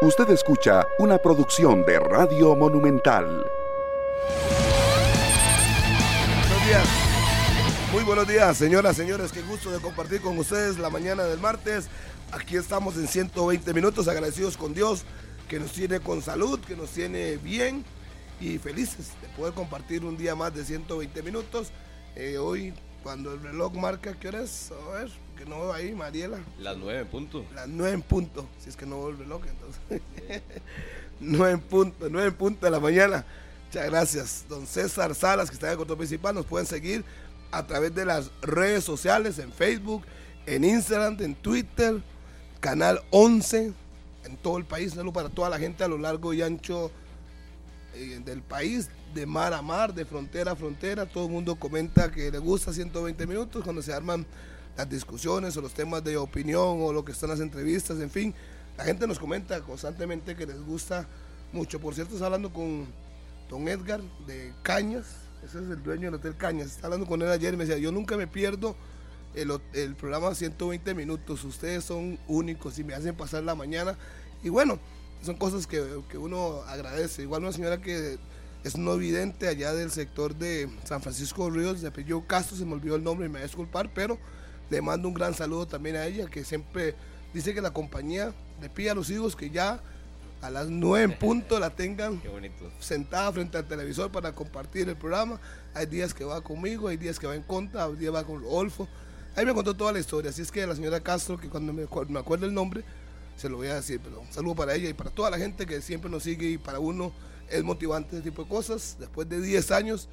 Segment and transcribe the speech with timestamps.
[0.00, 3.44] Usted escucha una producción de Radio Monumental.
[6.38, 6.88] Buenos días.
[7.90, 9.32] Muy buenos días, señoras, señores.
[9.32, 11.88] Qué gusto de compartir con ustedes la mañana del martes.
[12.30, 15.04] Aquí estamos en 120 minutos, agradecidos con Dios
[15.48, 17.84] que nos tiene con salud, que nos tiene bien
[18.40, 21.72] y felices de poder compartir un día más de 120 minutos.
[22.14, 22.72] Eh, hoy,
[23.02, 24.70] cuando el reloj marca, ¿qué hora es?
[24.70, 26.38] A ver, que no veo ahí, Mariela.
[26.58, 27.44] Las nueve en punto.
[27.54, 30.02] Las nueve en punto, si es que no veo el reloj, entonces.
[31.20, 33.24] nueve en punto, nueve en punto de la mañana.
[33.66, 34.44] Muchas gracias.
[34.48, 37.04] Don César Salas, que está en el control principal, nos pueden seguir
[37.52, 40.02] a través de las redes sociales, en Facebook,
[40.46, 42.02] en Instagram, en Twitter,
[42.60, 43.72] Canal 11,
[44.24, 46.90] en todo el país, solo para toda la gente a lo largo y ancho
[47.94, 51.06] eh, del país, de mar a mar, de frontera a frontera.
[51.06, 54.26] Todo el mundo comenta que le gusta 120 minutos cuando se arman
[54.78, 58.32] las discusiones o los temas de opinión o lo que están las entrevistas, en fin.
[58.76, 61.04] La gente nos comenta constantemente que les gusta
[61.52, 61.80] mucho.
[61.80, 62.86] Por cierto, está hablando con
[63.50, 65.06] don Edgar de Cañas,
[65.44, 66.68] ese es el dueño del Hotel Cañas.
[66.68, 68.76] Está hablando con él ayer y me decía, yo nunca me pierdo
[69.34, 73.98] el, el programa 120 minutos, ustedes son únicos y me hacen pasar la mañana.
[74.44, 74.78] Y bueno,
[75.22, 77.22] son cosas que, que uno agradece.
[77.22, 78.16] Igual una señora que
[78.62, 82.64] es no evidente allá del sector de San Francisco de Ríos, de apellido Castro, se
[82.64, 84.18] me olvidó el nombre y me voy a disculpar, pero
[84.70, 86.94] le mando un gran saludo también a ella, que siempre
[87.32, 89.80] dice que la compañía le pide a los hijos que ya
[90.40, 92.22] a las 9 en punto la tengan
[92.80, 95.40] sentada frente al televisor para compartir el programa.
[95.74, 98.42] Hay días que va conmigo, hay días que va en contra, hay días va con
[98.48, 98.88] Olfo.
[99.34, 101.86] Ahí me contó toda la historia, así es que la señora Castro, que cuando me,
[102.08, 102.82] me acuerdo el nombre,
[103.36, 105.64] se lo voy a decir, pero un saludo para ella y para toda la gente
[105.64, 107.12] que siempre nos sigue y para uno
[107.48, 108.96] es motivante ese tipo de cosas.
[108.98, 110.08] Después de 10 años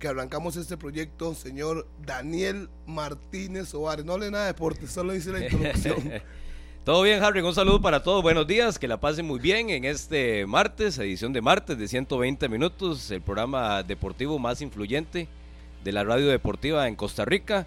[0.00, 4.04] que arrancamos este proyecto, señor Daniel Martínez Ovares.
[4.04, 6.22] No hable nada de deporte, solo hice la introducción.
[6.84, 7.42] Todo bien, Harry.
[7.42, 8.22] Un saludo para todos.
[8.22, 8.78] Buenos días.
[8.78, 13.20] Que la pasen muy bien en este martes, edición de martes de 120 minutos, el
[13.20, 15.28] programa deportivo más influyente
[15.84, 17.66] de la radio deportiva en Costa Rica.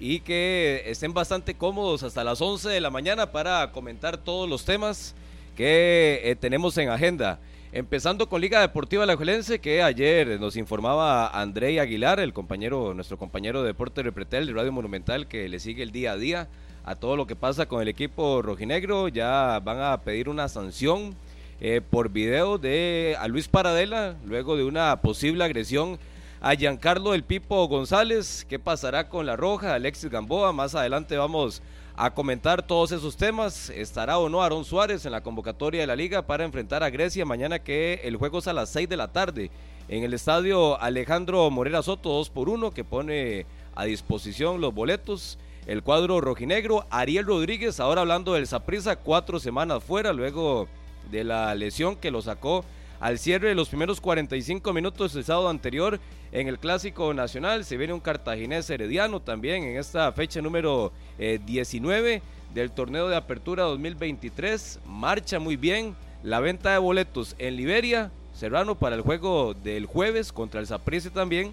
[0.00, 4.64] Y que estén bastante cómodos hasta las 11 de la mañana para comentar todos los
[4.64, 5.14] temas
[5.54, 7.38] que eh, tenemos en agenda.
[7.76, 13.18] Empezando con Liga Deportiva La Juelense, que ayer nos informaba André Aguilar, el compañero, nuestro
[13.18, 16.46] compañero de Deporte Repretel de Radio Monumental, que le sigue el día a día
[16.84, 19.08] a todo lo que pasa con el equipo rojinegro.
[19.08, 21.16] Ya van a pedir una sanción
[21.60, 25.98] eh, por video de a Luis Paradela, luego de una posible agresión
[26.40, 28.46] a Giancarlo El Pipo González.
[28.48, 29.74] ¿Qué pasará con la Roja?
[29.74, 30.52] Alexis Gamboa.
[30.52, 31.60] Más adelante vamos
[31.96, 33.70] a comentar todos esos temas.
[33.70, 37.24] ¿Estará o no Aaron Suárez en la convocatoria de la liga para enfrentar a Grecia
[37.24, 39.50] mañana que el juego es a las 6 de la tarde
[39.88, 45.38] en el estadio Alejandro Morera Soto 2 por 1 que pone a disposición los boletos.
[45.66, 50.68] El cuadro rojinegro, Ariel Rodríguez, ahora hablando del Saprisa, cuatro semanas fuera luego
[51.10, 52.64] de la lesión que lo sacó
[53.00, 56.00] al cierre de los primeros 45 minutos del sábado anterior
[56.32, 57.64] en el Clásico Nacional.
[57.64, 62.22] Se viene un cartaginés herediano también en esta fecha número 19 eh,
[62.54, 64.80] del torneo de apertura 2023.
[64.86, 68.10] Marcha muy bien la venta de boletos en Liberia.
[68.32, 71.52] Serrano para el juego del jueves contra el Saprissa también.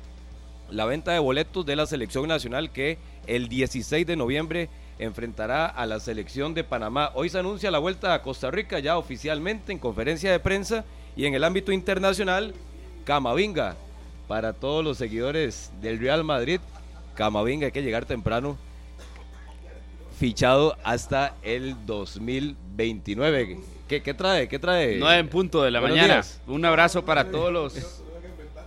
[0.70, 2.98] La venta de boletos de la selección nacional que
[3.28, 7.12] el 16 de noviembre enfrentará a la selección de Panamá.
[7.14, 10.86] Hoy se anuncia la vuelta a Costa Rica ya oficialmente en conferencia de prensa
[11.16, 12.54] y en el ámbito internacional,
[13.06, 13.76] Camavinga.
[14.28, 16.62] Para todos los seguidores del Real Madrid,
[17.16, 18.58] Camavinga hay que llegar temprano.
[20.18, 23.60] Fichado hasta el 2029.
[23.90, 24.48] ¿Qué, qué trae?
[24.48, 24.98] ¿Qué trae?
[25.00, 26.22] 9 en punto de la mañana.
[26.48, 28.01] Un abrazo para todos los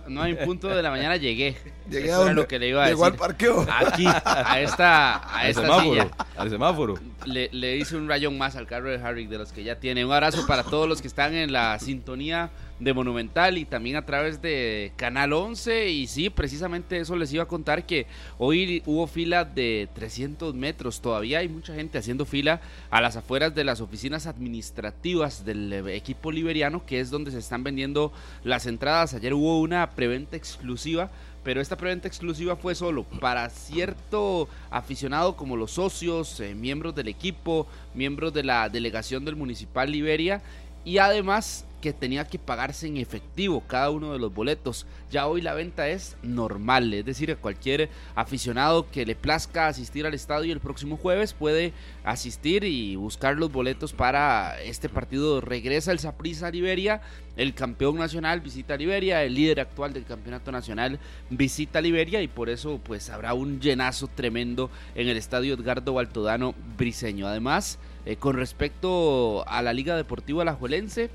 [0.07, 1.57] no hay punto de la mañana llegué.
[1.89, 3.65] Llegué a lo que le iba a Llegó al parqueo.
[3.69, 6.95] Aquí, a esta, a esta semáforo, Al semáforo.
[7.25, 10.05] Le, le hice un rayón más al carro de Harry de los que ya tiene.
[10.05, 12.49] Un abrazo para todos los que están en la sintonía
[12.79, 15.89] de Monumental y también a través de Canal 11.
[15.89, 21.01] Y sí, precisamente eso les iba a contar que hoy hubo fila de 300 metros.
[21.01, 26.31] Todavía hay mucha gente haciendo fila a las afueras de las oficinas administrativas del equipo
[26.31, 28.11] liberiano, que es donde se están vendiendo
[28.43, 29.13] las entradas.
[29.13, 31.09] Ayer hubo una preventa exclusiva
[31.45, 37.07] pero esta preventa exclusiva fue solo para cierto aficionado como los socios, eh, miembros del
[37.07, 40.41] equipo, miembros de la delegación del Municipal Liberia
[40.83, 44.87] y además que tenía que pagarse en efectivo cada uno de los boletos.
[45.11, 50.03] Ya hoy la venta es normal, es decir, a cualquier aficionado que le plazca asistir
[50.07, 51.73] al estadio el próximo jueves puede
[52.03, 55.41] asistir y buscar los boletos para este partido.
[55.41, 57.01] Regresa el Saprissa Liberia,
[57.37, 60.97] el campeón nacional visita Liberia, el líder actual del campeonato nacional
[61.29, 66.55] visita Liberia y por eso pues habrá un llenazo tremendo en el estadio Edgardo Baltodano
[66.77, 67.27] Briseño.
[67.27, 67.77] Además,
[68.07, 71.09] Eh, con respecto a la Liga Deportiva Alajuelense,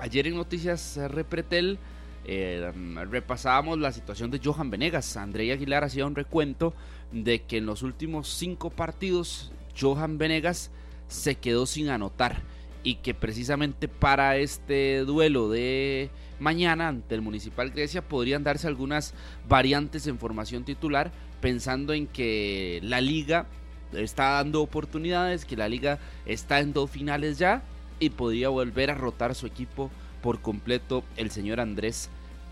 [0.00, 1.78] ayer en Noticias Repretel
[2.24, 2.72] eh,
[3.08, 5.16] repasábamos la situación de Johan Venegas.
[5.16, 6.74] André Aguilar hacía un recuento
[7.12, 10.70] de que en los últimos cinco partidos Johan Venegas
[11.06, 12.42] se quedó sin anotar
[12.82, 16.10] y que precisamente para este duelo de
[16.40, 19.14] mañana ante el Municipal Grecia podrían darse algunas
[19.48, 23.46] variantes en formación titular pensando en que la liga
[23.92, 27.62] está dando oportunidades, que la liga está en dos finales ya
[27.98, 29.90] y podría volver a rotar su equipo
[30.22, 32.10] por completo el señor Andrés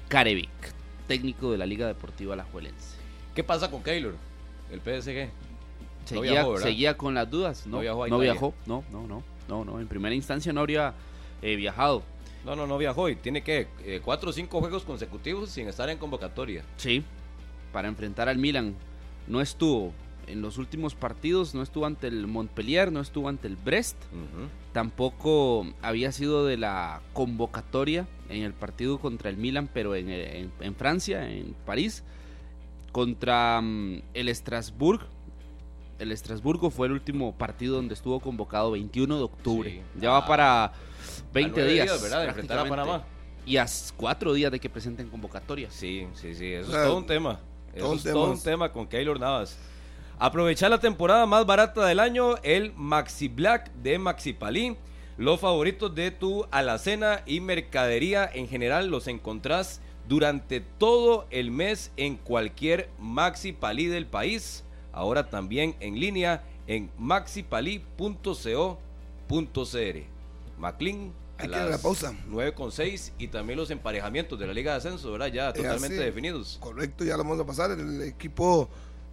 [0.09, 0.51] Carevic,
[1.07, 2.97] técnico de la Liga Deportiva Alajuelense.
[3.35, 4.15] ¿Qué pasa con Keylor,
[4.71, 5.31] el PSG?
[6.05, 10.15] Seguía, seguía con las dudas, no, no viajó, no, no, no, no, no, en primera
[10.15, 10.95] instancia no habría
[11.43, 12.03] eh, viajado.
[12.45, 15.89] No, no, no viajó y tiene que eh, cuatro o cinco juegos consecutivos sin estar
[15.89, 16.63] en convocatoria.
[16.77, 17.03] Sí,
[17.73, 18.75] para enfrentar al Milan.
[19.27, 19.95] No estuvo
[20.27, 23.97] en los últimos partidos, no estuvo ante el Montpellier, no estuvo ante el Brest,
[24.73, 30.75] tampoco había sido de la convocatoria en el partido contra el Milan, pero en, en,
[30.75, 32.05] Francia, en París,
[32.93, 35.05] contra mm, el Estrasburgo.
[35.99, 39.83] El Estrasburgo fue el último partido donde estuvo convocado 21 de octubre.
[40.01, 40.73] Ya va ah, para
[41.33, 42.23] 20 días, ¿verdad?
[42.23, 43.05] De enfrentar a Panamá.
[43.47, 43.67] Y a
[43.97, 45.71] cuatro días de que presenten convocatoria.
[45.71, 47.41] Sí, sí, sí, eso es todo un tema.
[47.75, 49.59] Eso es todo un tema con Keylor Navas.
[50.19, 54.77] Aprovechar la temporada más barata del año, el Maxi Black de Maxi Palí.
[55.17, 61.91] Los favoritos de tu alacena y mercadería en general los encontrás durante todo el mes
[61.97, 64.65] en cualquier Maxi Palí del país.
[64.93, 68.39] Ahora también en línea en maxipalí.co.cr.
[70.59, 72.15] McLean hay que la pausa.
[72.29, 75.27] 9 con 6 y también los emparejamientos de la Liga de Ascenso, ¿verdad?
[75.27, 76.59] Ya totalmente definidos.
[76.61, 77.73] Correcto, ya lo vamos a pasar.
[77.73, 78.69] El equipo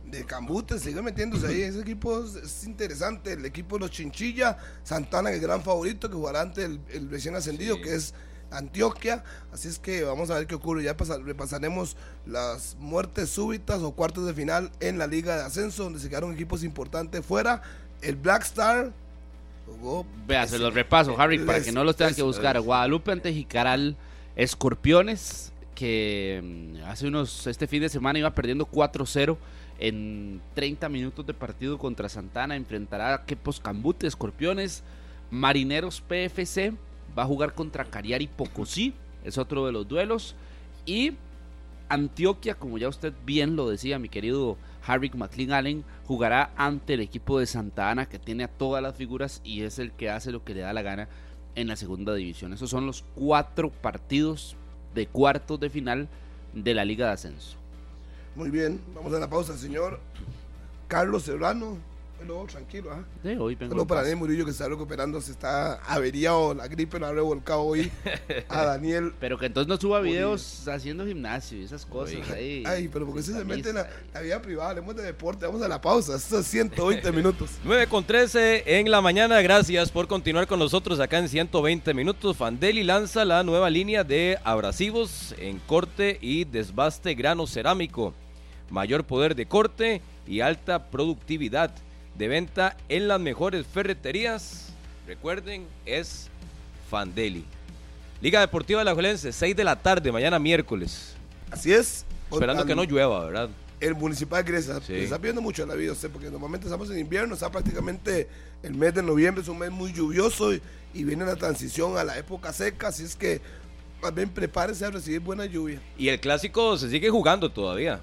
[0.05, 1.61] de Cambute sigue metiéndose ahí.
[1.61, 3.33] Ese equipo es, interesante.
[3.33, 7.81] El equipo de los Chinchilla, Santana, el gran favorito que jugará ante el, recién ascendido,
[7.81, 8.13] que es
[8.51, 9.23] Antioquia.
[9.53, 10.83] Así es que vamos a ver qué ocurre.
[10.83, 11.95] Ya repasaremos
[12.25, 16.33] las muertes súbitas o cuartos de final en la Liga de Ascenso, donde se quedaron
[16.33, 17.61] equipos importantes fuera.
[18.01, 18.91] El Black Star
[19.65, 20.05] jugó.
[20.27, 22.59] Vea, se los repaso, Harry, para que no los tengan que buscar.
[22.59, 23.95] Guadalupe ante Jicaral,
[24.35, 27.47] Escorpiones, que mm, hace unos.
[27.47, 29.37] Este fin de semana iba perdiendo 4-0
[29.81, 32.55] en 30 minutos de partido contra Santana.
[32.55, 34.83] Enfrentará a Quepos Cambute, Escorpiones,
[35.29, 36.73] Marineros PFC.
[37.17, 38.93] Va a jugar contra Cariari Pocosí,
[39.25, 40.35] es otro de los duelos.
[40.85, 41.13] Y
[41.89, 47.01] Antioquia, como ya usted bien lo decía, mi querido Harry McLean Allen, jugará ante el
[47.01, 50.31] equipo de Santa Ana, que tiene a todas las figuras y es el que hace
[50.31, 51.09] lo que le da la gana
[51.55, 52.53] en la segunda división.
[52.53, 54.55] Esos son los cuatro partidos
[54.95, 56.07] de cuartos de final
[56.53, 57.60] de la Liga de Ascenso.
[58.35, 59.99] Muy bien, vamos a la pausa, señor
[60.87, 61.77] Carlos Serrano.
[62.17, 63.03] Bueno, tranquilo, ¿ah?
[63.23, 66.99] Sí, hoy vengo Solo para Daniel Murillo que está recuperando, se está averiado, la gripe
[66.99, 67.91] lo ha revolcado hoy
[68.47, 69.11] a Daniel.
[69.19, 72.63] Pero que entonces no suba videos haciendo gimnasio y esas cosas ahí.
[72.67, 75.67] Ay, pero porque se, se mete en la, vida privada, hablemos de deporte, vamos a
[75.67, 77.49] la pausa, estos 120 minutos.
[77.63, 82.37] 9 con 13 en la mañana, gracias por continuar con nosotros acá en 120 minutos.
[82.37, 88.13] Fandeli lanza la nueva línea de abrasivos en corte y desbaste grano cerámico
[88.71, 91.71] mayor poder de corte y alta productividad
[92.17, 94.69] de venta en las mejores ferreterías.
[95.05, 96.29] Recuerden, es
[96.89, 97.45] Fandeli.
[98.21, 101.13] Liga Deportiva de la Juelense, 6 de la tarde, mañana miércoles.
[101.49, 102.05] Así es.
[102.31, 103.49] Esperando que no llueva, ¿verdad?
[103.79, 108.29] El Municipal Grecia está pidiendo mucho la vida, porque normalmente estamos en invierno, está prácticamente
[108.61, 110.61] el mes de noviembre, es un mes muy lluvioso y,
[110.93, 113.41] y viene la transición a la época seca, así es que
[114.13, 115.79] bien prepárese a recibir buena lluvia.
[115.97, 118.01] Y el clásico se sigue jugando todavía.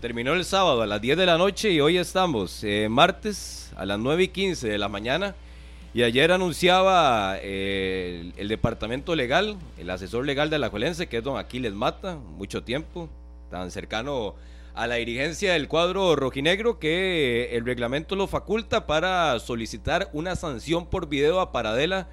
[0.00, 3.84] Terminó el sábado a las 10 de la noche y hoy estamos eh, martes a
[3.84, 5.34] las 9 y 15 de la mañana.
[5.92, 11.22] Y ayer anunciaba eh, el, departamento legal, el asesor legal de la Juelense, que es
[11.22, 13.10] don Aquiles Mata, mucho tiempo,
[13.50, 14.36] tan cercano
[14.74, 20.86] a la dirigencia del cuadro rojinegro, que el reglamento lo faculta para solicitar una sanción
[20.86, 22.08] por video a Paradela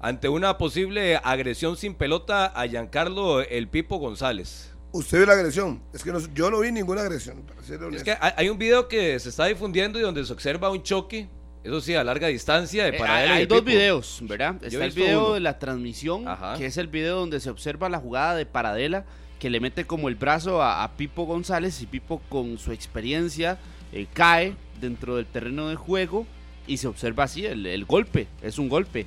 [0.00, 4.74] ante una posible agresión sin pelota a Giancarlo El Pipo González.
[4.92, 5.80] Usted vio la agresión.
[5.92, 7.44] Es que yo no vi ninguna agresión.
[7.92, 11.28] es que hay un video que se está difundiendo y donde se observa un choque.
[11.64, 14.56] Eso sí, a larga distancia de eh, hay dos videos, ¿verdad?
[14.62, 16.24] Está el video de la transmisión,
[16.56, 19.04] que es el video donde se observa la jugada de Paradela,
[19.38, 23.58] que le mete como el brazo a, Pipo González y Pipo con su experiencia
[23.92, 26.26] eh, cae dentro del terreno de juego
[26.66, 29.06] y se observa así el, el golpe, es un golpe.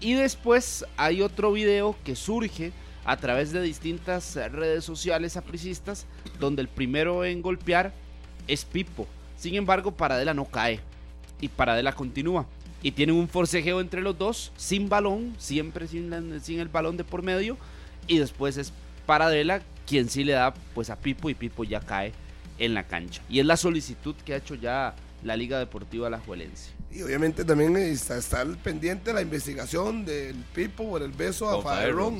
[0.00, 2.72] Y después hay otro video que surge
[3.04, 6.06] a través de distintas redes sociales apricistas,
[6.38, 7.92] donde el primero en golpear
[8.46, 9.06] es Pipo.
[9.36, 10.80] Sin embargo, Paradela no cae
[11.40, 12.46] y Paradela continúa.
[12.82, 17.04] y tienen un forcejeo entre los dos, sin balón, siempre sin, sin el balón de
[17.04, 17.56] por medio,
[18.06, 18.72] y después es
[19.06, 22.12] Paradela quien sí le da pues a Pipo y Pipo ya cae
[22.58, 23.22] en la cancha.
[23.28, 26.70] Y es la solicitud que ha hecho ya la Liga Deportiva La Juelense.
[26.92, 32.18] Y obviamente también está, está pendiente la investigación del Pipo por el beso a Faerón.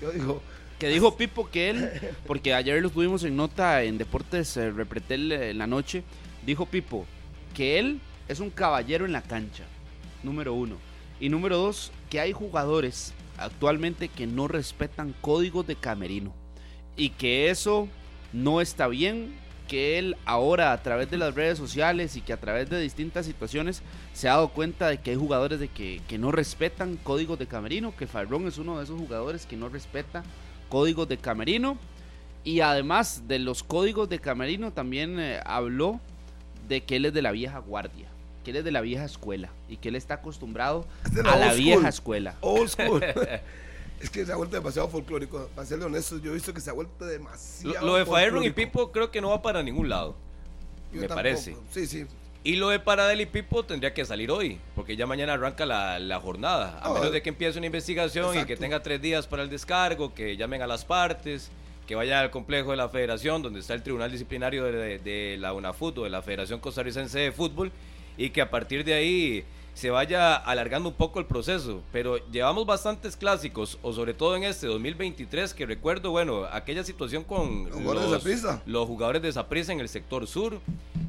[0.00, 0.42] yo digo,
[0.78, 1.90] que dijo Pipo que él,
[2.26, 6.04] porque ayer lo tuvimos en nota en Deportes eh, Repretel eh, en la noche,
[6.44, 7.06] dijo Pipo
[7.54, 9.64] que él es un caballero en la cancha,
[10.22, 10.76] número uno.
[11.18, 16.34] Y número dos, que hay jugadores actualmente que no respetan códigos de camerino.
[16.96, 17.88] Y que eso
[18.34, 19.34] no está bien,
[19.66, 23.26] que él ahora a través de las redes sociales y que a través de distintas
[23.26, 23.82] situaciones
[24.12, 27.94] se ha dado cuenta de que hay jugadores de que, no respetan códigos de camerino,
[27.96, 30.22] que Farrón es uno de esos jugadores que no respeta
[30.68, 31.78] códigos de camerino.
[32.44, 36.00] Y además de los códigos de camerino, también eh, habló
[36.68, 38.06] de que él es de la vieja guardia,
[38.44, 40.86] que él es de la vieja escuela y que él está acostumbrado
[41.24, 42.36] a la vieja escuela.
[42.40, 43.04] Old school.
[44.06, 45.48] es que se ha vuelto demasiado folclórico.
[45.54, 47.86] Para serle honesto, yo he visto que se ha vuelto demasiado.
[47.86, 50.16] Lo, de Faerron y Pipo creo que no va para ningún lado.
[50.92, 51.56] me parece.
[51.70, 52.06] Sí, sí.
[52.44, 56.20] Y lo de Paradel y Pipo tendría que salir hoy, porque ya mañana arranca la,
[56.20, 56.78] jornada.
[56.80, 60.14] A menos de que empiece una investigación y que tenga tres días para el descargo,
[60.14, 61.50] que llamen a las partes,
[61.88, 65.98] que vaya al complejo de la federación, donde está el tribunal disciplinario de, la UNAFUT
[65.98, 67.72] o de la Federación Costarricense de Fútbol,
[68.16, 69.44] y que a partir de ahí
[69.76, 71.82] se vaya alargando un poco el proceso.
[71.92, 77.22] Pero llevamos bastantes clásicos, o sobre todo en este 2023, que recuerdo, bueno, aquella situación
[77.22, 80.60] con los, jugadores, de los jugadores de Zaprisa en el sector sur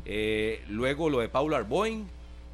[0.09, 2.07] eh, luego lo de Paulo Arboin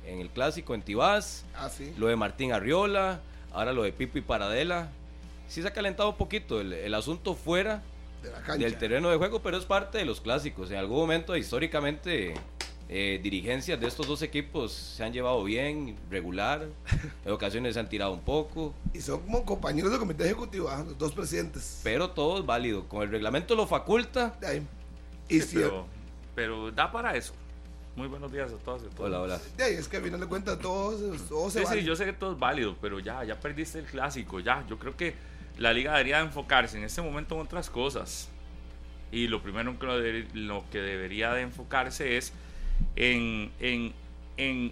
[0.07, 1.45] en el clásico en Tibás.
[1.55, 3.21] Ah, lo de Martín Arriola.
[3.51, 4.89] Ahora lo de Pipo y Paradela.
[5.47, 7.83] Sí se ha calentado un poquito el, asunto fuera
[8.57, 10.71] del terreno de juego, pero es parte de los clásicos.
[10.71, 12.33] En algún momento, históricamente,
[12.95, 16.67] eh, dirigencias de estos dos equipos se han llevado bien, regular.
[17.25, 18.71] En ocasiones se han tirado un poco.
[18.93, 21.81] Y son como compañeros de comité ejecutivo, ah, los dos presidentes.
[21.83, 22.87] Pero todo es válido.
[22.87, 24.37] Con el reglamento lo faculta.
[25.27, 25.87] Y pero,
[26.35, 27.33] pero da para eso.
[27.95, 29.07] Muy buenos días a todos y a todos.
[29.07, 29.41] Hola, hola.
[29.57, 30.91] es que a final de cuentas todo,
[31.27, 33.85] todo se Sí, sí, yo sé que todo es válido, pero ya, ya perdiste el
[33.85, 34.63] clásico, ya.
[34.67, 35.15] Yo creo que
[35.57, 38.29] la liga debería enfocarse en este momento en otras cosas.
[39.11, 42.33] Y lo primero en lo, que debería de enfocarse es
[42.95, 43.93] en, en,
[44.37, 44.71] en,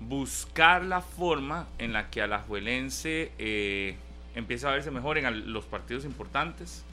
[0.00, 3.96] buscar la forma en la que Alajuelense eh,
[4.34, 6.84] empieza a verse mejor en los partidos importantes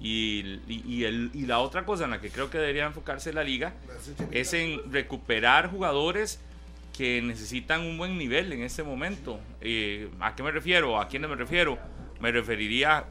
[0.00, 3.44] y, y, el, y, la otra cosa en la que creo que debería enfocarse la
[3.44, 3.74] liga
[4.30, 6.40] es en recuperar jugadores
[6.96, 9.38] que necesitan un buen nivel en este momento.
[9.60, 10.98] Eh, ¿A qué me refiero?
[11.00, 11.78] ¿A quiénes me refiero?
[12.20, 13.04] Me referiría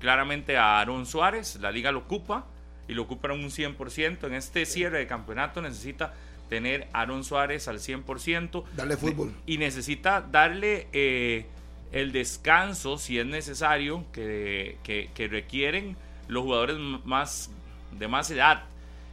[0.00, 2.44] claramente a Aaron Suárez, la liga lo ocupa
[2.88, 4.26] y lo ocupa un 100%.
[4.26, 6.14] En este cierre de campeonato necesita
[6.48, 8.64] tener a Aaron Suárez al 100%.
[8.74, 9.32] Darle fútbol.
[9.46, 11.46] Y necesita darle eh,
[11.92, 15.96] el descanso, si es necesario, que, que, que requieren
[16.28, 17.50] los jugadores más
[17.98, 18.64] de más edad,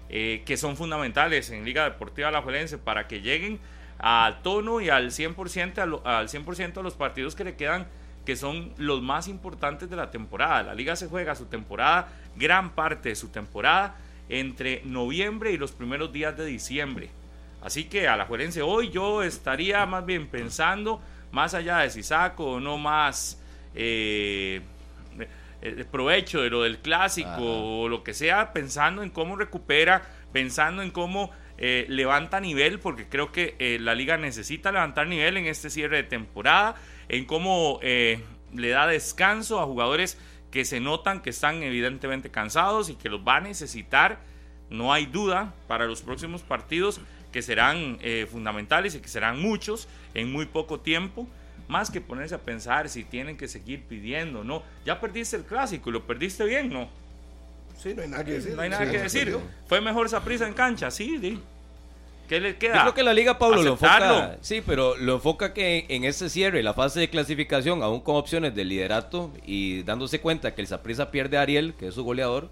[0.10, 3.60] eh, que son fundamentales en Liga Deportiva La Juelense para que lleguen
[4.00, 7.88] al tono y al 100%, al 100 a los partidos que le quedan,
[8.30, 10.62] que son los más importantes de la temporada.
[10.62, 13.98] La liga se juega su temporada, gran parte de su temporada,
[14.30, 17.10] entre noviembre y los primeros días de diciembre.
[17.64, 22.04] Así que a la Juelense hoy yo estaría más bien pensando, más allá de si
[22.04, 23.42] saco o no más...
[23.74, 24.62] Eh,
[25.62, 30.84] el provecho de lo del clásico o lo que sea, pensando en cómo recupera, pensando
[30.84, 35.48] en cómo eh, levanta nivel, porque creo que eh, la liga necesita levantar nivel en
[35.48, 36.76] este cierre de temporada,
[37.10, 38.24] en cómo eh,
[38.54, 40.18] le da descanso a jugadores
[40.52, 44.20] que se notan que están evidentemente cansados y que los va a necesitar,
[44.70, 47.02] no hay duda, para los próximos partidos
[47.32, 48.00] que serán
[48.32, 51.28] fundamentales y que serán muchos en muy poco tiempo
[51.70, 54.64] más que ponerse a pensar si tienen que seguir pidiendo, no.
[54.86, 56.90] Ya perdiste el clásico y lo perdiste bien, ¿no?
[57.78, 58.56] Sí, no hay nada que decir.
[58.56, 59.38] No hay nada que decir.
[59.68, 61.40] Fue mejor esa prisa en cancha, sí, sí.
[62.30, 62.76] ¿Qué le queda?
[62.76, 64.38] Yo creo que la Liga, Pablo, lo enfoca.
[64.42, 68.54] Sí, pero lo enfoca que en ese cierre, la fase de clasificación, aún con opciones
[68.54, 72.50] de liderato y dándose cuenta que el Saprisa pierde a Ariel, que es su goleador,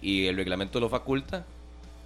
[0.00, 1.44] y el reglamento lo faculta,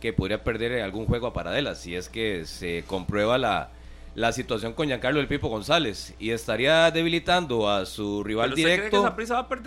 [0.01, 3.71] que podría perder algún juego a Paradela, si es que se comprueba la,
[4.17, 9.15] la situación con Giancarlo El Pipo González y estaría debilitando a su rival directo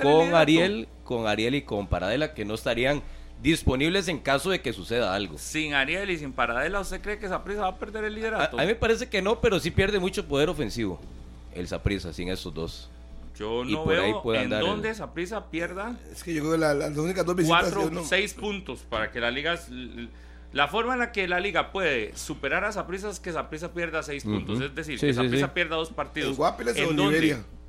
[0.01, 3.01] con Ariel, con Ariel y con Paradela que no estarían
[3.41, 5.37] disponibles en caso de que suceda algo.
[5.37, 8.57] Sin Ariel y sin Paradela, ¿usted cree que Saprisa va a perder el liderato?
[8.57, 10.99] A, mí me parece que no, pero sí pierde mucho poder ofensivo
[11.53, 12.89] el Saprisa sin estos dos.
[13.37, 15.97] Yo no veo en dónde Saprisa pierda.
[16.11, 17.73] Es que yo creo que las únicas dos visitas.
[17.73, 19.59] Cuatro, seis puntos para que la liga
[20.51, 24.03] La forma en la que la liga puede superar a Saprissa es que Saprissa pierda
[24.03, 24.61] seis puntos.
[24.61, 25.45] Es decir, Sí, que sí, sí.
[25.53, 26.37] pierda dos partidos.
[26.37, 26.91] Guapiles o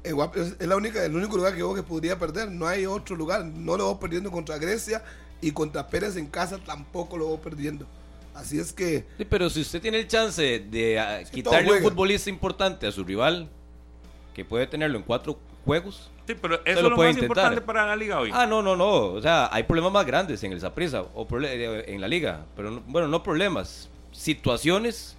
[0.04, 2.50] en Guapiles es la única, el único lugar que veo que podría perder.
[2.50, 3.42] No hay otro lugar.
[3.42, 5.02] No lo veo perdiendo contra Grecia
[5.48, 7.86] y contra Pérez en casa tampoco lo veo perdiendo.
[8.34, 12.28] Así es que Sí, pero si usted tiene el chance de ah, quitarle un futbolista
[12.30, 13.48] importante a su rival,
[14.34, 16.10] que puede tenerlo en cuatro juegos.
[16.26, 17.36] Sí, pero eso es lo puede más intentar.
[17.44, 18.30] importante para la liga hoy.
[18.32, 18.90] Ah, no, no, no.
[19.12, 22.46] O sea, hay problemas más grandes en el Saprissa o eh, en la liga.
[22.56, 23.88] Pero no- bueno, no problemas.
[24.10, 25.16] Situaciones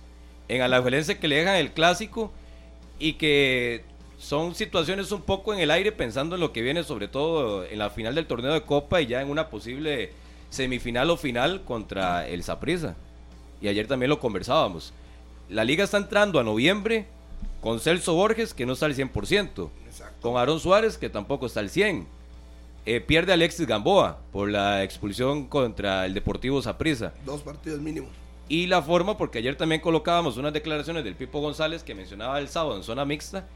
[0.47, 2.31] en Alajuelense que le dejan el clásico
[2.99, 3.85] y que
[4.17, 7.79] son situaciones un poco en el aire pensando en lo que viene, sobre todo en
[7.79, 10.11] la final del torneo de Copa y ya en una posible
[10.49, 12.95] semifinal o final contra el Saprissa.
[13.61, 14.93] Y ayer también lo conversábamos.
[15.49, 17.05] La liga está entrando a noviembre
[17.61, 19.69] con Celso Borges, que no está al 100%.
[20.21, 22.05] Con Aaron Suárez, que tampoco está al 100%.
[22.87, 27.13] Eh, pierde Alexis Gamboa por la expulsión contra el Deportivo Saprissa.
[27.25, 28.07] dos partidos mínimo.
[28.47, 32.47] Y la forma, porque ayer también colocábamos unas declaraciones del Pipo González que mencionaba el
[32.47, 33.47] sábado en zona mixta,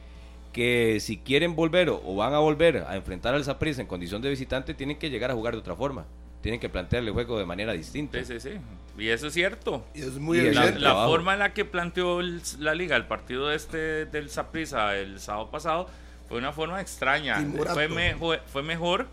[0.54, 4.22] que si quieren volver o, o van a volver a enfrentar al Saprissa en condición
[4.22, 6.06] de visitante, tienen que llegar a jugar de otra forma.
[6.42, 8.18] Tienen que plantearle el juego de manera distinta.
[8.24, 8.50] Sí, sí, sí.
[8.98, 9.86] Y eso es cierto.
[9.94, 13.52] Y es muy Y La, forma en la que planteó el- la liga el partido
[13.52, 15.88] este del Saprissa el sábado pasado
[16.28, 17.46] fue una forma extraña.
[17.74, 19.08] Fue mejor, fue mejor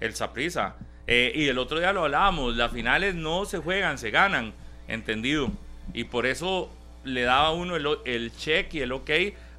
[0.00, 0.74] el Saprissa.
[1.06, 4.52] Eh, y el otro día lo hablábamos, las finales no se juegan, se ganan,
[4.88, 5.50] entendido.
[5.94, 6.68] Y por eso
[7.04, 9.10] le daba uno el, o- el check y el ok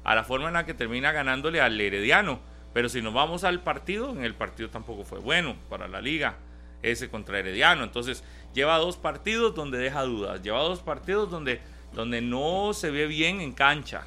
[0.08, 2.40] a la forma en la que termina ganándole al Herediano.
[2.72, 6.36] Pero si nos vamos al partido, en el partido tampoco fue bueno para la liga,
[6.82, 7.84] ese contra Herediano.
[7.84, 8.24] Entonces
[8.54, 11.60] lleva dos partidos donde deja dudas, lleva dos partidos donde,
[11.92, 14.06] donde no se ve bien en cancha.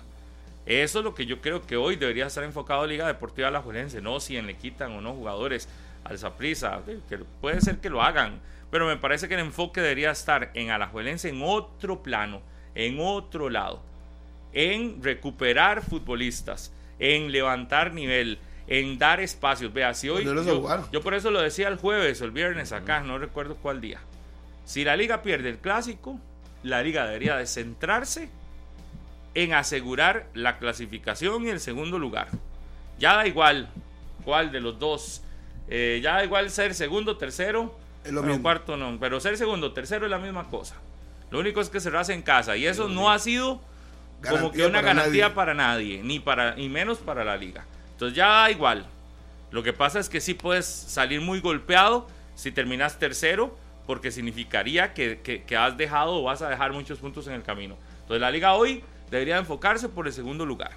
[0.65, 4.20] Eso es lo que yo creo que hoy debería estar enfocado Liga Deportiva Alajuelense, no
[4.20, 5.70] si le quitan o no jugadores
[6.03, 8.41] al Saprissa, que puede ser que lo hagan,
[8.72, 12.41] pero me parece que el enfoque debería estar en Alajuelense en otro plano,
[12.74, 13.84] en otro lado,
[14.53, 19.74] en recuperar futbolistas, en levantar nivel, en dar espacios.
[19.74, 23.18] Vea, si hoy yo, por eso lo decía el jueves o el viernes acá, no
[23.18, 24.00] recuerdo cuál día.
[24.66, 26.20] Si la liga pierde el clásico,
[26.64, 28.29] la liga debería de centrarse
[29.33, 32.27] en asegurar la clasificación y el segundo lugar.
[33.00, 33.70] Ya da igual
[34.24, 35.24] cuál de los dos.
[35.68, 37.75] Eh, ya da igual ser segundo, tercero,
[38.09, 38.42] lo mismo.
[38.42, 38.98] cuarto no.
[39.00, 40.75] Pero ser segundo, tercero es la misma cosa.
[41.29, 42.57] Lo único es que cerrarse en casa.
[42.57, 43.61] Y eso no ha sido
[44.29, 45.36] como que una para garantía nadie.
[45.36, 47.66] para nadie, ni para, y menos para la liga.
[47.94, 48.86] Entonces ya da igual.
[49.51, 54.94] Lo que pasa es que sí puedes salir muy golpeado si terminas tercero, porque significaría
[54.94, 57.75] que, que- que has dejado o vas a dejar muchos puntos en el camino.
[58.01, 60.72] Entonces la liga hoy debería enfocarse por el segundo lugar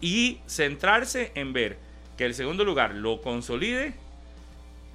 [0.00, 1.78] y centrarse en ver
[2.16, 3.94] que el segundo lugar lo consolide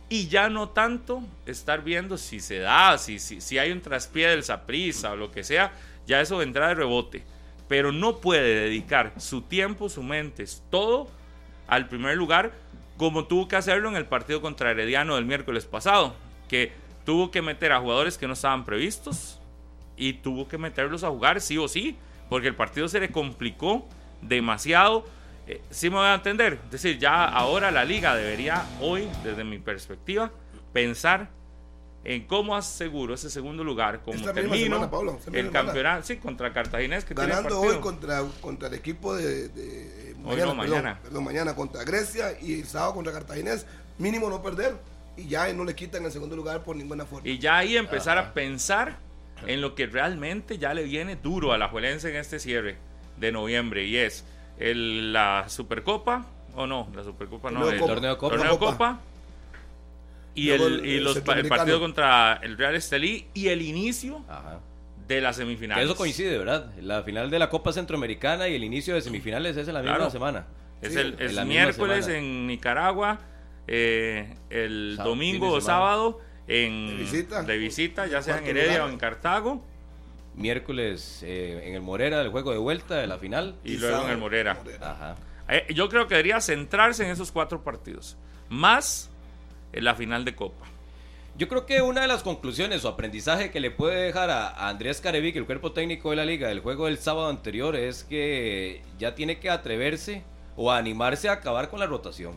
[0.10, 4.28] y ya no tanto estar viendo si se da, si, si, si hay un traspié
[4.30, 5.74] del Saprissa o lo que sea,
[6.06, 7.24] ya eso vendrá de rebote.
[7.68, 11.10] Pero no puede dedicar su tiempo, su mente, todo
[11.68, 12.54] al primer lugar,
[12.98, 16.16] como tuvo que hacerlo en el partido contra Herediano del miércoles pasado,
[16.48, 16.72] que
[17.06, 19.40] tuvo que meter a jugadores que no estaban previstos
[19.96, 21.96] y tuvo que meterlos a jugar sí o sí,
[22.30, 23.88] porque el partido se le complicó
[24.22, 25.06] demasiado.
[25.48, 29.44] Eh, sí me voy a entender, es decir, ya ahora la liga debería hoy, desde
[29.44, 30.32] mi perspectiva,
[30.74, 31.30] pensar
[32.10, 37.04] en cómo aseguro ese segundo lugar, misma termino semana, Pablo, el campeonato, sí, contra Cartaginés
[37.04, 41.00] que Ganando hoy contra, contra el equipo de, de- Hoy mañana, no, perdón, mañana.
[41.04, 43.66] perdón, mañana contra Grecia y el sábado contra Cartaginés,
[43.98, 44.76] mínimo no perder
[45.18, 47.28] y ya no le quitan el segundo lugar por ninguna forma.
[47.28, 48.98] Y ya ahí empezar a pensar
[49.46, 52.78] en lo que realmente ya le viene duro a la Juelense en este cierre
[53.18, 54.24] de noviembre y es
[54.60, 57.94] el- la Supercopa o no, la Supercopa no, el Copa.
[57.94, 58.18] Torneo
[58.60, 59.00] Copa.
[60.38, 64.60] Y, Luego el, y los el partido contra el Real Estelí y el inicio Ajá.
[65.08, 65.80] de la Que semifinal.
[65.84, 66.72] eso coincide, ¿verdad?
[66.80, 69.96] La final de la Copa Centroamericana y el inicio de semifinales es en la misma
[69.96, 70.12] Claro.
[70.12, 70.46] semana.
[70.82, 72.20] Es Sí, el es la miércoles semana.
[72.24, 73.20] en Nicaragua,
[73.68, 77.42] eh, el Sábado, domingo o sábado en De visita.
[77.44, 78.90] de visita, ya sea en Heredia lugar.
[78.90, 79.66] o en Cartago
[80.36, 83.56] Miércoles eh, en el Morera, el juego de vuelta de la final.
[83.64, 84.54] y, Y luego en el Morera.
[84.54, 84.92] Morera.
[84.92, 85.16] Ajá.
[85.50, 88.18] Eh, yo creo que debería centrarse en esos cuatro partidos,
[88.50, 89.07] más
[89.74, 90.66] en la final de Copa.
[91.38, 95.02] Yo creo que una de las conclusiones o aprendizaje que le puede dejar a, Andrés
[95.02, 99.14] Carevic, el cuerpo técnico de la liga, del juego del sábado anterior, es que ya
[99.14, 100.24] tiene que atreverse
[100.56, 102.34] o animarse a acabar con la rotación.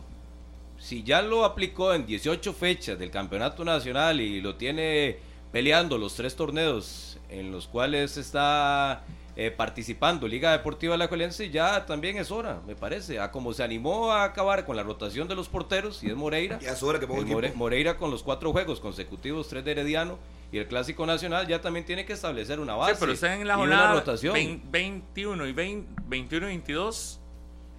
[0.77, 5.17] Si ya lo aplicó en 18 fechas del campeonato nacional y lo tiene
[5.51, 9.03] peleando los tres torneos en los cuales está
[9.35, 13.19] eh, participando Liga Deportiva Alajuelense, ya también es hora, me parece.
[13.19, 16.59] A como se animó a acabar con la rotación de los porteros, y es Moreira,
[16.59, 17.23] Ya es hora que ponga.
[17.25, 20.19] More- Moreira con los cuatro juegos consecutivos, tres de Herediano,
[20.53, 22.95] Y el Clásico Nacional ya también tiene que establecer una Sí, base.
[22.99, 24.33] pero en la y una jornada rotación.
[24.33, 27.20] 20 21 y 20, 21 y 22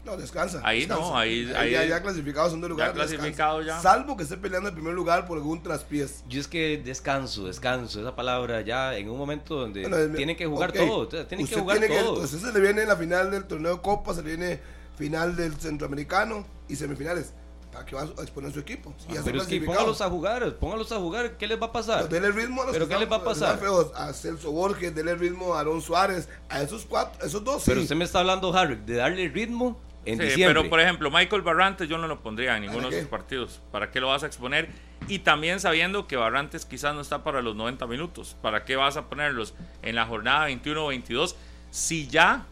[0.04, 0.60] No, descansa.
[0.64, 1.02] Ahí descansa.
[1.04, 2.88] no, ahí- ahí- ya, ya clasificado segundo lugar.
[2.88, 3.82] ya clasificado descansa.
[3.82, 3.90] ya.
[3.90, 6.24] Salvo que esté peleando en primer lugar por algún traspiés.
[6.28, 10.36] Yo es que descanso, descanso, esa palabra ya en un momento donde Bueno, es- tienen
[10.36, 10.76] que jugar ok.
[10.76, 12.20] todo, tienen que Usted jugar tiene que- todo.
[12.22, 14.60] usted se le viene la final del torneo de Copa, se le viene
[14.96, 17.32] final del Centroamericano y semifinales.
[17.72, 18.92] ¿Para qué va a exponer su equipo?
[18.98, 21.72] Si está Pero es que póngalos a jugar, póngalos a jugar, ¿qué les va a
[21.72, 22.00] pasar?
[22.00, 23.58] Pues dele ritmo a los ¿Pero que qué les va a pasar?
[23.58, 27.62] feos, a Celso Borges, dele ritmo a Aaron Suárez, a esos cuatro, esos dos.
[27.64, 27.84] Pero sí.
[27.84, 30.54] usted me está hablando, Harry, de darle ritmo en Sí, diciembre.
[30.60, 33.60] pero por ejemplo, Michael Barrantes yo no lo pondría en ninguno ¿Para de sus partidos.
[33.70, 34.68] ¿Para qué lo vas a exponer?
[35.08, 38.36] Y también sabiendo que Barrantes quizás no está para los 90 minutos.
[38.42, 41.36] ¿Para qué vas a ponerlos en la jornada 21 o 22
[41.70, 42.44] si ya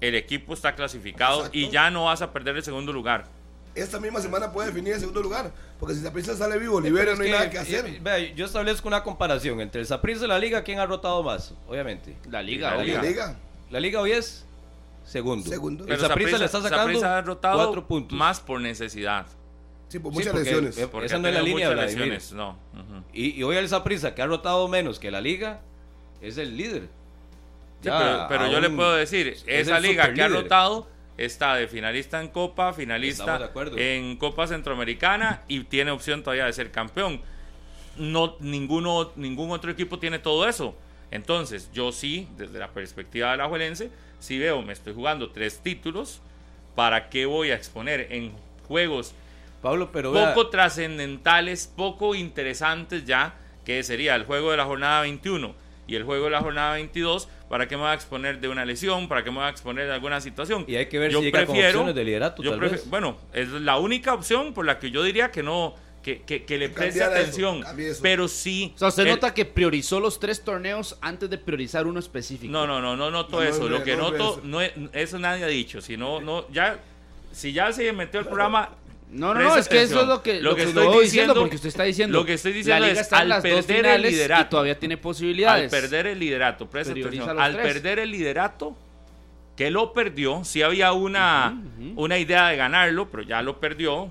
[0.00, 1.58] el equipo está clasificado Exacto.
[1.58, 3.26] y ya no vas a perder el segundo lugar?
[3.74, 5.50] Esta misma semana puede definir el segundo lugar.
[5.80, 8.00] Porque si la prisa sale vivo, Pero libera, no hay que, nada que eh, hacer.
[8.00, 11.54] vea, yo establezco una comparación entre el Saprissa y la Liga, ¿quién ha rotado más?
[11.66, 12.16] Obviamente.
[12.30, 13.36] La liga, La La liga.
[13.70, 14.46] La Liga hoy es
[15.04, 15.48] segundo.
[15.48, 15.86] Segundo.
[15.86, 18.18] El Saprissa le está sacando Saprissa ha rotado cuatro puntos.
[18.18, 19.26] más por necesidad.
[19.88, 20.78] Sí, por Sí, muchas porque- lesiones.
[20.78, 22.08] eh, Porque Esa no es la línea, Vladimir.
[22.08, 22.32] lesiones.
[22.32, 22.56] No.
[23.12, 25.60] Y, y hoy el Saprissa, que ha rotado menos que la Liga,
[26.20, 26.82] es el líder.
[27.80, 30.88] Sí, Ya, pero, pero yo le aún puedo decir, es esa liga que ha rotado
[31.18, 36.52] está de finalista en Copa, finalista de en Copa Centroamericana y tiene opción todavía de
[36.54, 37.20] ser campeón.
[37.96, 40.74] No, ninguno, ningún otro equipo tiene todo eso.
[41.12, 43.90] Entonces, yo sí, desde la perspectiva de la Juelense,
[44.24, 46.20] sí veo, me estoy jugando tres títulos.
[46.74, 48.32] ¿Para qué voy a exponer en
[48.66, 49.14] juegos
[49.62, 53.34] Pablo, pero vea, poco trascendentales, poco interesantes ya,
[53.64, 55.54] que sería el juego de la jornada 21
[55.86, 58.64] y el juego de la jornada 22, ¿para qué me voy a exponer de una
[58.64, 59.08] lesión?
[59.08, 60.64] ¿Para qué me voy a exponer de alguna situación?
[60.66, 62.90] Y hay que ver si llega con opciones de liderato, yo tal prefi- vez.
[62.90, 66.58] Bueno, es la única opción por la que yo diría que no, que, que, que
[66.58, 68.00] le preste atención, eso.
[68.02, 68.72] pero sí.
[68.76, 72.52] O sea, usted el- nota que priorizó los tres torneos antes de priorizar uno específico.
[72.52, 73.62] No, no, no, no noto No, no, eso.
[73.62, 74.40] no, Lo que no, noto, eso.
[74.44, 75.80] no, es- eso nadie ha dicho.
[75.80, 76.78] Si no, no, ya,
[77.32, 78.70] si ya se metió el programa,
[79.10, 81.00] No, no, no, es que eso es lo que, Lo lo que que estoy diciendo,
[81.02, 82.18] diciendo- porque usted está diciendo.
[82.18, 85.72] lo que estoy diciendo la liga es, al perder el liderato, y todavía tiene posibilidades.
[85.72, 86.68] Al perder el liderato,
[87.38, 87.64] al tres.
[87.72, 88.76] perder el liderato,
[89.56, 91.56] que lo perdió, si había una,
[91.96, 94.10] una idea de ganarlo, pero ya lo perdió.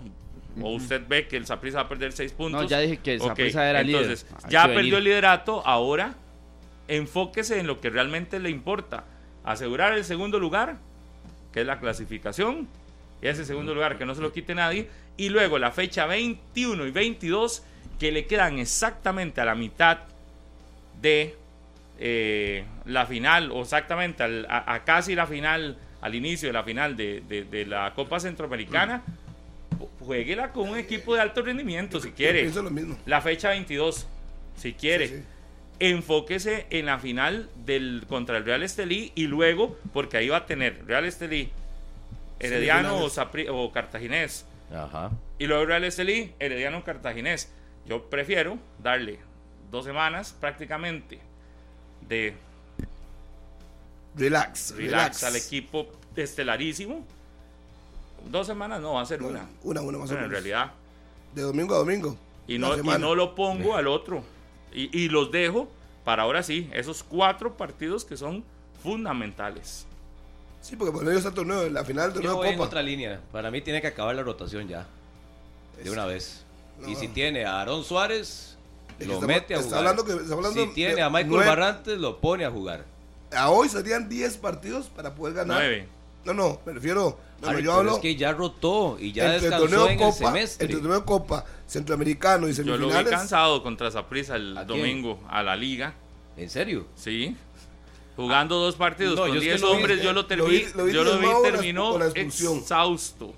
[0.62, 2.62] O usted ve que el Saprissa va a perder seis puntos.
[2.62, 4.02] No, ya dije que el Saprissa era líder.
[4.04, 4.94] Entonces, ya perdió venir.
[4.96, 6.14] el liderato, ahora
[6.88, 9.06] enfóquese en lo que realmente le importa.
[9.44, 10.78] Asegurar el segundo lugar,
[11.52, 12.68] que es la clasificación,
[13.22, 16.86] y ese segundo lugar que no se lo quite nadie, y luego la fecha 21
[16.86, 17.64] y 22,
[18.00, 20.00] que le quedan exactamente a la mitad
[21.02, 21.36] de
[22.00, 26.64] eh, la final, o exactamente al- a, a casi la final, al inicio de la
[26.64, 29.04] final de, de- de la Copa Centroamericana,
[30.00, 32.42] jueguela con un equipo de alto rendimiento si quiere.
[32.42, 32.98] pienso lo mismo.
[33.06, 34.08] La fecha 22,
[34.56, 35.08] si quiere.
[35.08, 35.24] Sí, sí.
[35.80, 40.46] Enfóquese en la final del contra el Real Estelí y luego, porque ahí va a
[40.46, 41.52] tener Real Estelí,
[42.40, 44.46] Herediano o, Cartaginés.
[44.74, 45.12] Ajá.
[45.40, 47.52] Y luego Real Estelí, Herediano o Cartaginés.
[47.86, 49.20] Yo prefiero darle
[49.72, 51.20] dos semanas prácticamente
[52.08, 52.34] de
[54.16, 55.24] Relax, relax, relax.
[55.24, 57.06] al equipo estelarísimo.
[58.30, 59.48] Dos semanas no, va a ser No, una.
[59.64, 60.32] Una, una más o Bueno, en menos.
[60.32, 60.72] realidad.
[61.36, 62.18] De domingo a domingo.
[62.48, 64.24] Y no, y no lo pongo al otro.
[64.74, 65.68] Y, y los dejo
[66.04, 68.44] para ahora sí, esos cuatro partidos que son
[68.82, 69.86] fundamentales.
[70.62, 72.82] Sí, porque por medio está el torneo, la final del Yo torneo voy en otra
[72.82, 73.20] línea.
[73.32, 74.86] Para mí tiene que acabar la rotación ya.
[75.84, 76.44] De una vez.
[76.80, 76.88] No.
[76.90, 78.58] Y si tiene a Aarón Suárez,
[79.00, 79.80] lo mete a está jugar.
[79.80, 82.86] hablando que- está hablando si tiene a Michael nueve- Barrantes, lo pone a jugar.
[83.36, 85.58] A hoy serían 10 partidos para poder ganar.
[85.58, 85.88] Nueve.
[86.26, 87.20] No, no, me refiero.
[87.42, 89.66] No, no, Harry, yo pero hablo es que ya rotó y ya entre el descansó
[89.66, 90.66] torneo en el Copa, semestre.
[90.66, 93.10] entre torneo Copa, Centroamericano y Yo lo vi semifinales.
[93.12, 95.94] cansado contra Saprissa el domingo a la liga.
[96.38, 96.88] ¿En serio?
[96.96, 97.36] Sí.
[98.16, 100.26] Jugando dos partidos No, yo con es que 10 lo vi- hombres, yo lo lo
[100.28, 100.50] terminé.
[100.52, 103.34] vi- lo vi yo lo vi la- terminó la exhausto.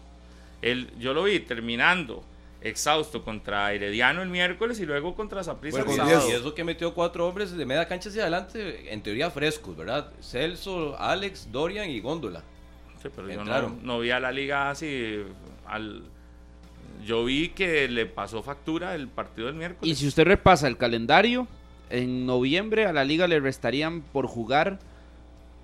[0.62, 2.24] El, yo lo vi terminando
[2.62, 6.30] exhausto contra Herediano el miércoles y luego contra Saprissa Bueno, el con sábado.
[6.30, 10.12] y eso que metió cuatro hombres de media cancha hacia adelante, en teoría frescos, ¿verdad?
[10.22, 12.44] Celso, Alex, Dorian y Góndola.
[13.06, 13.44] Sí, pero yo
[13.84, 15.22] no, vi a la liga así.
[15.68, 16.04] Al,
[17.06, 19.92] yo vi que le pasó factura el partido del miércoles.
[19.92, 21.48] Y si usted repasa el calendario,
[21.90, 24.80] en noviembre a la liga le restarían por jugar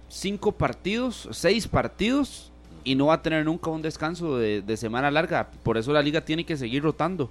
[0.07, 2.51] cinco partidos, seis partidos,
[2.83, 5.49] y no va a tener nunca un descanso de, de semana larga.
[5.63, 7.29] Por eso la liga tiene que seguir rotando.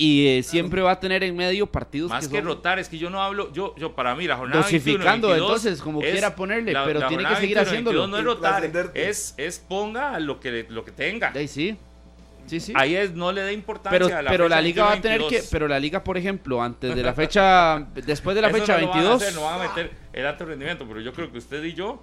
[0.00, 2.88] Y eh, siempre va a tener en medio partidos Más que, que son rotar, es
[2.88, 6.02] que yo no hablo, yo, yo para mí la jornada Dosificando, 21, 22 entonces, como
[6.02, 8.00] es- quiera ponerle, la- pero la tiene que seguir 21, haciéndolo.
[8.02, 11.32] 22 No es rotar, es, es ponga lo que, lo que tenga.
[11.34, 11.76] ahí sí.
[12.46, 12.72] Sí, sí.
[12.76, 15.00] ahí es, no le da importancia Pero, a la pero fecha la liga va a
[15.02, 15.28] tener 21-22.
[15.28, 18.74] que, pero la liga, por ejemplo, antes de la fecha, después de la Eso fecha
[18.78, 21.12] no lo van a 22, hacer, no van a meter el alto rendimiento, pero yo
[21.12, 22.02] creo que usted y yo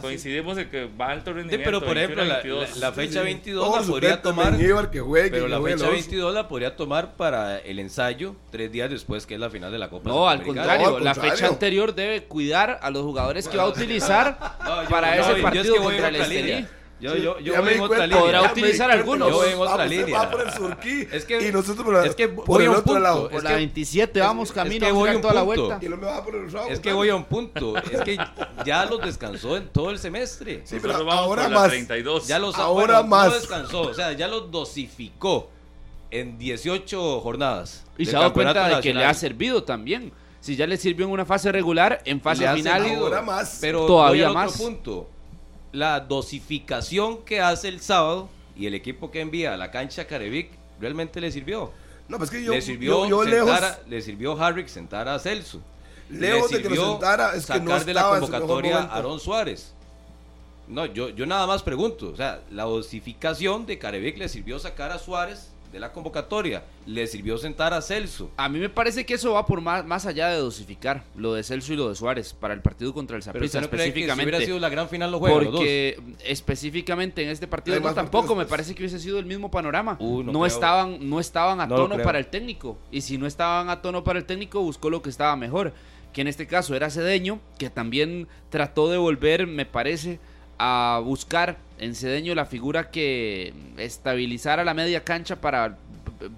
[0.00, 1.64] coincidimos en que va alto Sí, rendimiento.
[1.64, 2.74] pero por ejemplo, la, 21-22.
[2.74, 4.90] la- la fecha 22 Todos la podría tomar.
[4.90, 8.72] que juegue, Pero que la fecha los- 22 la podría tomar para el ensayo tres
[8.72, 11.10] días después, que es la final de la Copa no, al contrario, No, al la
[11.12, 11.36] contrario.
[11.36, 15.22] fecha anterior debe cuidar a los jugadores que va a utilizar No, yo- para no,
[15.22, 16.66] ese yo es partido que contra el Estelí.
[17.04, 18.22] Yo, yo, yo Ya voy me en otra línea.
[18.22, 19.28] Podrá utilizar algunos.
[19.28, 20.18] que Yo voy en usted otra usted línea.
[20.18, 22.68] va por el surquí Es que- y nosotros por, la- es que por voy el
[22.68, 23.00] a un otro punto.
[23.00, 23.22] lado.
[23.28, 25.78] Por Es la que- 27 vamos camino, que vamos a voy un toda la vuelta.
[25.82, 27.76] Y no me va por el otro Es que voy a un punto.
[27.76, 28.18] Es que
[28.64, 30.62] ya los descansó en todo el semestre.
[30.64, 31.68] Sí, Nosotros pero vamos ahora más.
[31.68, 32.26] 32.
[32.26, 33.32] Ya los Ahora bueno, más.
[33.34, 35.50] Descansó, o sea, ya los dosificó
[36.10, 37.84] en 18 jornadas.
[37.98, 39.04] Y se ha dado cuenta de que le nacional.
[39.04, 40.12] ha servido también.
[40.40, 42.86] Si ya le sirvió en una fase regular, en fase Le final.
[42.96, 43.58] Ahora más.
[43.60, 44.56] Pero Todavía más.
[44.58, 45.08] Punto.
[45.74, 50.50] La dosificación que hace el sábado y el equipo que envía a la cancha Carevic
[50.80, 51.72] realmente le sirvió.
[52.08, 55.08] No, pues que yo, le sirvió yo, yo lejos, sentar a- le sirvió Harrick sentar
[55.08, 55.60] a Celso.
[56.10, 58.96] lejos Le de que lo sirvió sentara, es que no sacar de la convocatoria a
[58.98, 59.72] Aaron Suárez.
[60.68, 64.92] No, yo, yo nada más pregunto, o sea, la dosificación de Carevic le sirvió sacar
[64.92, 68.30] a Suárez de la convocatoria, le sirvió sentar a Celso.
[68.36, 71.42] A mí me parece que eso va por más, más allá de dosificar lo de
[71.42, 73.58] Celso y lo de Suárez para el partido contra el usted no cree que si
[73.58, 74.22] específicamente.
[74.22, 75.30] hubiera sido la gran final los dos.
[75.30, 79.50] porque específicamente en este partido no, tampoco partidos, me parece que hubiese sido el mismo
[79.50, 79.96] panorama.
[79.98, 83.68] Uh, no no, estaban no estaban a tono para el técnico y si no estaban
[83.68, 85.72] a tono para el técnico buscó lo que estaba mejor,
[86.12, 90.20] que en este caso era Cedeño, que también trató de volver, me parece,
[90.58, 95.76] a buscar en Cedeño la figura que estabilizara la media cancha para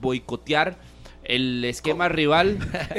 [0.00, 0.76] boicotear
[1.24, 2.58] el esquema rival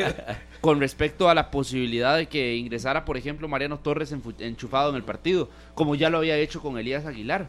[0.61, 5.03] con respecto a la posibilidad de que ingresara, por ejemplo, Mariano Torres enchufado en el
[5.03, 7.47] partido, como ya lo había hecho con Elías Aguilar,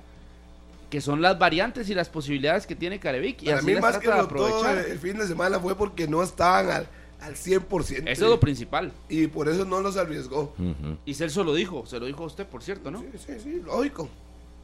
[0.91, 3.83] que son las variantes y las posibilidades que tiene Carevic y Para así mí las
[3.83, 4.79] más que de lo todo aprovechar.
[4.91, 6.87] el fin de semana fue porque no estaban al,
[7.21, 8.03] al 100%.
[8.07, 8.93] Eso es lo principal.
[9.09, 10.55] Y por eso no los arriesgó.
[11.05, 13.01] Y Celso lo dijo, se lo dijo a usted, por cierto, ¿no?
[13.01, 14.09] Sí, sí, sí, lógico.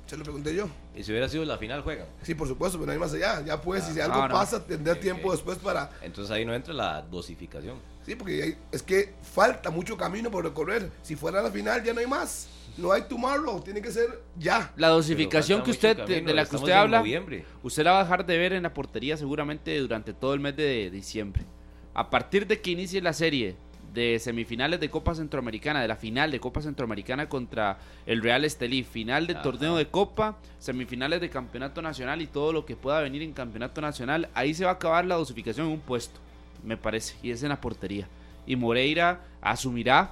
[0.07, 0.69] Se lo pregunté yo.
[0.95, 2.07] Y si hubiera sido la final juegan.
[2.23, 3.43] Sí, por supuesto, pero no hay más allá.
[3.43, 4.35] Ya pues, si algo no, no.
[4.35, 5.90] pasa, tendrá tiempo después para...
[6.03, 7.79] Entonces ahí no entra la dosificación.
[8.05, 10.90] Sí, porque hay- es que falta mucho camino por recorrer.
[11.03, 12.49] Si fuera la final, ya no hay más.
[12.77, 14.73] No hay tomorrow, tiene que ser ya.
[14.77, 17.47] La dosificación que usted, de, camino, de la que usted en habla, noviembre.
[17.62, 20.55] usted la va a dejar de ver en la portería seguramente durante todo el mes
[20.57, 21.45] de diciembre.
[21.94, 23.57] A partir de que inicie la serie
[23.92, 28.83] de semifinales de Copa Centroamericana, de la final de Copa Centroamericana contra el Real Estelí,
[28.83, 29.44] final del Ajá.
[29.44, 33.80] torneo de Copa, semifinales de Campeonato Nacional y todo lo que pueda venir en Campeonato
[33.80, 36.18] Nacional, ahí se va a acabar la dosificación en un puesto,
[36.64, 38.09] me parece, y es en la portería.
[38.46, 40.11] Y Moreira asumirá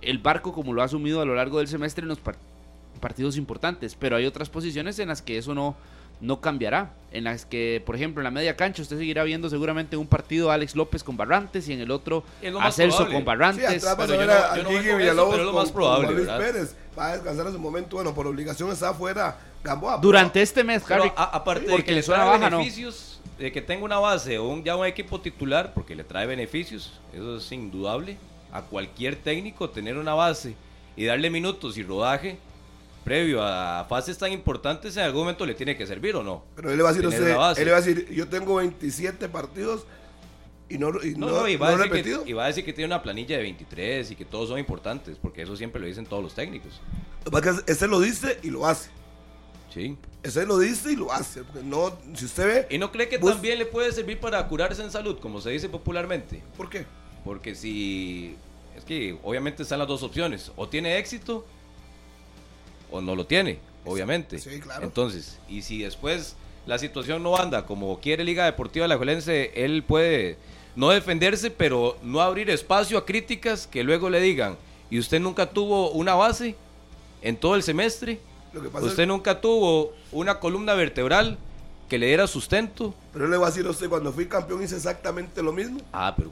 [0.00, 2.38] el barco como lo ha asumido a lo largo del semestre en los par-
[3.00, 5.74] partidos importantes, pero hay otras posiciones en las que eso no,
[6.20, 9.96] no cambiará, en las que, por ejemplo, en la media cancha usted seguirá viendo seguramente
[9.96, 12.24] un partido a Alex López con Barrantes y en el otro
[12.60, 13.84] a Celso con Sí, Barrantes.
[13.86, 15.42] a pero ver yo no- a, yo no a voy Gigi con eso, Villalobos pero
[15.42, 16.46] es lo con- más con probable, Juan Luis ¿verdad?
[16.52, 16.76] Pérez.
[16.98, 17.96] Va a descansar en su momento.
[17.96, 19.98] Bueno, por obligación está afuera Gamboa.
[19.98, 22.50] Durante este mes, Pero Harry, a- aparte de porque que le le suena trae baja,
[22.50, 22.58] ¿no?
[22.58, 26.26] beneficios, de que tenga una base o un, ya un equipo titular, porque le trae
[26.26, 28.16] beneficios, eso es indudable.
[28.52, 30.54] A cualquier técnico tener una base
[30.96, 32.38] y darle minutos y rodaje
[33.04, 36.44] previo a fases tan importantes, en algún momento le tiene que servir o no.
[36.56, 39.28] Pero él le va a decir, usted, él le va a decir, yo tengo 27
[39.28, 39.84] partidos
[40.68, 42.24] y no, y No, no, no, y, va no a decir repetido.
[42.24, 44.58] que, y va a decir que tiene una planilla de 23 y que todos son
[44.58, 46.80] importantes, porque eso siempre lo dicen todos los técnicos.
[47.66, 48.90] Ese lo dice y lo hace.
[49.72, 49.96] Sí.
[50.22, 51.42] Ese lo dice y lo hace.
[51.44, 54.46] Porque no, si usted ve, ¿Y no cree que Vos- también le puede servir para
[54.48, 56.42] curarse en salud, como se dice popularmente?
[56.56, 56.86] ¿por qué?
[57.24, 58.36] Porque si.
[58.76, 60.50] Es que obviamente están las dos opciones.
[60.56, 61.44] O tiene éxito
[62.94, 64.38] o no lo tiene, obviamente.
[64.38, 64.84] Sí, claro.
[64.84, 70.36] Entonces, y si después la situación no anda como quiere Liga Deportiva La él puede
[70.76, 74.56] no defenderse, pero no abrir espacio a críticas que luego le digan,
[74.90, 76.54] ¿y usted nunca tuvo una base
[77.20, 78.20] en todo el semestre?
[78.52, 81.36] Lo que pasa ¿Usted es, nunca tuvo una columna vertebral
[81.88, 82.94] que le diera sustento?
[83.12, 85.80] pero él le va a decir a usted, cuando fui campeón hice exactamente lo mismo.
[85.92, 86.30] Ah, pero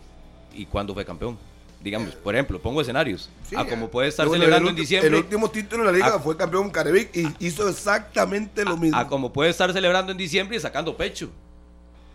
[0.54, 1.36] ¿y cuándo fue campeón?
[1.82, 3.28] Digamos, por ejemplo, pongo escenarios.
[3.48, 5.08] Sí, ah, como puede estar celebrando el en diciembre.
[5.08, 6.20] El último título de la liga Ah.
[6.20, 8.96] fue campeón Carevic y hizo exactamente lo mismo.
[8.96, 11.30] Ah, como puede estar celebrando en diciembre y sacando pecho.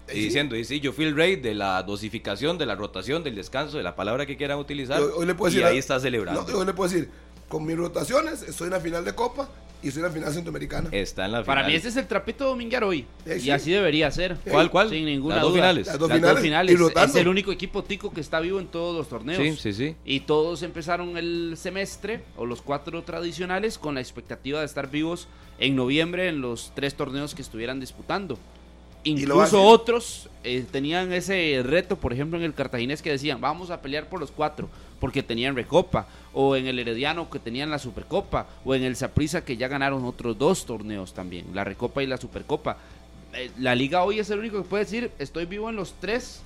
[0.09, 0.19] Y Sí.
[0.21, 3.75] diciendo, y sí, yo fui el rey de la dosificación, de la rotación, del descanso,
[3.75, 5.01] de la palabra que quieran utilizar.
[5.01, 6.43] Hoy- hoy le puedo y decir ahí a- está celebrando.
[6.43, 7.09] No, yo le puedo decir,
[7.47, 9.49] con mis rotaciones estoy en la final de Copa
[9.83, 10.89] y estoy en la final centroamericana.
[10.91, 13.05] Está en la para mí este es el trapito dominguer hoy.
[13.25, 13.51] Eh, Y sí.
[13.51, 14.35] así debería ser.
[14.49, 14.89] ¿Cuál, cuál?
[14.89, 15.61] Sin ninguna Las dos duda.
[15.61, 15.87] finales.
[15.87, 16.73] Las dos Las finales, dos finales.
[16.73, 17.13] y rotando.
[17.13, 19.41] Es el único equipo tico que está vivo en todos los torneos.
[19.41, 19.95] Sí, sí, sí.
[20.03, 25.27] Y todos empezaron el semestre, o los cuatro tradicionales, con la expectativa de estar vivos
[25.59, 28.37] en noviembre en los tres torneos que estuvieran disputando.
[29.03, 33.81] Incluso otros eh, tenían ese reto, por ejemplo, en el cartaginés que decían, vamos a
[33.81, 34.67] pelear por los cuatro,
[34.99, 39.43] porque tenían Recopa, o en el Herediano que tenían la Supercopa, o en el Saprissa
[39.45, 42.77] que ya ganaron otros dos torneos también, la Recopa y la Supercopa.
[43.33, 46.41] Eh, la liga hoy es el único que puede decir, estoy vivo en los tres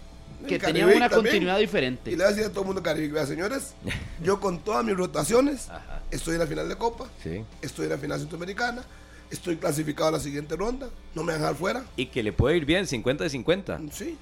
[0.48, 1.22] que En tenían una también.
[1.34, 2.10] continuidad Y diferente.
[2.12, 3.74] le voy a decir a todo el mundo Caribe, vea, señores,
[4.24, 5.70] yo con todas mis rotaciones
[6.10, 7.44] estoy en la final de Copa, Sí.
[7.62, 8.84] estoy en la final centroamericana,
[9.30, 11.86] estoy clasificado a la siguiente ronda, no me van a dejar fuera.
[11.96, 13.80] Y que le puede ir bien, 50 de 50.
[13.92, 14.18] Sí.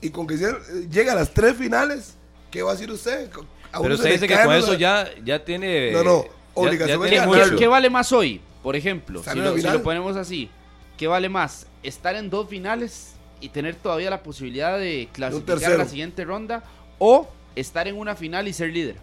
[0.00, 0.54] Y con que se-
[0.90, 2.14] llegue a las tres finales,
[2.50, 3.28] ¿qué va a decir usted?
[3.72, 5.92] A Pero usted dice que con eso ya, ya tiene.
[5.92, 7.44] No, no, ya- obligación ya tiene ganar.
[7.46, 7.56] mucho.
[7.56, 8.40] ¿Qué vale más hoy?
[8.62, 10.50] Por ejemplo, si lo, si ponemos así,
[10.96, 11.66] ¿qué vale más?
[11.82, 16.64] ¿Estar en dos finales y tener todavía la posibilidad de clasificar a la siguiente ronda?
[16.98, 18.96] ¿O estar en una final y ser líder?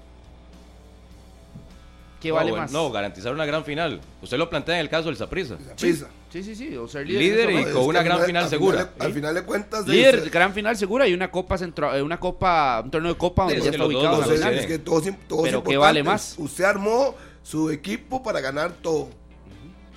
[2.19, 2.71] ¿Qué No, vale bueno, más?
[2.71, 3.99] No, garantizar una gran final.
[4.21, 5.55] Usted lo plantea en el caso del Saprissa.
[5.55, 6.07] Esa sí, prisa.
[6.33, 7.21] Sí, sí, sí, o ser líder.
[7.21, 10.23] Líder y con que una gran final al segura, Al final de cuentas, de- Líder,
[10.23, 13.43] se- gran final segura y una copa centro, eh, una copa, un torneo de copa
[13.43, 14.17] donde Sí, ya es que está ubicado
[15.43, 15.77] que Pero ¿qué importante.
[15.77, 16.35] vale más?
[16.37, 19.09] Usted armó su equipo para ganar todo.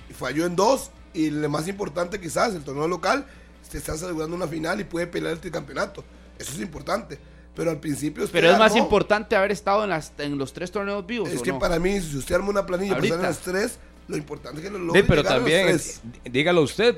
[0.09, 0.91] Y falló en dos.
[1.13, 3.25] Y lo más importante quizás, el torneo local,
[3.67, 6.03] se está asegurando una final y puede pelear este campeonato.
[6.37, 7.17] Eso es importante.
[7.55, 10.69] Pero al principio usted Pero es más importante haber estado en, las, en los tres
[10.69, 11.29] torneos vivos.
[11.29, 11.57] Es ¿o que no?
[11.57, 14.65] para mí, si usted arma una planilla para estar en los tres, lo importante es
[14.65, 16.01] que lo Sí, logre pero a los también, tres.
[16.25, 16.97] eh, dígalo usted,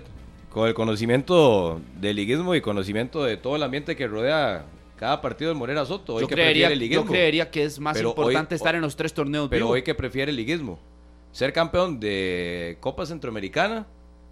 [0.51, 4.65] con el conocimiento del liguismo y conocimiento de todo el ambiente que rodea
[4.97, 6.15] cada partido del Morera Soto.
[6.15, 7.11] Hoy yo, que creería, prefiere el yo liguismo.
[7.11, 9.73] creería que es más Pero hoy- importante estar en los tres torneos Pero vivos.
[9.75, 10.79] hoy que prefiere el liguismo.
[11.31, 13.85] Ser campeón de Copa Centroamericana,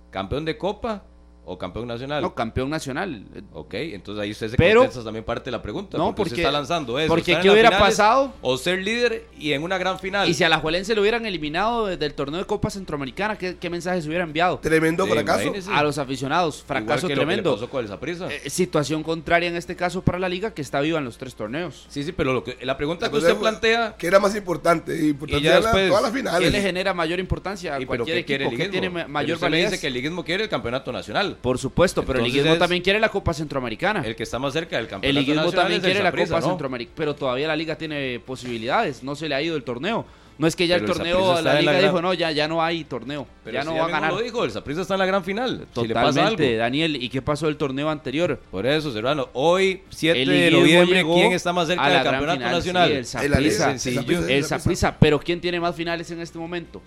[0.09, 1.03] campeón de Copa
[1.49, 2.21] o campeón nacional.
[2.21, 3.23] No, campeón nacional.
[3.53, 5.97] Ok, entonces ahí usted se Pero- contesta también parte de la pregunta.
[5.97, 7.07] No, porque, usted porque- está lanzando eso.
[7.07, 8.33] porque ¿qué hubiera finales pasado?
[8.41, 10.27] O ser líder y en una gran final.
[10.29, 13.55] Y si a la Juelense lo hubieran eliminado de- del torneo de Copa Centroamericana, ¿qué,
[13.57, 14.59] qué mensaje se hubiera enviado?
[14.59, 15.41] Tremendo Sí, fracaso.
[15.43, 15.71] imagínese.
[15.71, 17.53] A los aficionados, Igual fracaso que lo que le tremendo.
[17.55, 18.29] pasó con el.
[18.29, 21.33] Eh, situación contraria en este caso para la liga que está viva en los tres
[21.35, 21.85] torneos.
[21.89, 24.93] Sí, sí, pero lo que, la pregunta La que usted plantea Que era más importante.
[25.07, 26.51] Importante Y ya después, todas las ¿Qué finales.
[26.51, 29.09] le genera mayor importancia a ¿Y pero cualquier qué quiere el ¿Qué tiene ma- Pero
[29.09, 31.36] mayor me dice que el liguismo quiere el campeonato nacional.
[31.41, 34.01] Por supuesto, pero el liguismo es- también quiere la Copa Centroamericana.
[34.05, 36.39] El que está más cerca del El campeonato liguismo nacional también el quiere la Copa
[36.41, 36.47] ¿no?
[36.49, 40.05] Centroamericana, pero todavía la liga tiene posibilidades, no se le ha ido el torneo.
[40.39, 42.47] No es que ya Pero el el torneo, la liga gran- dijo, no, ya, ya
[42.47, 44.13] no hay torneo, Pero ya si no ya va a ganar.
[44.13, 45.65] lo dijo, el Saprissa está en la gran final.
[45.73, 46.57] Si le pasa Totalmente, algo.
[46.59, 46.95] Daniel.
[47.03, 48.39] ¿Y qué pasó el torneo anterior?
[48.51, 52.37] Por eso, Serrano, hoy, 7 El de liguismo noviembre, ¿quién está más cerca del campeonato
[52.37, 52.87] final, nacional?
[52.89, 52.97] sí, el
[53.33, 53.71] El Saprissa.
[54.29, 54.43] El.
[54.43, 56.83] Saprissa, pero ¿quién tiene más finales en este momento?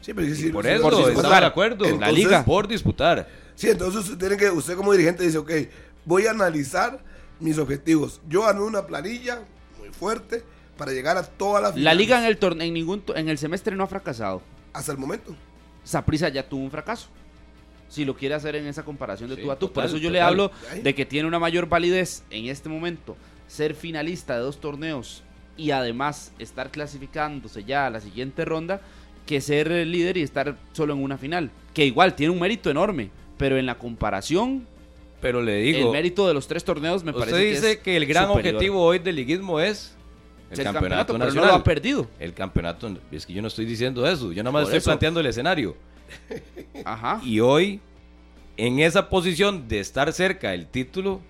[0.00, 1.40] Sí, pero es decir, Por eso, Por disputar.
[1.40, 1.84] de acuerdo.
[1.84, 2.44] Entonces- la liga.
[2.44, 3.28] Por disputar.
[3.54, 5.50] Sí, entonces usted tiene que, usted como dirigente dice, ok,
[6.04, 7.00] voy a analizar
[7.40, 8.20] mis objetivos.
[8.28, 9.40] Yo armé una planilla
[9.78, 10.42] muy fuerte
[10.76, 13.36] para llegar a todas las La liga en el torneo, en ningún to- en el
[13.38, 14.42] semestre no ha fracasado.
[14.72, 15.34] hasta el momento.
[15.82, 17.08] Saprissa ya tuvo un fracaso.
[17.88, 19.72] Si lo quiere hacer en esa comparación de Sí, tú a tú.
[19.72, 23.16] Por eso yo le hablo de que tiene una mayor validez en este momento
[23.48, 25.22] ser finalista de dos torneos
[25.56, 28.80] y además estar clasificándose ya a la siguiente ronda
[29.28, 31.50] que ser líder y estar solo en una final.
[31.74, 34.66] Que igual tiene un mérito enorme, pero en la comparación,
[35.20, 38.06] Pero le el digo, mérito de los tres torneos me usted parece dice que, el
[38.06, 38.54] gran superior.
[38.54, 39.94] objetivo hoy del liguismo es
[40.50, 41.48] el, El campeonato, pero no nacional.
[41.50, 42.08] lo ha perdido.
[42.18, 44.84] el campeonato, es que yo no estoy diciendo eso, yo nada más Por estoy eso.
[44.86, 45.76] planteando el escenario.
[46.84, 47.20] Ajá.
[47.22, 47.80] Y hoy,
[48.56, 51.20] en esa posición de estar cerca del título,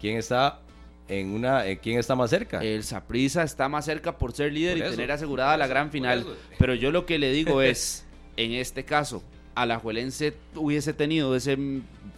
[0.00, 0.60] ¿quién está
[1.10, 2.60] en una, eh, quién está más cerca?
[2.62, 6.24] El Saprissa está más cerca por ser líder Por y tener asegurada la gran final.
[6.58, 8.04] Pero yo lo que le digo es,
[8.36, 9.22] en este caso,
[9.56, 11.58] Alajuelense hubiese tenido ese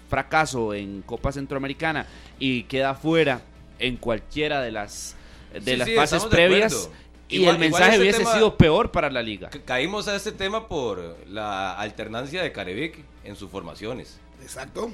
[0.09, 2.07] fracaso en Copa Centroamericana
[2.39, 3.41] y queda fuera
[3.79, 5.17] en cualquiera de las
[5.53, 6.89] de Sí, las sí, fases previas
[7.29, 9.49] y Igual- el mensaje ese hubiese tema- sido peor para la liga.
[9.51, 14.91] Ca- Caímos a este tema por la alternancia de Carevic en sus formaciones, Exacto.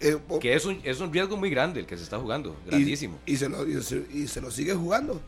[0.00, 2.70] Eh, que es un, es un riesgo muy grande el que se está jugando, y-
[2.70, 3.18] grandísimo.
[3.26, 5.20] Y, se lo, y, se, y se lo sigue jugando.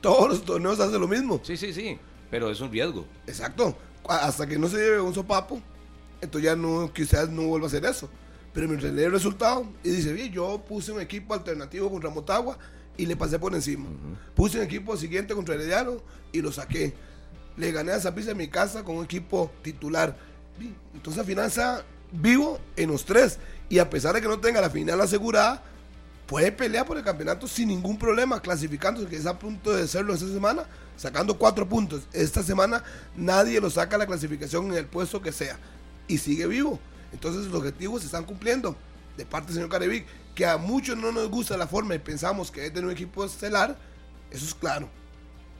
[0.00, 1.40] Todos los torneos hacen lo mismo.
[1.44, 1.98] Sí, sí, sí,
[2.30, 3.04] pero es un riesgo.
[3.26, 3.76] Exacto.
[4.08, 5.60] Hasta que no se lleve un sopapo,
[6.20, 8.08] entonces ya no, quizás no vuelva a hacer eso.
[8.52, 12.58] Pero mientras lee el resultado y dice, bien, yo puse un equipo alternativo contra Motagua
[12.96, 13.86] y le pasé por encima.
[14.34, 15.96] Puse un equipo siguiente contra Herediano
[16.32, 16.92] y lo saqué.
[17.56, 20.16] Le gané a Zapisa en mi casa con un equipo titular.
[20.94, 23.38] Entonces al final está vivo en los tres.
[23.72, 25.62] Y a pesar de que no tenga la final asegurada,
[26.26, 30.12] puede pelear por el campeonato sin ningún problema, clasificándose, que es a punto de hacerlo
[30.12, 32.02] esta semana, sacando cuatro puntos.
[32.12, 32.84] Esta semana
[33.16, 35.58] nadie lo saca la clasificación en el puesto que sea
[36.06, 36.78] y sigue vivo.
[37.14, 38.76] Entonces los objetivos se están cumpliendo
[39.16, 40.04] de parte del señor Carevic,
[40.34, 43.24] que a muchos no nos gusta la forma y pensamos que es tener un equipo
[43.24, 43.78] estelar,
[44.30, 44.90] eso es claro.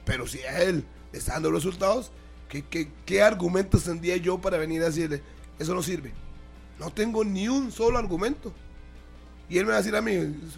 [0.05, 2.11] Pero si a él le está dando resultados,
[2.47, 5.23] ¿qué, qué, qué argumentos tendría yo para venir a decirle,
[5.57, 6.13] eso no sirve?
[6.83, 8.51] No tengo ni un solo argumento.
[9.49, 10.13] Y él me va a decir a mí,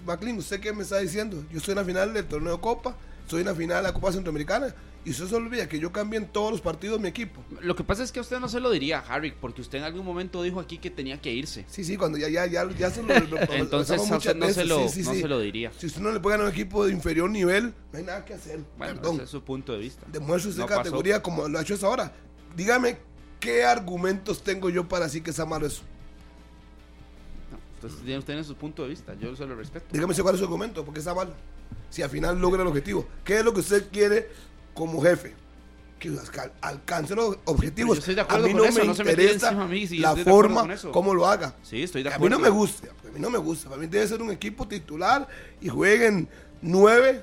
[0.05, 1.43] Maclin, ¿usted qué me está diciendo?
[1.51, 3.93] Yo estoy en la final del torneo de Copa, estoy en la final de la
[3.93, 4.73] Copa Centroamericana.
[5.03, 7.39] Y usted se olvida que yo cambie en todos los partidos mi equipo.
[7.61, 9.83] Lo que pasa es que a usted no se lo diría, Harry, porque usted en
[9.83, 11.63] algún momento dijo aquí que tenía que irse.
[11.69, 14.65] Sí, sí, cuando ya, ya, ya, ya se lo, lo- Entonces a usted no, se
[14.65, 15.21] lo, sí, sí, no sí.
[15.21, 15.71] se lo diría.
[15.77, 18.25] Si usted no le puede ganar a un equipo de inferior nivel, no hay nada
[18.25, 18.61] que hacer.
[18.79, 19.15] Bueno, Perdón.
[19.17, 20.07] ese es su punto de vista.
[20.11, 20.79] Demuestre usted No pasó.
[20.79, 22.11] categoría como lo ha hecho hasta ahora.
[22.55, 22.97] Dígame
[23.39, 25.83] qué argumentos tengo yo para decir que está malo eso.
[27.85, 29.85] Entonces tiene usted tiene su punto de vista, yo se lo respeto.
[29.91, 31.33] Dígame ese cuál es su argumento, porque está mal.
[31.89, 33.07] Si al final logra el objetivo.
[33.23, 34.29] ¿Qué es lo que usted quiere
[34.73, 35.33] como jefe?
[35.99, 37.95] Que alca- alcance los objetivos.
[37.97, 39.87] Yo estoy de acuerdo a mí con no eso, me no se interesa a mí,
[39.87, 41.55] si la forma como lo haga.
[41.63, 43.69] Sí, estoy de a mí no me gusta, a mí no me gusta.
[43.69, 45.27] Para mí debe ser un equipo titular
[45.61, 46.27] y jueguen
[46.61, 47.21] nueve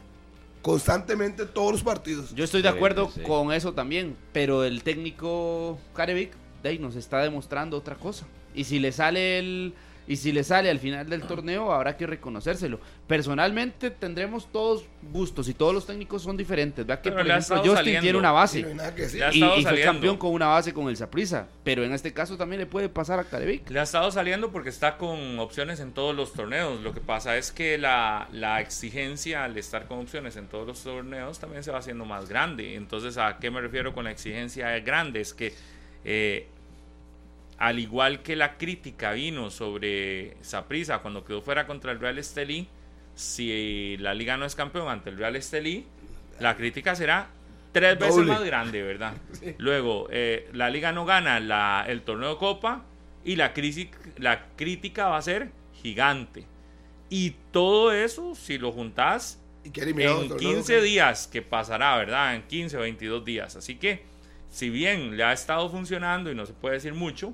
[0.63, 2.35] constantemente todos los partidos.
[2.35, 3.21] Yo estoy de Sí, acuerdo sí.
[3.23, 6.33] con eso también, pero el técnico Carevic
[6.63, 8.27] de ahí nos está demostrando otra cosa.
[8.55, 9.75] Y si le sale el
[10.13, 12.79] y si le sale al final del torneo habrá que reconocérselo.
[13.07, 16.85] Personalmente tendremos todos gustos y todos los técnicos son diferentes.
[16.85, 18.01] Vea que Pero por ejemplo Justin saliendo.
[18.03, 19.93] tiene una base no y, estado y fue saliendo.
[19.93, 23.19] campeón con una base con el Saprissa, pero en este caso también le puede pasar
[23.21, 23.71] a Carevic.
[23.71, 26.83] Le ha estado saliendo porque está con opciones en todos los torneos.
[26.83, 30.83] Lo que pasa es que la, la exigencia al estar con opciones en todos los
[30.83, 32.75] torneos también se va haciendo más grande.
[32.75, 35.23] Entonces, ¿a qué me refiero con la exigencia grande?
[35.23, 35.55] Es que
[36.05, 36.49] eh,
[37.63, 42.67] al igual que la crítica vino sobre Saprissa cuando quedó fuera contra el Real Estelí,
[43.15, 45.87] si la liga no es campeón ante el Real Estelí,
[46.41, 47.29] la crítica será
[47.71, 49.15] tres veces más grande, ¿verdad?
[49.59, 52.83] Luego, eh, la liga no gana la- el torneo de Copa
[53.25, 53.89] y la, crisis,
[54.19, 55.51] la crítica va a ser
[55.83, 56.45] gigante.
[57.11, 59.71] Y todo eso, si lo juntás, en
[60.23, 60.55] el torneo.
[60.55, 62.35] 15 días que pasará, ¿verdad?
[62.35, 63.55] En 15 o 22 días.
[63.55, 64.03] Así que,
[64.51, 67.33] si bien le ha estado funcionando y no se puede decir mucho,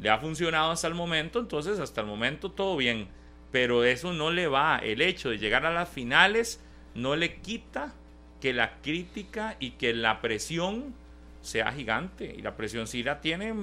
[0.00, 3.08] le ha funcionado hasta el momento, entonces hasta el momento todo bien.
[3.52, 6.60] Pero eso no le va, el hecho de llegar a las finales
[6.94, 7.92] no le quita
[8.40, 10.94] que la crítica y que la presión
[11.42, 12.34] sea gigante.
[12.38, 13.54] Y la presión sí la tiene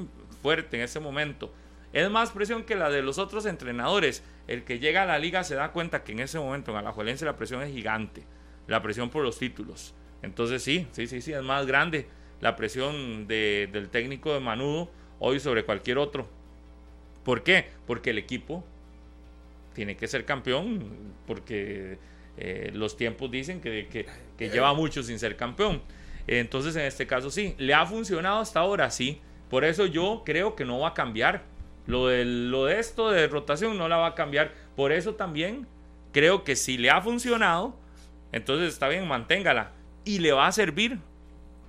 [0.42, 1.54] fuerte en ese momento.
[1.94, 4.24] Es más presión que la de los otros entrenadores.
[4.48, 7.26] El que llega a la liga se da cuenta que en ese momento en Alajuelense
[7.26, 8.24] la presión es gigante.
[8.68, 9.94] La presión por los títulos.
[10.22, 12.08] Entonces sí, sí, sí, sí, es más grande
[12.42, 16.28] la presión de- del técnico de Manudo hoy sobre cualquier otro.
[17.24, 17.68] ¿Por qué?
[17.86, 18.64] Porque el equipo
[19.74, 21.98] tiene que ser campeón, porque
[22.38, 24.08] eh, los tiempos dicen que,
[24.40, 25.82] lleva mucho sin ser campeón.
[26.26, 29.22] Entonces, en este caso sí, le ha funcionado hasta ahora, sí.
[29.50, 31.44] Por eso yo creo que no va a cambiar.
[31.86, 34.54] Lo de, lo de esto de rotación no la va a cambiar.
[34.76, 35.68] Por eso también
[36.12, 37.76] creo que si le ha funcionado,
[38.32, 39.72] entonces está bien, manténgala.
[40.04, 41.00] Y le va a servir.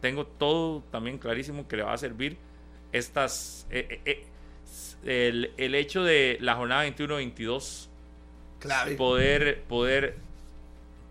[0.01, 2.37] Tengo todo también clarísimo que le va a servir
[2.93, 3.67] estas...
[3.71, 4.01] eh, eh,
[5.05, 7.87] eh, el, el hecho de la jornada 21-22
[8.59, 8.97] Clave.
[8.97, 10.17] poder poder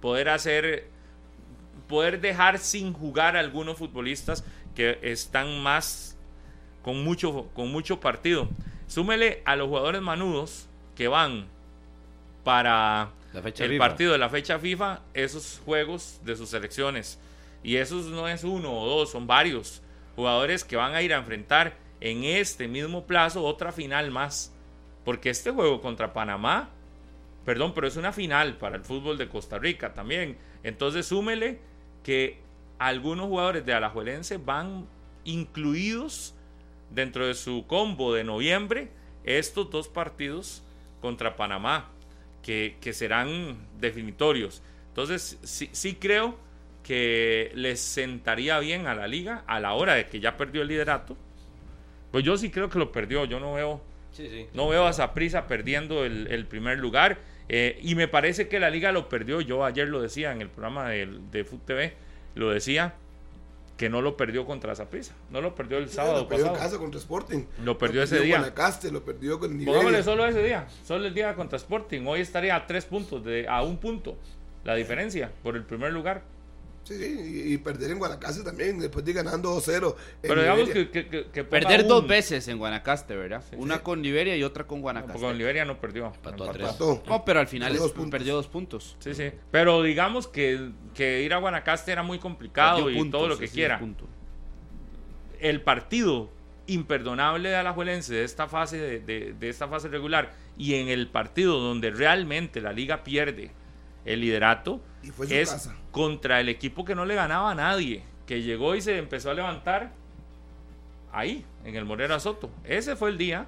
[0.02, 0.88] poder hacer
[1.88, 4.44] poder dejar sin jugar a algunos futbolistas
[4.76, 6.18] que están más
[6.84, 8.50] con mucho con mucho partido
[8.88, 11.46] súmele a los jugadores manudos que van
[12.44, 13.88] para La fecha el FIFA.
[13.88, 17.18] partido de la fecha FIFA esos juegos de sus selecciones
[17.64, 19.82] y esos no es uno o dos son varios
[20.18, 24.54] jugadores que van a ir a enfrentar en este mismo plazo otra final más
[25.06, 26.72] porque este juego contra Panamá
[27.48, 30.38] Perdón, pero es una final para el fútbol de Costa Rica también.
[30.64, 31.62] Entonces súmele
[32.04, 32.42] que
[32.78, 34.86] algunos jugadores de Alajuelense van
[35.24, 36.36] incluidos
[36.90, 38.90] dentro de su combo de noviembre
[39.24, 40.62] estos dos partidos
[41.00, 41.90] contra Panamá,
[42.44, 44.62] que, que serán definitorios.
[44.90, 46.38] Entonces sí, sí creo
[46.88, 50.70] que les sentaría bien a la liga a la hora de que ya perdió el
[50.70, 51.18] liderato.
[52.12, 53.82] Pues yo sí creo que lo perdió, yo no veo...
[54.14, 54.48] Sí, sí.
[54.54, 57.20] No veo a Saprisa perdiendo el, el primer lugar.
[57.50, 59.42] eh, y me parece que la liga lo perdió.
[59.42, 61.94] Yo ayer lo decía en el programa de, de Food TV.
[62.36, 62.96] Lo decía
[63.76, 65.14] que no lo perdió contra Saprisa.
[65.30, 67.44] No lo perdió el sábado lo perdió en casa contra Sporting.
[67.64, 68.38] Lo perdió ese en día.
[68.38, 70.04] Guanacaste, lo perdió con Pongámosle Nigeria.
[70.04, 70.68] solo ese día.
[70.84, 72.04] Solo el día contra Sporting.
[72.08, 74.18] Hoy estaría a tres puntos, de, a un punto.
[74.64, 76.24] La diferencia por el primer lugar.
[76.88, 79.88] Sí, sí, y, y perder en Guanacaste también, después de ir ganando 2-0.
[79.90, 83.44] en Pero digamos que, que, que- que ponga Perder dos veces en Guanacaste, ¿verdad?
[83.58, 83.82] Una sí.
[83.84, 85.12] con Liberia y otra con No, Guanacaste.
[85.14, 86.06] porque con Liberia no perdió.
[86.06, 86.52] Empató a empató.
[86.54, 86.68] tres.
[86.70, 87.04] Empató.
[87.08, 88.12] No, pero al final Perdió es- dos puntos.
[88.12, 88.96] perdió dos puntos.
[89.00, 89.32] Sí, sí.
[89.52, 93.38] Pero digamos que, que ir a Guanacaste era muy complicado Perdió y puntos, todo lo
[93.38, 93.80] que quiera.
[93.80, 94.08] punto.
[95.40, 96.30] el partido
[96.68, 101.08] imperdonable de Alajuelense de esta fase de, de- de esta fase regular y en el
[101.08, 103.52] partido donde realmente la liga pierde
[104.06, 105.76] el liderato Y fue su es casa.
[105.92, 109.34] contra el equipo que no le ganaba a nadie que llegó y se empezó a
[109.34, 109.92] levantar
[111.12, 113.46] ahí en el Morera Soto ese fue el día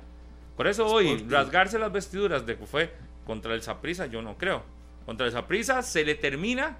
[0.56, 1.30] por eso hoy Sporting.
[1.32, 2.94] rasgarse las vestiduras de que fue
[3.26, 4.64] Contra el Saprissa yo no creo.
[5.06, 6.78] Contra el Saprissa se le termina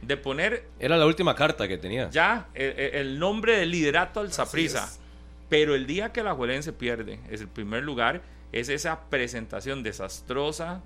[0.00, 2.08] de poner Era la última carta que tenía.
[2.10, 4.84] ya el, el- el nombre de liderato al Saprissa.
[4.84, 5.00] es.
[5.48, 8.20] Pero el día que la Juelense pierde, es el primer lugar,
[8.52, 10.82] es esa presentación desastrosa,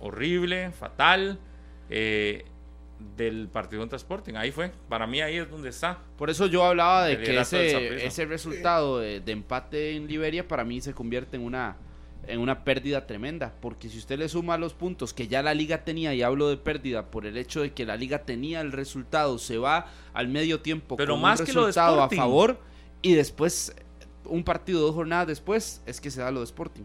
[0.00, 1.38] horrible, fatal,
[1.90, 2.44] eh,
[3.16, 4.34] del partido contra Sporting.
[4.34, 4.70] Ahí fue.
[4.88, 5.98] Para mí ahí es donde está.
[6.16, 10.64] Por eso yo hablaba de que ese, ese resultado de, de empate en Liberia para
[10.64, 11.76] mí se convierte en una,
[12.26, 13.52] en una pérdida tremenda.
[13.60, 16.56] Porque si usted le suma los puntos que ya la liga tenía, y hablo de
[16.56, 20.60] pérdida por el hecho de que la liga tenía el resultado, se va al medio
[20.60, 22.16] tiempo Pero con más un que lo de resultado a Sporting.
[22.16, 22.60] favor
[23.02, 23.74] y después
[24.24, 26.84] un partido dos jornadas después es que se da lo de Sporting.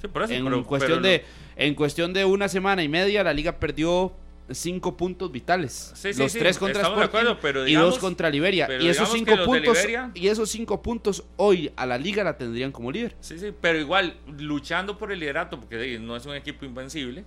[0.00, 1.24] Sí, por eso, En pero- cuestión pero de
[1.56, 4.12] en cuestión de una semana y media la liga perdió
[4.50, 5.92] cinco puntos vitales.
[5.94, 8.68] Sí, sí, los sí, tres contra Sporting acuerdo, pero y dos contra Liberia.
[8.80, 12.72] Y esos cinco puntos Liberia- y esos cinco puntos hoy a la liga la tendrían
[12.72, 13.16] como líder.
[13.20, 17.24] Sí, sí, pero igual, luchando por el liderato, porque no es un equipo invencible,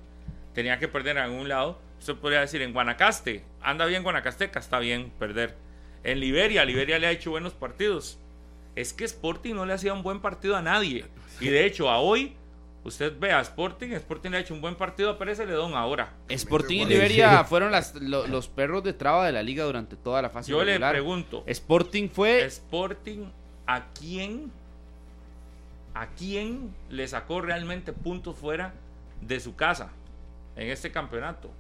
[0.53, 1.79] tenía que perder en algún lado.
[1.99, 5.55] Usted podría decir, en Guanacaste, anda bien Guanacasteca, está bien perder.
[6.03, 8.17] En Liberia, Liberia le ha hecho buenos partidos.
[8.75, 11.05] Es que Sporting no le hacía un buen partido a nadie.
[11.39, 12.33] Y de hecho, a hoy,
[12.83, 16.13] usted ve a Sporting, Sporting le ha hecho un buen partido a Pérez Celedón ahora.
[16.29, 16.85] Sporting y.
[16.85, 20.51] Liberia fueron las- lo- los perros de traba de la liga durante toda la fase
[20.51, 23.25] Yo le pregunto, Sporting fue Sporting,
[23.67, 24.51] ¿a quién,
[25.93, 28.73] a quién le sacó realmente puntos fuera
[29.21, 29.89] de su casa
[30.55, 31.51] en este campeonato?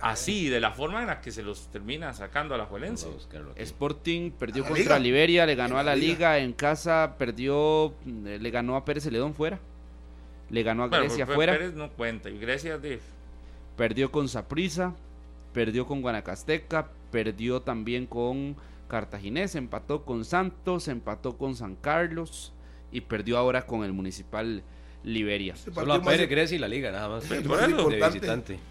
[0.00, 3.08] Así, de la forma en la que se los termina sacando a la Juelense.
[3.56, 4.98] Sporting perdió ¿A la contra liga?
[5.00, 6.12] Liberia, le ganó a la la liga.
[6.14, 9.58] liga en casa, perdió, le ganó a Pérez Celedón fuera,
[10.50, 11.52] le ganó a Bueno, Grecia pues, fuera.
[11.52, 12.30] Pérez no cuenta.
[12.30, 13.00] Y Grecia de...
[13.76, 14.94] Perdió con Saprissa,
[15.52, 18.56] perdió con Guanacasteca, perdió también con
[18.88, 22.52] Cartaginés, empató con Santos, empató con San Carlos
[22.90, 24.62] y perdió ahora con el Municipal
[25.04, 25.54] Liberia.
[25.56, 27.28] Solo a más- Pérez, Grecia y la liga, nada más.
[27.28, 27.36] De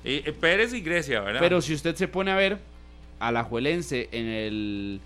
[0.03, 1.39] y, eh, Pérez y Grecia, ¿verdad?
[1.39, 2.57] Pero si usted se pone a ver
[3.19, 5.01] a la Juelense en el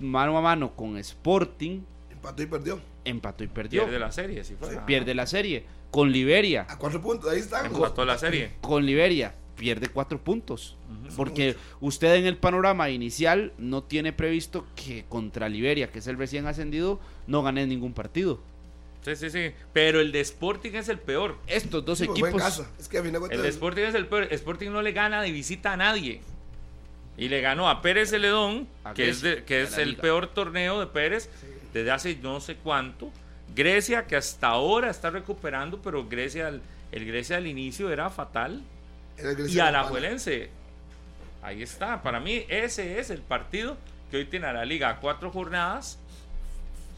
[0.00, 2.80] mano a mano con Sporting, Empató y perdió.
[3.04, 3.82] empató y perdió.
[3.82, 4.86] pierde la serie, si fuera.
[4.86, 5.64] Pierde la serie.
[5.92, 7.66] Con Liberia, A cuatro puntos, ahí están.
[7.66, 8.50] Empató la serie.
[8.60, 10.76] con Liberia, pierde cuatro puntos.
[11.16, 16.16] Porque usted en el panorama inicial no tiene previsto que contra Liberia, que es el
[16.18, 18.40] recién ascendido, no gane ningún partido.
[19.04, 19.50] Sí, sí, sí.
[19.72, 21.36] Pero el de Sporting es el peor.
[21.46, 22.40] Estos dos Sí, pues, equipos.
[22.40, 22.70] casa.
[22.78, 23.30] Es que a cuentas.
[23.30, 24.28] El de Sporting es el peor.
[24.32, 26.20] Sporting no le gana de visita a nadie.
[27.18, 30.02] Y le ganó a Pérez Celedón, A que es, de- que es el liga.
[30.02, 31.28] peor torneo de Pérez
[31.74, 33.10] desde hace no sé cuánto.
[33.54, 38.62] Grecia, que hasta ahora está recuperando, pero Grecia, el, el Grecia al inicio era fatal.
[39.16, 39.88] era Y Grecia a la Campana.
[39.88, 40.50] Juelense,
[41.42, 42.02] ahí está.
[42.02, 43.76] Para mí, ese es el partido
[44.10, 45.98] que hoy tiene a la liga cuatro jornadas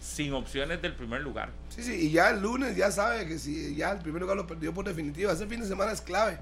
[0.01, 1.51] sin opciones del primer lugar.
[1.69, 4.47] Sí, sí, y ya el lunes ya sabe que si ya el primer lugar lo
[4.47, 5.33] perdió por definitiva.
[5.33, 6.39] Ese fin de semana es clave.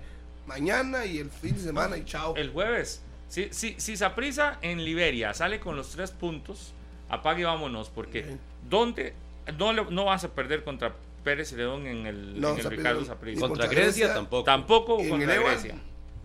[0.46, 2.34] Mañana y el fin de semana y chao.
[2.36, 3.02] El jueves.
[3.28, 6.74] Si, si, si Saprissa en Liberia sale con los tres puntos,
[7.08, 8.40] apague y vámonos, porque Ok.
[8.68, 9.14] ¿dónde?
[9.59, 12.68] No, le- no vas a perder contra Pérez Celedón en el, No, en el Saprissa
[12.90, 13.05] Ricardo.
[13.05, 13.40] Saprissa.
[13.40, 14.45] Contra contra Grecia Grecia, tampoco.
[14.45, 15.74] Tampoco Y en contra Grecia.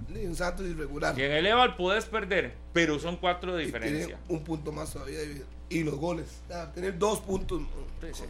[0.09, 1.18] y un Santos irregular.
[1.18, 4.18] Y en el Eval puedes perder, pero son cuatro de diferencia.
[4.30, 5.20] un punto más todavía.
[5.24, 6.41] Y, y los goles.
[6.74, 7.61] Tener dos puntos.
[8.01, 8.24] Sí, sí.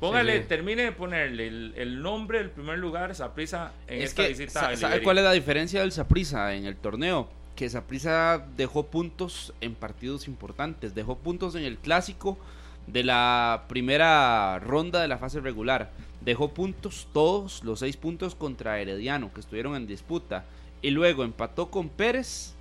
[0.00, 0.48] Póngale, Sí, sí.
[0.48, 4.60] termine de ponerle el, el nombre del primer lugar, Saprissa, en Es esta que, visita
[4.60, 7.28] sa- a ¿sabe cuál es la diferencia del Saprissa en el torneo?
[7.54, 12.36] Que Saprissa dejó puntos en partidos importantes, dejó puntos en el clásico
[12.86, 18.80] de la primera ronda de la fase regular, dejó puntos todos los seis puntos contra
[18.80, 20.44] Herediano que estuvieron en disputa
[20.80, 22.54] y luego empató con Pérez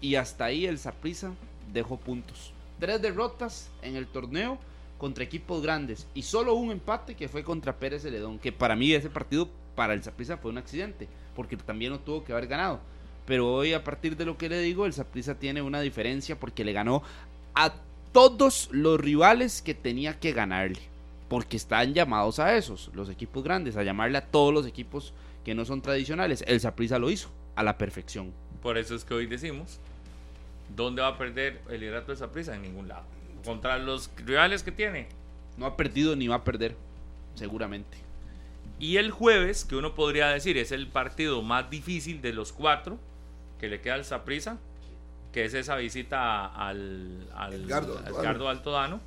[0.00, 1.32] y hasta ahí el Saprissa
[1.72, 2.52] dejó puntos.
[2.78, 4.58] Tres derrotas en el torneo
[4.98, 8.92] contra equipos grandes y solo un empate que fue contra Pérez Celedón, que para mí
[8.92, 12.80] ese partido para el Saprissa fue un accidente, porque también no tuvo que haber ganado.
[13.26, 16.64] Pero hoy a partir de lo que le digo, el Saprissa tiene una diferencia porque
[16.64, 17.02] le ganó
[17.54, 17.72] a
[18.12, 20.80] todos los rivales que tenía que ganarle.
[21.28, 25.54] Porque están llamados a esos, los equipos grandes, a llamarle a todos los equipos que
[25.54, 26.44] no son tradicionales.
[26.46, 28.32] El Saprissa lo hizo a la perfección.
[28.62, 29.78] Por eso es que hoy decimos,
[30.74, 32.56] ¿dónde va a perder el liderato de Saprissa?
[32.56, 33.04] En ningún lado.
[33.44, 35.06] Contra los rivales que tiene.
[35.56, 36.76] No ha perdido ni va a perder,
[37.34, 37.98] seguramente.
[38.80, 42.98] Y el jueves, que uno podría decir es el partido más difícil de los cuatro
[43.60, 44.58] que le queda al Saprissa,
[45.32, 48.20] que es esa visita al, al Edgardo al Altodano.
[48.20, 49.00] Edgardo Altodano.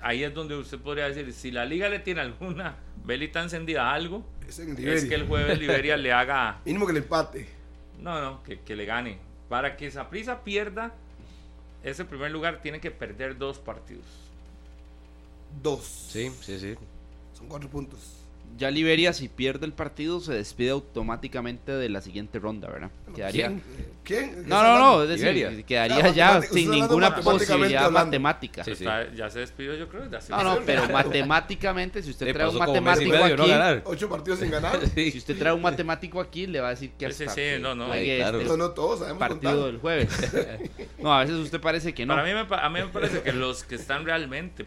[0.00, 3.94] Ahí es donde usted podría decir, si la liga le tiene alguna velita encendida a
[3.94, 7.48] algo, Es en que el jueves Liberia le haga, Mínimo que el empate.
[8.00, 9.18] no, no, que, que le gane.
[9.48, 10.92] Para que Saprissa pierda
[11.82, 14.04] ese primer lugar, tiene que perder dos partidos.
[15.62, 15.84] Dos.
[15.84, 16.74] Sí, sí, sí.
[17.32, 18.15] Son cuatro puntos.
[18.56, 22.90] Ya Liberia si pierde el partido se despide automáticamente de la siguiente ronda, ¿verdad?
[23.14, 23.48] Quedaría...
[23.48, 23.62] ¿Quién?
[24.02, 24.48] ¿Quién?
[24.48, 25.62] No, no, no, es decir, Liberia.
[25.66, 28.06] quedaría Ah, ya sin ninguna posibilidad hablando.
[28.06, 28.62] matemática.
[28.64, 28.84] Sí, sí.
[28.84, 30.04] Está- ya se despidió, yo creo.
[30.04, 33.52] desde hace No, no, pero matemáticamente, si usted trae un matemático aquí.
[33.84, 34.78] Ocho partidos sin ganar.
[34.94, 35.10] Sí.
[35.10, 37.86] si usted trae un matemático aquí, le va a decir que hasta sí, no, no.
[37.90, 38.38] claro.
[38.38, 39.66] este No, no, todos sabemos partido contar.
[39.72, 40.08] del jueves.
[40.98, 42.14] No, a veces usted parece que no.
[42.14, 44.66] Para mí me, pa- a mí me parece que los que están realmente.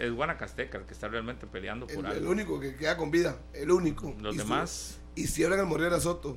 [0.00, 2.30] Es Guanacasteca el que está realmente peleando por El, el algo.
[2.30, 3.36] único que queda con vida.
[3.52, 4.14] El único.
[4.20, 4.98] Los Y su- demás.
[5.14, 6.34] Y cierran el Morera Soto.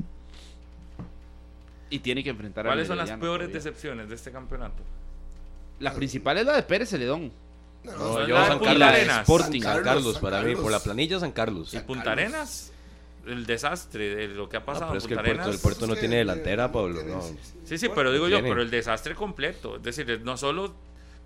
[1.89, 3.55] Y tiene que enfrentar a ¿Cuáles son las peores todavía.
[3.55, 4.81] decepciones de este campeonato?
[5.79, 7.31] La principal es la de Pérez Celedón.
[7.83, 8.87] No, No, yo San Carlos.
[8.87, 9.19] Arenas.
[9.21, 9.61] Sporting.
[9.61, 10.61] San Carlos, Carlos, San para mí, Carlos.
[10.63, 11.73] por la planilla San Carlos.
[11.73, 12.71] Y Punta Arenas,
[13.27, 15.51] el desastre de lo que ha No, pasado pero en es que el Punta puerto,
[15.51, 17.03] el puerto no tiene delantera, Pablo.
[17.03, 17.21] No.
[17.65, 19.75] Sí, sí, pero digo yo, pero el desastre completo.
[19.77, 20.73] Es decir, no solo,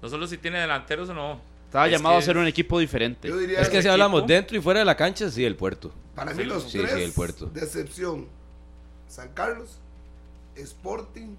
[0.01, 1.39] no solo si tiene delanteros o no.
[1.67, 3.27] Estaba Es llamado a ser un equipo diferente.
[3.27, 5.55] Yo diría Es que si equipo- hablamos dentro y fuera de la cancha, sí, el
[5.55, 5.93] puerto.
[6.15, 6.91] Para mí Sí, los sí, tres.
[6.93, 7.45] sí, el puerto.
[7.47, 8.27] Decepción.
[9.07, 9.77] San Carlos,
[10.55, 11.35] Sporting.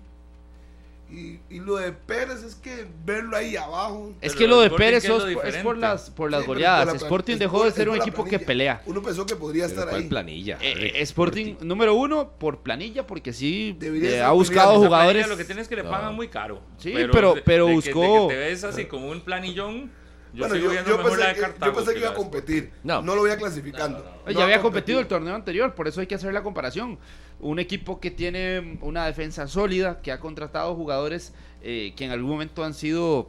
[1.10, 4.12] Y, y lo de Pérez es que verlo ahí abajo.
[4.20, 6.46] Es Pero que lo de Pérez ¿qué es lo es, por- las, por las Sí,
[6.46, 6.80] goleadas.
[6.84, 8.82] por la plan- Sporting dejó de ser un equipo que pelea.
[8.84, 10.08] Uno pensó que podría Pero estar ¿cuál ahí.
[10.08, 10.58] planilla?
[10.60, 15.28] Eh, eh, Sporting, número uno, por planilla, porque sí eh, ha buscado planilla jugadores.
[15.28, 15.90] Lo que tienes es que le No.
[15.90, 16.60] pagan muy caro.
[16.76, 19.90] Sí, pero- pero de que- buscó- de que te ves así como un planillón.
[20.32, 21.72] Yo bueno, yo, yo pensé, la de que, Cartago.
[21.72, 22.70] yo pensé que iba a competir.
[22.84, 23.02] No.
[23.02, 24.04] No, lo voy a clasificando.
[24.26, 26.98] No ya había ha competido el torneo anterior, por eso hay que hacer la comparación.
[27.40, 32.30] Un equipo que tiene una defensa sólida, que ha contratado jugadores eh, que en algún
[32.30, 33.28] momento han sido,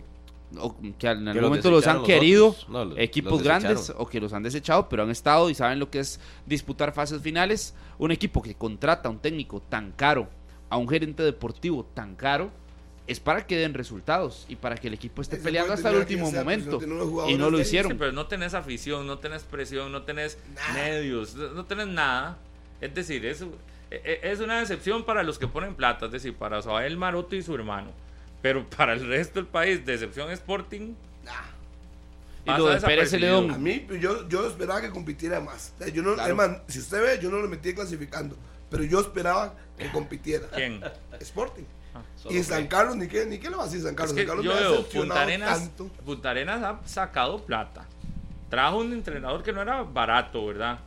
[0.58, 2.70] o que en algún momento los han los querido, otros.
[2.70, 5.80] No, los- equipos los grandes o que los han desechado, pero han estado y saben
[5.80, 7.74] lo que es disputar fases finales.
[7.98, 10.28] Un equipo que contrata a un técnico tan caro,
[10.70, 12.52] a un gerente deportivo tan caro,
[13.12, 16.30] es para que den resultados y para que el equipo esté peleando hasta el último
[16.32, 17.28] sea, pues, momento.
[17.30, 17.92] Y no lo hicieron.
[17.92, 20.74] Sí, pero no tenés afición, no tenés presión, no tenés Nada.
[20.74, 22.38] medios, no tenés nada.
[22.82, 23.48] Es decir, es, e-
[23.92, 27.42] e- es una decepción para los que ponen plata, es decir, para Sabael Maroto y
[27.42, 27.92] su hermano.
[28.42, 30.94] Pero para el resto del país, decepción Sporting.
[32.44, 33.10] Y pasa lo de Pérez.
[33.12, 33.52] Celedón.
[33.52, 35.74] A mí, yo, yo esperaba que compitiera más.
[35.76, 36.30] O sea, yo no, Claro.
[36.30, 38.38] es más, si usted ve, yo no lo metí clasificando.
[38.70, 40.48] Pero yo esperaba que compitiera.
[40.54, 40.82] ¿Quién?
[41.20, 41.64] Sporting.
[42.16, 43.96] Solo y San que- Carlos, ni qué, ni qué le va a decir San Es
[43.96, 44.14] Carlos.
[44.16, 45.88] que San Carlos yo me veo, Punta Arenas, tanto.
[46.06, 47.86] Punta Arenas ha sacado plata.
[48.50, 50.80] Trajo un entrenador que no era barato, ¿verdad?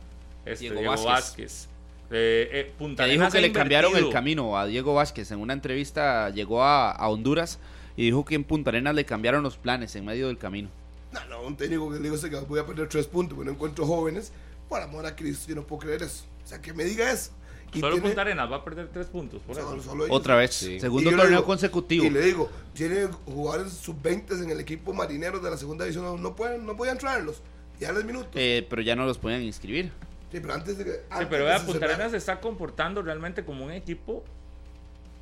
[0.45, 1.05] Este, Diego Diego, Vázquez.
[1.05, 1.69] Vázquez.
[2.11, 4.13] Eh, eh, Punta Que dijo Arenas que le cambiaron el invertido.
[4.13, 5.31] camino a Diego Vázquez.
[5.31, 7.59] En una entrevista llegó a, a Honduras
[7.95, 10.69] y dijo que en Punta Arenas le cambiaron los planes en medio del camino.
[11.13, 13.53] No, no, un técnico que le digo que voy a perder tres puntos, porque no
[13.55, 14.31] encuentro jóvenes.
[14.67, 16.25] Por amor a Cristo, yo no puedo creer eso.
[16.43, 17.31] O sea, que me diga eso.
[17.73, 19.41] Y Solo tiene- Punta Arenas va a perder tres puntos.
[19.41, 19.89] Por solo- eso.
[19.89, 20.05] solo.
[20.09, 20.79] Otra vez, Sí.
[20.79, 22.05] segundo torneo digo- consecutivo.
[22.05, 26.17] Y le digo, tienen jugadores sub-20 en el equipo marineros de la segunda división, no,
[26.17, 27.41] no pueden, no podían traerlos.
[27.79, 28.31] Ya les minutos.
[28.35, 29.91] Eh, pero ya no los podían inscribir.
[30.31, 30.91] sí, pero antes de que.
[30.91, 31.85] Sí, antes pero de vea, se Punta.
[31.85, 34.23] Arenas se está comportando realmente como un equipo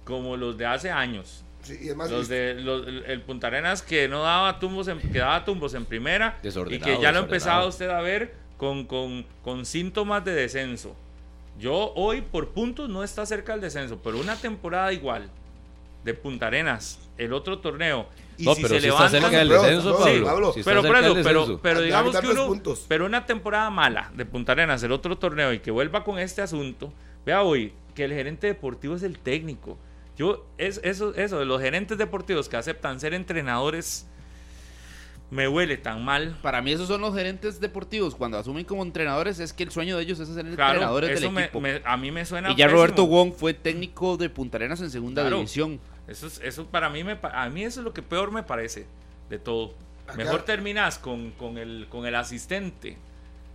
[0.06, 1.44] como los de hace años.
[1.64, 5.20] Sí, y además, Los de los- el, Punta Arenas que no daba tumbos en, que
[5.20, 9.66] daba tumbos en primera y que ya lo empezaba usted a ver con, con, con
[9.66, 10.96] síntomas de descenso.
[11.60, 15.30] Yo hoy por puntos no está cerca del descenso, pero una temporada igual
[16.04, 19.38] de Punta Arenas, el otro torneo, y No, si pero se si está levantan cerca
[19.38, 20.26] del Pablo, descenso, sí, Pablo.
[20.26, 20.54] Pablo.
[20.54, 21.60] Si está pero por eso, pero, descenso.
[21.62, 22.86] pero digamos que uno, puntos.
[22.88, 26.42] pero una temporada mala de Punta Arenas, el otro torneo y que vuelva con este
[26.42, 26.92] asunto,
[27.26, 29.78] vea hoy que el gerente deportivo es el técnico.
[30.18, 34.08] Yo, es, eso, eso de los gerentes deportivos que aceptan ser entrenadores,
[35.32, 36.38] me huele tan mal.
[36.44, 38.14] Para mí esos son los gerentes deportivos.
[38.16, 41.22] Cuando asumen como entrenadores es que el sueño de ellos es ser Claro, entrenadores eso
[41.22, 41.62] del me- equipo.
[41.62, 42.78] me- a mí me suena y ya pésimo.
[42.82, 45.38] Roberto Wong fue técnico de Punta Arenas en segunda Claro.
[45.38, 45.80] división.
[46.08, 48.86] Eso, es- eso para mí, me, a mí eso es lo que peor me parece
[49.30, 49.74] de todo.
[50.06, 52.98] Acá- Mejor terminas con, con, el, con el asistente,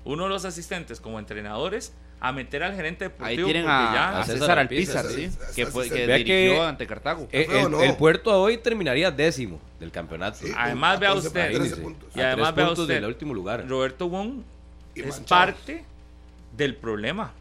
[0.05, 3.93] uno de los asistentes como entrenadores, a meter al gerente Ahí deportivo tienen porque a,
[3.95, 4.21] ya...
[4.21, 5.31] a César, Alpizar, ¿sí?
[5.55, 7.29] que, fue, que dirigió que- ante Cartago.
[7.31, 10.39] El, puerto hoy terminaría décimo del campeonato.
[10.39, 11.41] Sí, Además, vea 14 usted.
[11.41, 11.83] para 13 Imagínese.
[11.83, 12.17] puntos.
[12.17, 13.69] Y además vea usted, del último lugar.
[13.69, 14.43] Roberto Wong
[14.95, 15.85] es parte
[16.57, 17.33] del problema.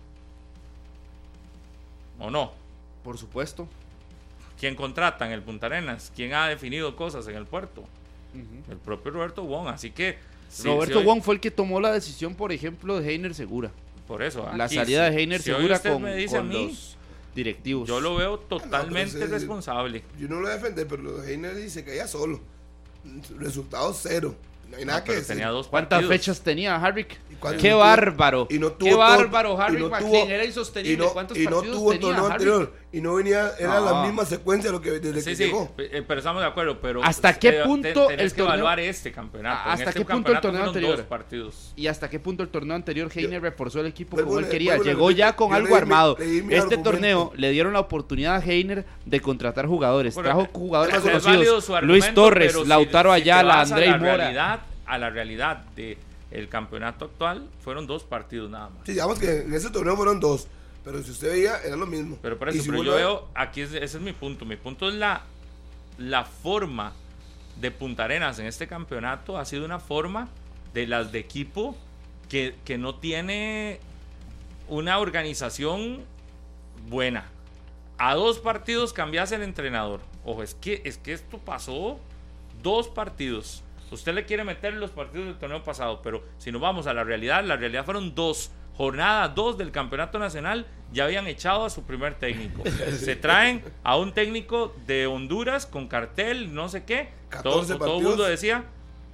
[2.19, 2.53] ¿O no?
[3.03, 3.67] Por supuesto.
[4.59, 6.11] ¿Quién contrata en el Punta Arenas?
[6.15, 7.83] ¿Quién ha definido cosas en el puerto?
[8.69, 9.67] El propio Roberto Wong.
[9.67, 10.17] Así que...
[10.63, 13.71] Roberto Wong fue el que tomó la decisión, por ejemplo, de Heiner Segura.
[14.07, 14.47] Por eso.
[14.55, 16.97] La aquí, salida de Heiner si Segura con, me dice a con mí, los
[17.33, 17.87] directivos.
[17.87, 20.03] Yo lo veo totalmente pero ese- responsable.
[20.19, 22.39] Yo no lo voy a defender, pero lo de Heiner dice que ya solo.
[23.37, 24.35] Resultado cero.
[24.69, 25.27] No hay nada No, que decir.
[25.27, 26.15] tenía dos ¿Cuántas partidos.
[26.15, 26.81] fechas tenía?
[27.29, 28.47] Y cuando ¡Qué no bárbaro!
[28.49, 30.11] y no tuvo ¡Qué bárbaro, y no McLean!
[30.11, 30.97] tuvo- Era y insostenible.
[30.97, 32.73] no, ¿Cuántos y no partidos tuvo tenía torneo anterior.
[32.97, 33.85] Y no venía, era No.
[33.91, 35.73] la misma secuencia lo que desde Sí, que sí, llegó.
[35.77, 39.69] eh, pero estamos de acuerdo, pero ¿Hasta qué punto el que torneo- evaluar este campeonato.
[39.69, 40.97] ¿Hasta En este qué punto el torneo anterior?
[40.97, 41.73] dos partidos.
[41.75, 44.77] ¿Y hasta qué punto el torneo anterior Heiner reforzó el equipo como él quería?
[44.77, 46.17] Llegó ya con algo armado.
[46.49, 50.15] Este torneo le dieron la oportunidad a Heiner de contratar jugadores.
[50.15, 51.69] Bueno, Trajo jugadores conocidos.
[51.81, 54.15] Luis Torres, Lautaro Ayala, vas a Andrei la Mora.
[54.17, 55.97] Realidad, a la realidad de
[56.31, 58.79] el campeonato actual fueron dos partidos nada más.
[58.85, 60.47] Sí, digamos que en ese torneo fueron dos,
[60.85, 62.17] pero si usted veía, era lo mismo.
[62.21, 64.45] Pero por eso, si pero yo veo, aquí es- ese es mi punto.
[64.45, 65.23] Mi punto es la,
[65.97, 66.93] la forma
[67.59, 70.29] de Punta Arenas en este campeonato ha sido una forma
[70.73, 71.75] de las de equipo
[72.29, 73.79] que, que no tiene
[74.67, 76.03] una organización
[76.87, 77.25] buena.
[77.97, 80.01] A dos partidos cambias el entrenador.
[80.25, 81.99] Ojo, es que, es que esto pasó
[82.61, 83.63] dos partidos.
[83.91, 87.03] Usted le quiere meter los partidos del torneo pasado, pero si nos vamos a la
[87.03, 88.51] realidad, la realidad fueron dos.
[88.77, 92.63] Jornada dos del campeonato nacional ya habían echado a su primer técnico.
[92.97, 97.09] Se traen a un técnico de Honduras con cartel, no sé qué.
[97.43, 98.03] Todo, 14 todo el partidos.
[98.03, 98.63] mundo decía,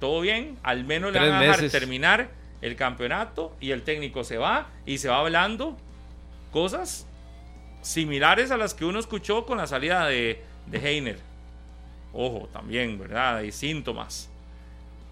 [0.00, 1.72] todo bien, al menos le van a dejar meses.
[1.72, 5.76] terminar el campeonato y el técnico se va y se va hablando
[6.52, 7.06] cosas
[7.82, 11.18] similares a las que uno escuchó con la salida de, de Heiner.
[12.12, 13.38] Ojo, también, ¿verdad?
[13.38, 14.28] Hay síntomas.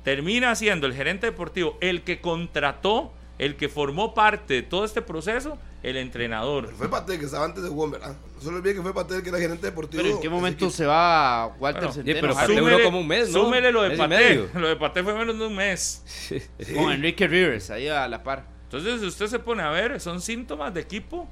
[0.05, 5.01] Termina siendo el gerente deportivo el que contrató, el que formó parte de todo este
[5.03, 6.66] proceso, el entrenador.
[6.66, 8.14] Pero fue Patel que estaba antes de Juan, ¿verdad?
[8.36, 10.03] No se olvide que fue Patel que era gerente deportivo.
[10.03, 12.20] Pero ¿en qué momento se va Walter Bueno, Centeno?
[12.20, 13.45] pero Patel duró como un mes, ¿no?
[13.45, 14.49] Súmele lo de medio.
[14.55, 16.03] Lo de Paté fue menos de un mes.
[16.07, 16.43] Sí.
[16.74, 18.45] Con Enrique Rivers, ahí a la par.
[18.64, 21.26] Entonces, si usted se pone a ver, son síntomas de equipo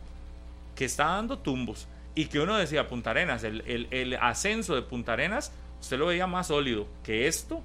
[0.74, 1.86] que está dando tumbos.
[2.14, 6.06] Y que uno decía, Punta Arenas, el, el- el ascenso de Punta Arenas, usted lo
[6.06, 7.62] veía más sólido que esto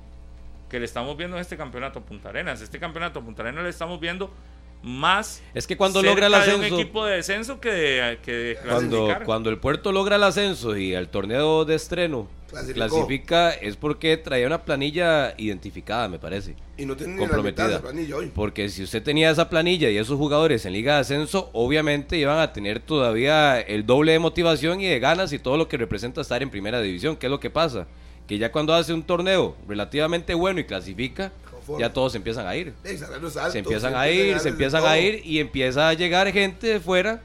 [0.74, 2.59] que le estamos viendo en este campeonato Punta Arenas.
[2.59, 4.34] Este campeonato Punta Arenas le estamos viendo
[4.82, 5.43] más.
[5.53, 8.32] Es que cuando cerca logra el de ascenso, un equipo de descenso que de, que
[8.32, 9.24] de cuando, clasificar.
[9.24, 12.74] cuando el puerto logra el ascenso y el torneo de estreno Clasificó.
[12.74, 16.55] clasifica, es porque traía una planilla identificada, me parece.
[16.76, 17.67] Y no tiene ni la mitad comprometida.
[17.67, 18.32] de planilla hoy.
[18.34, 22.39] Porque si usted tenía esa planilla y esos jugadores en Liga de Ascenso, obviamente iban
[22.39, 26.21] a tener todavía el doble de motivación y de ganas y todo lo que representa
[26.21, 27.15] estar en primera división.
[27.15, 27.86] ¿Qué es lo que pasa?
[28.28, 31.82] Que ya cuando hace un torneo relativamente bueno y clasifica, Conforme.
[31.82, 32.74] ya todos se empiezan a ir.
[33.13, 36.80] Altos, se empiezan a ir, se empiezan a ir y empieza a llegar gente de
[36.80, 37.21] fuera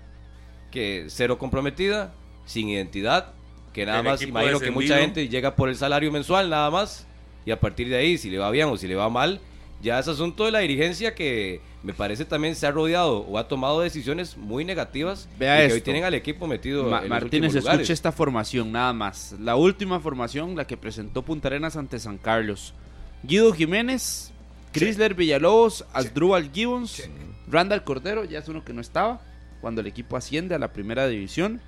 [0.70, 2.12] que cero comprometida,
[2.46, 3.32] sin identidad,
[3.72, 7.07] que nada El más, imagino que mucha gente llega por el salario mensual nada más
[7.46, 9.40] y a partir de ahí, si le va bien o si le va mal,
[9.83, 13.47] ya es asunto de la dirigencia que me parece también se ha rodeado o ha
[13.47, 15.85] tomado decisiones muy negativas Vea y que hoy esto.
[15.85, 17.74] tienen al equipo metido Ma- en los Martínez, lugares.
[17.81, 19.37] escuche esta formación, nada más.
[19.41, 22.74] La última formación, la que presentó Punta Arenas ante San Carlos.
[23.22, 24.33] Guido Jiménez,
[24.72, 27.11] Chrysler Villalobos, Asdrúbal Gibbons, Check.
[27.49, 29.20] Randall Cordero, ya es uno que no estaba
[29.61, 31.61] cuando el equipo asciende a la primera división.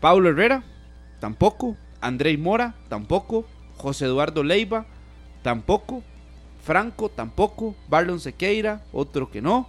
[0.00, 0.62] Paulo Herrera,
[1.20, 1.76] tampoco.
[2.00, 3.46] Andrei Mora, tampoco.
[3.76, 4.86] José Eduardo Leiva,
[5.42, 6.02] tampoco.
[6.68, 7.74] Franco, tampoco.
[7.88, 9.66] Barlon Sequeira, otro que no.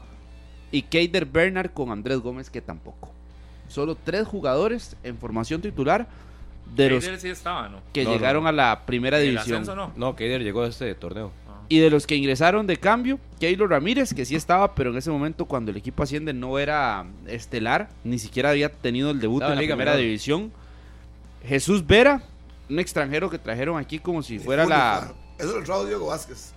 [0.70, 3.10] Y Keider Bernard con Andrés Gómez, que tampoco.
[3.70, 6.08] Solo tres jugadores en formación titular
[6.76, 7.80] de los Heider sí estaba, ¿no?
[7.93, 8.50] que No, llegaron no.
[8.50, 9.62] a la primera El división.
[9.62, 9.93] ascenso no.
[9.95, 11.32] No, Keider llegó a este torneo.
[11.70, 15.10] Y de los que ingresaron de cambio, Keylor Ramírez, que sí estaba, pero en ese
[15.10, 19.50] momento cuando el equipo asciende no era estelar, ni siquiera había tenido el debut en
[19.50, 20.52] la Liga primera división.
[21.47, 22.24] Jesús Vera,
[22.70, 26.54] un extranjero que trajeron aquí como si fuera la, ah, Eso lo trajo Diego Vázquez.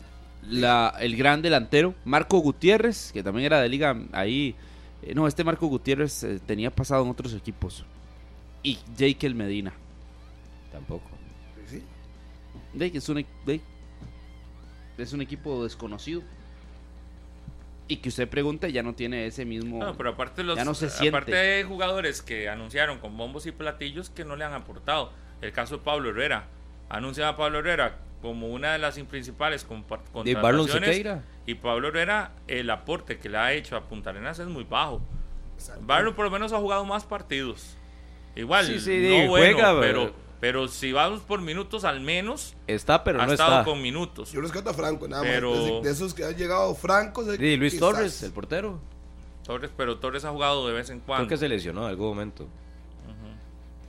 [0.49, 1.95] La- el gran delantero.
[2.05, 4.55] Marco Gutiérrez, que también era de liga ahí.
[5.03, 7.84] eh, no, este Marco Gutiérrez eh, tenía pasado en otros equipos.
[8.62, 9.72] Y Jake Medina.
[10.70, 11.11] Tampoco.
[11.66, 11.82] Sí.
[12.72, 13.61] De que es un, e- de-
[14.99, 16.22] es un equipo desconocido.
[17.88, 19.78] Y que usted pregunte ya no tiene ese mismo.
[19.84, 21.09] No, pero aparte los Ya no se siente.
[21.16, 25.12] aparte hay jugadores que anunciaron con bombos y platillos que no le han aportado.
[25.40, 26.47] El caso de Pablo Herrera.
[26.88, 31.04] Anunciaba a Pablo Herrera como una de las principales contrataciones.
[31.44, 35.02] Y Pablo Herrera, el aporte que le ha hecho a Punta Arenas es muy bajo.
[35.82, 37.76] Barlon por lo menos ha jugado más partidos.
[38.34, 42.54] Igual, Sí, sí, no bueno, juega, pero, pero- pero si vamos por minutos al menos,
[42.66, 43.64] Está, pero ha no estado está.
[43.64, 44.32] con minutos.
[44.32, 45.64] Yo rescato a Franco, nada Pero- más.
[45.64, 47.22] De, de esos que han llegado Franco.
[47.24, 47.88] de- Sí, Luis quizás.
[47.90, 48.80] Torres, el portero.
[49.44, 51.26] Torres, pero Torres ha jugado de vez en cuando.
[51.26, 52.48] Creo que se lesionó en algún momento.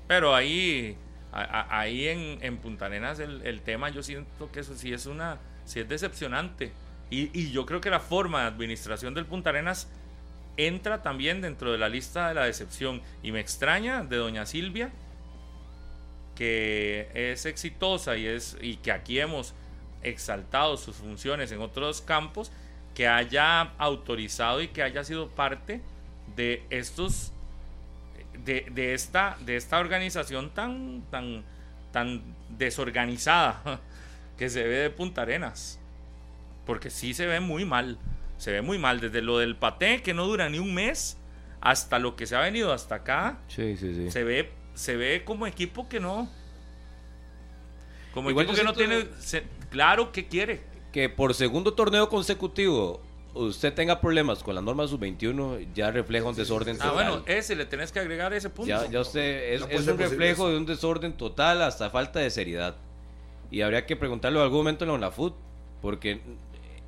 [0.08, 0.98] Pero ahí,
[1.34, 5.40] ahí en, en Punta Arenas el, el tema yo siento que eso sí es una,
[5.66, 6.72] sí es decepcionante.
[7.10, 9.88] Y, y yo creo que la forma de administración del Punta Arenas
[10.58, 13.02] entra también dentro de la lista de la decepción.
[13.22, 14.92] Y me extraña de Doña Silvia,
[16.36, 19.54] que es exitosa y, es, y que aquí hemos
[20.02, 22.52] exaltado sus funciones en otros campos,
[22.96, 25.82] que haya autorizado y que haya sido parte
[26.36, 27.32] de estos
[28.46, 31.44] de, de esta, de esta organización tan, tan,
[31.92, 33.82] tan desorganizada
[34.38, 35.80] que se ve de Punta Arenas.
[36.66, 37.98] Porque sí se ve muy mal.
[38.38, 39.00] Se ve muy mal.
[39.00, 41.18] Desde lo del paté, que no dura ni un mes,
[41.62, 43.38] hasta lo que se ha venido hasta acá.
[43.48, 44.12] Sí, sí, sí.
[44.12, 46.30] Se ve, se ve como equipo que no.
[48.14, 50.62] Como Igual equipo que no tiene se- claro que quiere.
[50.92, 53.02] Que por segundo torneo consecutivo
[53.34, 56.94] usted tenga problemas con la norma sub-21 ya refleja un desorden Ah, total.
[56.94, 58.68] bueno, ese le tenés que agregar ese punto.
[58.70, 60.50] Ya, ya usted es, No es un reflejo eso.
[60.52, 62.76] de un desorden total hasta falta de seriedad.
[63.52, 65.34] Y habría que preguntarlo en algún momento en la UNAFUT,
[65.82, 66.22] porque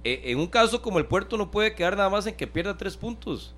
[0.04, 2.78] eh, en un caso como el puerto no puede quedar nada más en que pierda
[2.78, 3.54] tres puntos,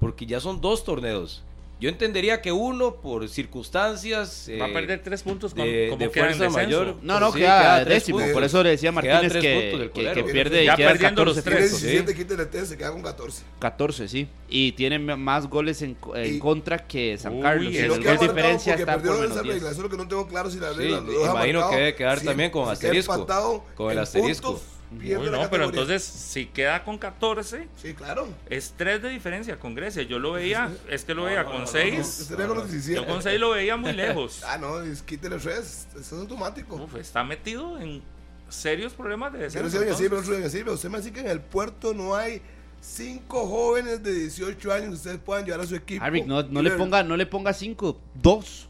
[0.00, 1.42] porque ya son dos torneos.
[1.80, 6.04] Yo entendería que uno por circunstancias Va a eh, perder tres puntos con, de, como
[6.04, 6.96] de queda en fuerza mayor.
[7.02, 8.18] No, no, Sí, queda, tres décimo.
[8.18, 8.32] puntos.
[8.34, 10.88] Por eso le decía Martínez tres que, puntos del que, que pierde y Ya queda
[10.92, 11.90] perdiendo los 14 Tiene tres, puntos.
[11.90, 13.42] 17, quítale 3, se queda con 14.
[13.58, 14.28] 14, sí.
[14.48, 17.72] Y tiene más goles en, en Y- contra que San Uy, Carlos.
[17.74, 19.54] y En lo el que gol diferencia está por menos 10.
[19.54, 21.58] regla, eso es lo que no tengo claro si la Sí, regla lo deja imagino
[21.60, 21.70] marcado.
[21.70, 24.62] que debe quedar Si- también con si queda asterisco, con el asterisco.
[24.94, 28.28] Puntos, pierde Uy, la no, pero entonces si queda con 14, Sí, claro.
[28.48, 30.02] es 3 de diferencia con Grecia.
[30.02, 32.20] Yo lo veía, es que lo veía con 6.
[32.22, 33.00] Usted con los 17.
[33.00, 34.42] Yo con 6 lo veía muy lejos.
[34.46, 35.58] Ah, no, es, quítale 3.
[35.58, 36.76] Eso es automático.
[36.76, 38.02] Uf, está metido en
[38.48, 39.78] serios problemas de no descenso.
[39.78, 39.84] no
[40.22, 42.40] doña Silvia, Usted me dice que en el puerto no hay
[42.80, 46.04] cinco jóvenes de 18 años que ustedes puedan llevar a su equipo.
[46.04, 48.68] Harvick, no, no le ponga, no le ponga cinco, dos.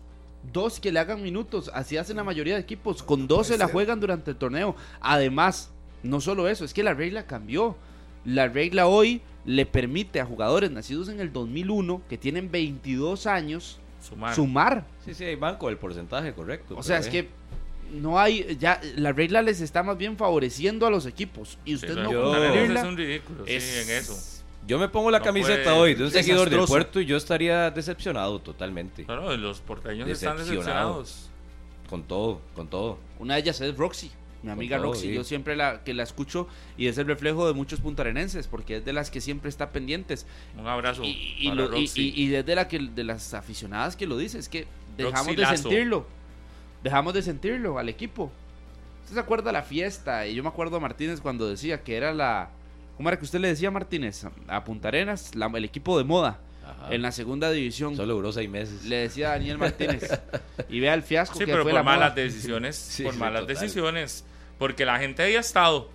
[0.53, 1.71] Dos que le hagan minutos.
[1.75, 3.03] Así hacen la mayoría de equipos.
[3.03, 4.77] Con dos se la juegan durante el torneo.
[5.01, 5.73] Además,
[6.05, 7.77] no solo eso, es que la regla cambió.
[8.25, 13.79] La regla hoy le permite a jugadores nacidos en el 2001 que tienen 22 años
[14.01, 14.35] Sumar.
[14.35, 14.87] sumar.
[15.05, 16.75] Sí, sí, hay banco el porcentaje correcto.
[16.79, 17.29] O sea, es eh, que
[17.93, 21.59] no hay, ya la regla les está más bien favoreciendo a los equipos.
[21.67, 24.19] Y usted no yo- cumplirla, es un ridículo, sí, en eso.
[24.67, 27.19] Yo me pongo la No camiseta puede- hoy de un seguidor del puerto y yo
[27.19, 29.05] estaría decepcionado totalmente.
[29.05, 31.01] Claro, los porteños están Decepcionado.
[31.03, 31.31] decepcionados.
[31.91, 32.99] Con todo, con todo.
[33.19, 34.11] Una de ellas es Roxy,
[34.45, 35.09] mi amiga todo, Roxy.
[35.09, 35.15] sí.
[35.15, 38.85] Yo siempre la que la escucho y es el reflejo de muchos puntarenenses porque es
[38.85, 40.27] de las que siempre está pendientes.
[40.59, 42.13] Un abrazo Y, y para lo- y- Roxy.
[42.15, 44.67] y- y es de, la que, de las aficionadas que lo dice, es que
[44.97, 45.57] dejamos Roxy de Lazo.
[45.57, 46.07] sentirlo.
[46.83, 48.31] Dejamos de sentirlo al equipo.
[49.03, 50.27] ¿Usted se acuerda de la fiesta?
[50.27, 52.51] Y yo me acuerdo a Martínez cuando decía que era la...
[52.97, 54.25] ¿Cómo era que usted le decía a Martínez?
[54.49, 56.95] A Punta Arenas, la- el equipo de moda Ajá.
[56.95, 57.97] en la segunda división.
[57.97, 58.85] Solo duró seis meses.
[58.85, 60.09] Le decía a Daniel Martínez.
[60.69, 61.97] y vea el fiasco Sí, que pero fue por la moda.
[61.97, 62.77] malas decisiones.
[62.77, 63.55] Sí, por sí, malas total.
[63.57, 64.25] decisiones.
[64.65, 65.91] Porque la gente ahí ha estado.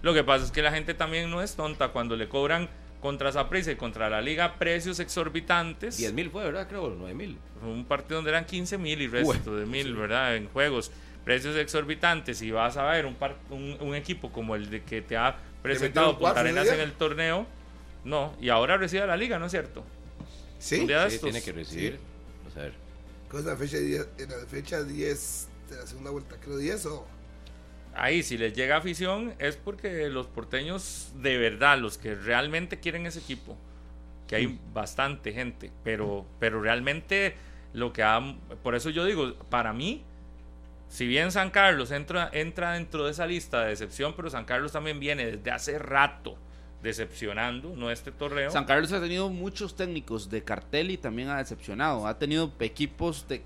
[0.00, 2.68] Lo que pasa es que la gente también no es tonta cuando le cobran
[3.00, 5.96] contra Saprissa y contra la liga precios exorbitantes.
[5.96, 6.68] 10 mil fue, ¿verdad?
[6.68, 7.36] Creo, 9 mil.
[7.64, 10.36] Un partido donde eran 15 mil y resto de mil, ¿verdad?
[10.36, 10.92] En juegos.
[11.24, 15.02] Precios exorbitantes y vas a ver un, par- un, un equipo como el de que
[15.02, 17.44] te ha presentado Punta Arenas en el torneo.
[18.04, 19.84] No, y ahora recibe la liga, ¿no es cierto?
[20.60, 20.78] Sí.
[20.78, 21.98] Un día de Sí, tiene que recibir.
[22.38, 22.74] Vamos a ver.
[23.28, 24.08] ¿Cuál es la fecha 10?
[24.18, 27.06] En la fecha 10 de la segunda vuelta, creo 10 o.
[27.94, 33.06] Ahí, si les llega afición, es porque los porteños, de verdad, los que realmente quieren
[33.06, 33.56] ese equipo,
[34.26, 37.34] que hay bastante gente, pero, pero realmente
[37.74, 38.20] lo que ha.
[38.62, 40.02] Por eso yo digo, para mí,
[40.88, 44.72] si bien San Carlos entra, entra dentro de esa lista de decepción, pero San Carlos
[44.72, 46.36] también viene desde hace rato
[46.82, 48.50] decepcionando, no este torneo.
[48.50, 52.06] San Carlos ha tenido muchos técnicos de cartel y también ha decepcionado.
[52.06, 53.42] Ha tenido equipos de,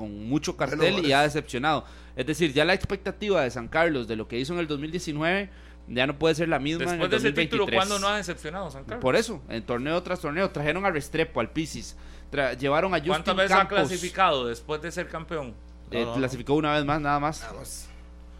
[0.00, 1.84] con mucho cartel Bueno, y ha decepcionado.
[2.16, 5.48] Es decir, ya la expectativa de San Carlos de lo que hizo en el 2019
[5.88, 7.50] ya no puede ser la misma en Después el de ese 2023.
[7.66, 9.02] título, ¿cuándo no ha decepcionado San Carlos?
[9.02, 11.96] Por eso, en torneo tras torneo, trajeron a Restrepo, al Pisis,
[12.30, 15.54] tra- llevaron a Justin ¿Cuántas veces Campos, ha clasificado después de ser campeón?
[15.90, 16.14] eh, No, no, no.
[16.16, 17.42] clasificó una vez más, nada más.
[17.50, 17.86] Vamos.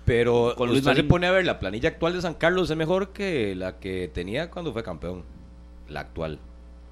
[0.05, 2.77] Pero Con Luis usted se pone a ver, la planilla actual de San Carlos es
[2.77, 5.25] mejor que la que tenía cuando fue campeón.
[5.89, 6.39] La actual.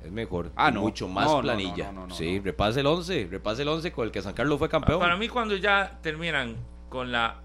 [0.04, 0.52] Es mejor.
[0.56, 0.82] Ah, no.
[0.82, 1.90] Mucho más No, planilla.
[1.92, 3.28] no, sí, repase el 11.
[3.30, 5.00] Repase el 11 con el que San Carlos fue campeón.
[5.00, 6.56] Para mí cuando ya terminan
[6.88, 7.40] con la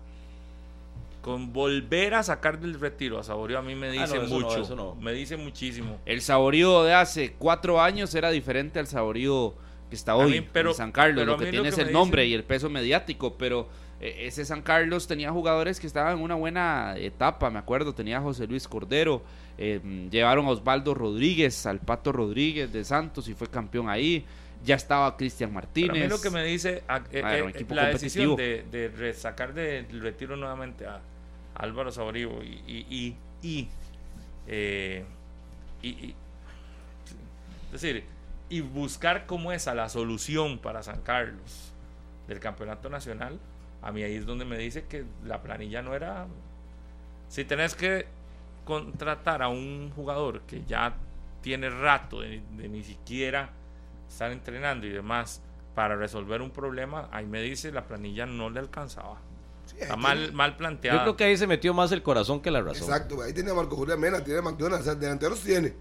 [1.22, 4.76] con volver a sacar del retiro a Saborío a mí me Ah, dice mucho, eso
[4.76, 4.96] no.
[4.96, 5.98] me dice muchísimo.
[6.06, 9.54] El saborío de hace cuatro años era diferente al saborío
[9.90, 11.26] que está hoy mí, pero- en San Carlos.
[11.26, 13.70] Lo que tiene lo es el nombre y el peso mediático, pero
[14.02, 18.18] eh, ese San Carlos tenía jugadores que estaban en una buena etapa, me acuerdo, tenía
[18.18, 19.22] a José Luis Cordero,
[19.58, 24.26] eh, llevaron a Osvaldo Rodríguez, al Pato Rodríguez de Santos y fue campeón ahí,
[24.66, 25.90] ya estaba Cristian Pero Martínez.
[25.92, 29.54] a mí lo que me dice a- eh, Ah, eh, la decisión de, de sacar
[29.54, 31.02] del retiro nuevamente a
[31.56, 33.16] Álvaro Saborío y y, y,
[33.48, 33.70] y,
[35.82, 36.16] y- y-
[37.74, 38.04] es decir,
[38.50, 41.72] y buscar cómo es a la solución para San Carlos
[42.28, 43.40] del campeonato nacional,
[43.82, 46.28] a mí ahí es donde me dice que la planilla no era...
[47.30, 48.06] Si tenés que
[48.66, 50.96] contratar a un jugador que ya
[51.42, 53.50] tiene rato de, de ni siquiera
[54.10, 55.42] estar entrenando y demás,
[55.76, 59.18] para resolver un problema, ahí me dice la planilla no le alcanzaba.
[59.66, 61.02] Sí, Está mal, tiene- mal Yo planteada.
[61.04, 62.84] creo que ahí se metió más el corazón que la razón.
[62.84, 65.74] Exacto, ahí tiene a Marco Julián Mena, tiene a McDonald's, o sea, delanteros tiene.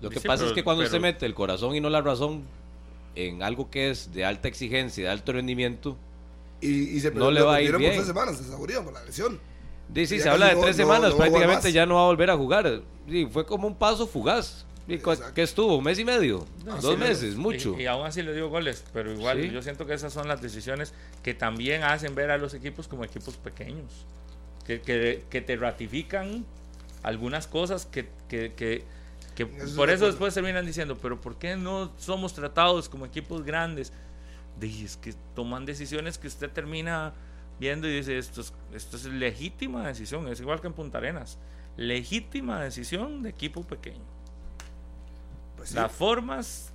[0.00, 2.00] Lo que Sí, pasa pero- es que cuando usted mete el corazón y no la
[2.02, 2.42] razón
[3.14, 5.96] en algo que es de alta exigencia, de alto rendimiento,
[6.60, 7.90] Y, y se No le va a ir bien.
[7.90, 9.40] por tres semanas, se saborearon por la lesión.
[9.94, 12.02] Sí, sí, se habla de no- tres no- semanas, no jugar prácticamente ya no va
[12.02, 12.80] a volver a jugar.
[13.08, 14.64] Sí, fue como un paso fugaz.
[14.88, 15.34] ¿Y cu- Exacto.
[15.34, 15.76] ¿Qué estuvo?
[15.76, 16.44] ¿Un mes y medio?
[16.64, 17.36] No, ¿Dos meses?
[17.36, 17.74] Mucho.
[17.78, 19.50] Y, y aún así le dio goles, pero igual Sí.
[19.50, 23.04] yo siento que esas son las decisiones que también hacen ver a los equipos como
[23.04, 24.06] equipos pequeños,
[24.66, 26.44] que, que, que te ratifican
[27.04, 28.84] algunas cosas que, que, que,
[29.36, 32.88] que Eso es por de eso después terminan diciendo, pero ¿por qué no somos tratados
[32.88, 33.92] como equipos grandes?
[34.58, 37.12] Di, es que toman decisiones que usted termina
[37.62, 41.38] viendo y dice, esto es, esto es legítima decisión, es igual que en Punta Arenas,
[41.76, 44.02] legítima decisión de equipo pequeño.
[45.56, 45.76] Pues sí.
[45.76, 46.72] Las formas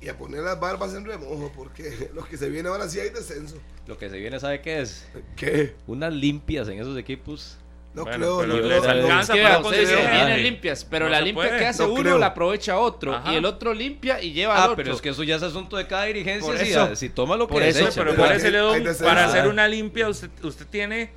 [0.00, 3.10] Y a poner las barbas en remojo, porque lo que se viene ahora sí hay
[3.10, 3.58] descenso.
[3.86, 5.06] Lo que se viene, ¿sabe qué es?
[5.36, 5.76] ¿Qué?
[5.86, 7.56] Unas limpias en esos equipos.
[7.98, 8.90] No Bueno, creo, pero no les creo.
[8.90, 11.58] alcanza que, para vienen limpias, pero No la limpia puede.
[11.58, 12.18] que hace No uno creo.
[12.18, 13.32] la aprovecha otro Ajá.
[13.32, 14.76] y el otro limpia y lleva al Ah, otro.
[14.76, 16.46] pero es que eso ya es asunto de cada dirigencia.
[16.50, 16.94] Por si, eso.
[16.96, 18.04] si toma lo que Por eso, desecha.
[18.04, 21.10] pero para hacer una limpia, usted, usted tiene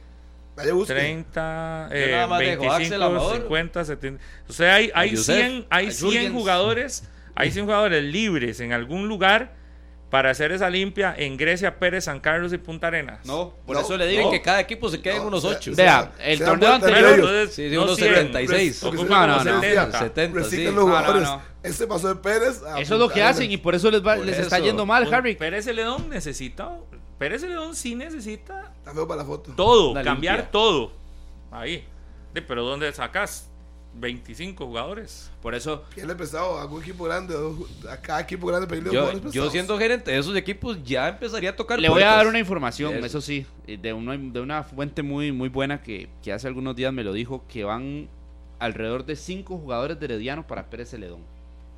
[0.56, 0.94] Vaya, busque.
[0.94, 3.36] 30, Yo eh, nada más dejo a Axel 25, Amador.
[3.38, 4.24] 50, 70.
[4.50, 6.32] O sea, hay, hay, Yusef, 100, hay a 100 Jürgens.
[6.34, 9.54] jugadores, hay 100 jugadores libres en algún lugar
[10.12, 13.26] para hacer esa limpia en Grecia, Pérez, San Carlos y Punta Arenas.
[13.26, 15.50] No, por No, eso le Digo que cada equipo se quede en No, unos o
[15.50, 15.72] sea, 8.
[15.72, 15.86] o sea,
[16.18, 18.84] Vea, el torneo anterior- Sí, de no unos 100, 76.
[18.84, 19.62] ocupan No, no, no.
[19.62, 20.00] 70.
[20.00, 20.64] 70, Reciclan sí.
[20.66, 21.24] los No, no, jugadores.
[21.24, 21.42] no.
[21.64, 24.16] Este pasó de Pérez a Eso es lo que hacen y por eso les, va-
[24.18, 25.36] Por les está yendo mal, Un- Harry.
[25.36, 26.78] Pérez León necesita,
[27.18, 29.54] Pérez León sí necesita Está feo para la foto.
[29.56, 30.52] todo, cambiar limpia.
[30.52, 30.92] todo.
[31.52, 31.86] Ahí.
[32.34, 33.51] Pero ¿dónde sacas
[33.94, 35.32] 25 jugadores?
[35.42, 37.36] Por eso, ¿Quién le prestado a algún equipo grande?
[37.90, 41.50] A cada equipo grande pedirle Yo, jugadores yo siendo gerente de esos equipos ya empezaría
[41.52, 43.06] a tocar le voy a dar una información, Eso.
[43.06, 46.76] eso, sí, eh, de una, de una fuente muy, muy buena que, que hace algunos
[46.76, 48.08] días me lo dijo, que van
[48.60, 51.22] alrededor de cinco jugadores de Herediano para Pérez Celedón.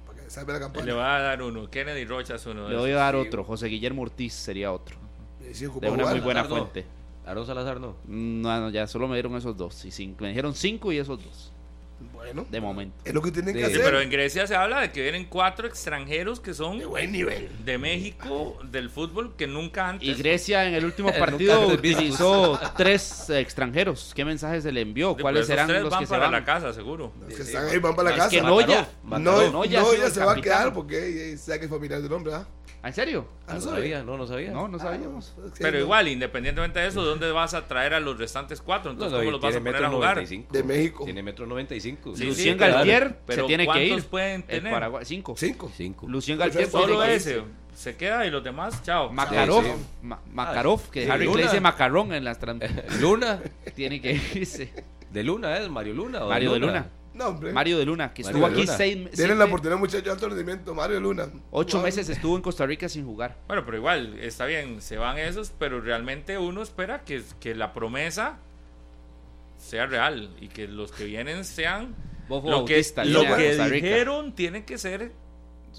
[0.06, 0.94] Para que salve la Le campaña.
[0.94, 1.70] voy a dar uno.
[1.70, 3.22] Kennedy Rocha es uno de Le voy a dar sí.
[3.22, 4.98] otro, José Guillermo Ortiz sería otro,
[5.40, 5.50] de
[5.90, 6.12] una jugar.
[6.12, 6.58] muy buena Salazar no.
[6.58, 6.86] fuente.
[7.26, 7.96] Aaron Salazar no.
[8.06, 11.24] No, no, ya solo me dieron esos dos, y cinco, me dijeron cinco y esos
[11.24, 11.53] dos,
[12.24, 12.96] Bueno, de momento.
[13.04, 13.82] es lo que tienen que hacer.
[13.84, 17.50] pero en Grecia se habla de que vienen cuatro extranjeros que son De buen nivel.
[17.66, 20.08] de México, del fútbol, que nunca antes.
[20.08, 24.14] Y Grecia en el último partido utilizó tres extranjeros.
[24.16, 25.16] ¿Qué mensaje se le envió?
[25.18, 26.32] ¿Cuáles esos serán los van que se para van?
[26.32, 27.12] la casa, seguro.
[27.28, 28.30] Los que están ahí van para la Es casa.
[28.32, 29.64] que no, Noya, no, no,
[30.10, 32.48] se va a quedar porque sabe que es familiar del hombre, ¿ah?
[32.84, 33.26] ¿En serio?
[33.48, 34.52] Ah, no sabía, no, no sabía.
[34.52, 35.34] No, no sabíamos.
[35.46, 35.84] Es que Pero no.
[35.86, 38.92] igual, independientemente de eso, ¿dónde vas a traer a los restantes cuatro?
[38.92, 40.16] No, Entonces, no, ¿cómo y los vas a poner a jugar?
[40.18, 40.52] 95.
[40.54, 41.06] De México.
[41.06, 42.13] Tiene metro 95.
[42.16, 42.74] Sí, Lucien sí, claro.
[42.76, 44.04] Galtier Pero se tiene que ¿cuántos ir.
[44.06, 44.74] pueden El tener?
[44.74, 45.36] Paraguay, cinco.
[45.38, 45.72] Cinco.
[45.76, 46.08] 5.
[46.08, 47.44] Lucien Galtier Solo tiene que ese
[47.76, 49.12] se queda y los demás, chao.
[49.12, 49.72] Makarov, Sí,
[50.04, 52.38] Ma- Makarov, que sí, Harry le dice macarrón en las
[53.02, 53.40] Luna.
[53.76, 54.72] tiene que irse.
[55.12, 56.24] De Luna es Mario Luna.
[56.26, 56.90] o Mario de Luna.
[57.16, 57.52] No, hombre.
[57.54, 58.78] Mario de Luna, que Mario estuvo de aquí Luna.
[58.78, 59.16] seis meses.
[59.18, 60.74] Tienen la oportunidad, muchachos, de alto rendimiento.
[60.74, 61.28] Mario Luna.
[61.52, 63.38] Ocho meses estuvo en Costa Rica sin jugar.
[63.48, 67.72] Bueno, pero igual, está bien, se van esos, pero realmente uno espera que, que la
[67.74, 68.38] promesa
[69.64, 71.96] sea real y que los que vienen sean
[72.28, 73.88] Bofo lo que, Bautista, lo que Costa Rica.
[73.88, 75.12] dijeron tiene que ser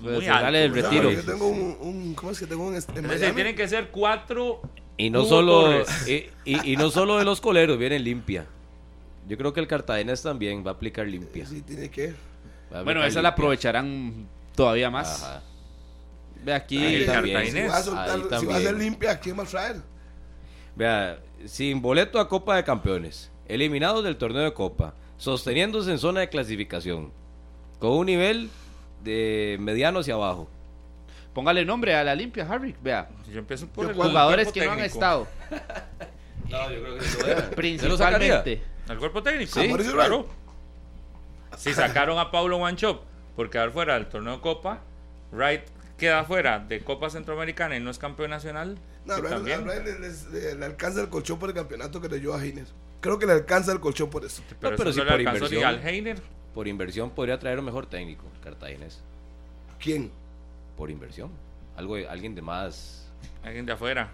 [0.01, 0.75] muy Pues, del alto.
[0.75, 1.11] Sea, retiro.
[1.13, 2.75] Yo tengo un, un- ¿Cómo es que tengo un.
[2.75, 3.35] este, en Es decir, Miami?
[3.37, 4.61] tienen que ser cuatro
[4.97, 6.13] Y no solo y,
[6.45, 8.47] y- y no solo de los coleros vienen limpia.
[9.29, 11.47] Yo creo que el Cartagenés también va a aplicar limpia.
[11.47, 12.15] Sí, tiene que.
[12.71, 13.29] Bueno, esa la limpia.
[13.29, 15.23] aprovecharán todavía más.
[15.23, 15.43] Ajá.
[16.45, 16.79] Ve aquí.
[16.79, 17.51] Ahí el también.
[17.53, 19.77] Si va a soltar, Ahí si va a ser limpia, ¿quién va a traer?
[20.77, 26.21] Vea, sin boleto a Copa de Campeones, eliminados del torneo de Copa, sosteniéndose en zona
[26.21, 27.13] de clasificación,
[27.79, 28.51] con un nivel
[29.03, 30.49] de mediano hacia abajo.
[31.35, 32.75] Póngale nombre a la limpia, Harry.
[32.81, 33.09] Vea.
[33.33, 35.27] Yo empiezo por Yo el Jugadores que no han estado.
[36.49, 37.51] No, yo creo que deja.
[37.53, 38.63] Principalmente.
[38.87, 39.59] ¿Al cuerpo técnico?
[39.61, 39.73] Sí.
[39.93, 40.29] Claro.
[41.57, 43.01] Si sacaron a Paulo Wanchop
[43.35, 44.81] por quedar fuera del torneo de Copa,
[45.33, 45.63] Wright
[45.97, 48.77] queda fuera de Copa Centroamericana y no es campeón nacional.
[49.07, 49.65] No, a también.
[49.65, 49.99] Brian le,
[50.41, 52.67] le- le alcanza el colchón por el campeonato que le dio a Heiner.
[53.05, 54.43] Creo que le alcanza el colchón por eso.
[54.59, 55.65] Pero, No, pero eso si no le por alcanzó ni inversión.
[55.81, 56.23] al Heiner.
[56.55, 58.99] Por inversión podría traer un mejor técnico, Cartaginés.
[59.79, 60.11] ¿Quién?
[60.79, 61.31] Por inversión.
[61.77, 63.07] Algo, alguien de más,
[63.45, 64.09] Alguien de afuera.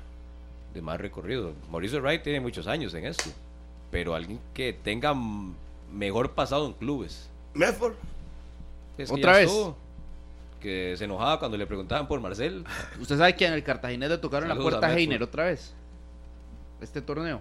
[0.75, 1.53] de más recorrido.
[1.71, 3.31] Mauricio Wright tiene muchos años en esto.
[3.93, 5.15] Pero alguien que tenga
[5.93, 7.29] mejor pasado en clubes.
[7.55, 7.95] Medford.
[8.99, 9.47] Es que ¿Otra vez?
[9.47, 9.77] estuvo,
[10.61, 12.65] que se enojaba cuando le preguntaban por Marcel.
[13.01, 14.97] Usted sabe que en el Cartaginés le tocaron la puerta a.
[14.99, 15.73] Heiner otra vez.
[16.81, 17.41] Este torneo.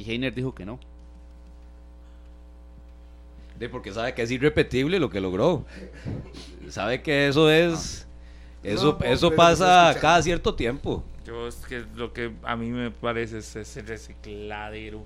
[0.00, 0.78] Y Heiner dijo que no.
[3.58, 5.66] De porque sabe que es irrepetible lo que logró.
[6.70, 8.06] Sabe que eso es
[8.62, 11.04] Eso, No, eso pasa cada cierto tiempo.
[11.26, 15.04] Yo es que lo que a mí me parece es ese recicladero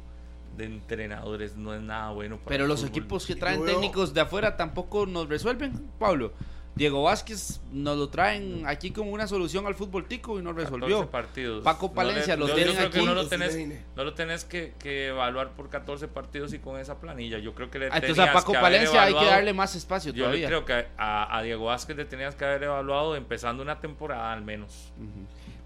[0.57, 2.90] de entrenadores no es nada bueno para Pero los fútbol.
[2.90, 6.32] equipos que traen técnicos de afuera tampoco nos resuelven, Pablo.
[6.77, 10.64] Diego Vázquez nos lo traen aquí como una solución al fútbol tico y no 14
[10.77, 11.09] resolvió.
[11.11, 11.62] partidos.
[11.62, 13.05] Paco No le- Palencia lo yo- yo tienen aquí.
[13.05, 13.57] no lo tenés,
[13.95, 17.39] no lo tenés que, que evaluar por 14 partidos y con esa planilla.
[17.39, 19.53] Yo creo que le Ah, Entonces tenías a Paco que haber Palencia hay que darle
[19.53, 20.49] más espacio Yo todavía.
[20.49, 24.43] creo que a, a Diego Vázquez le tenías que haber evaluado empezando una temporada al
[24.43, 24.93] menos.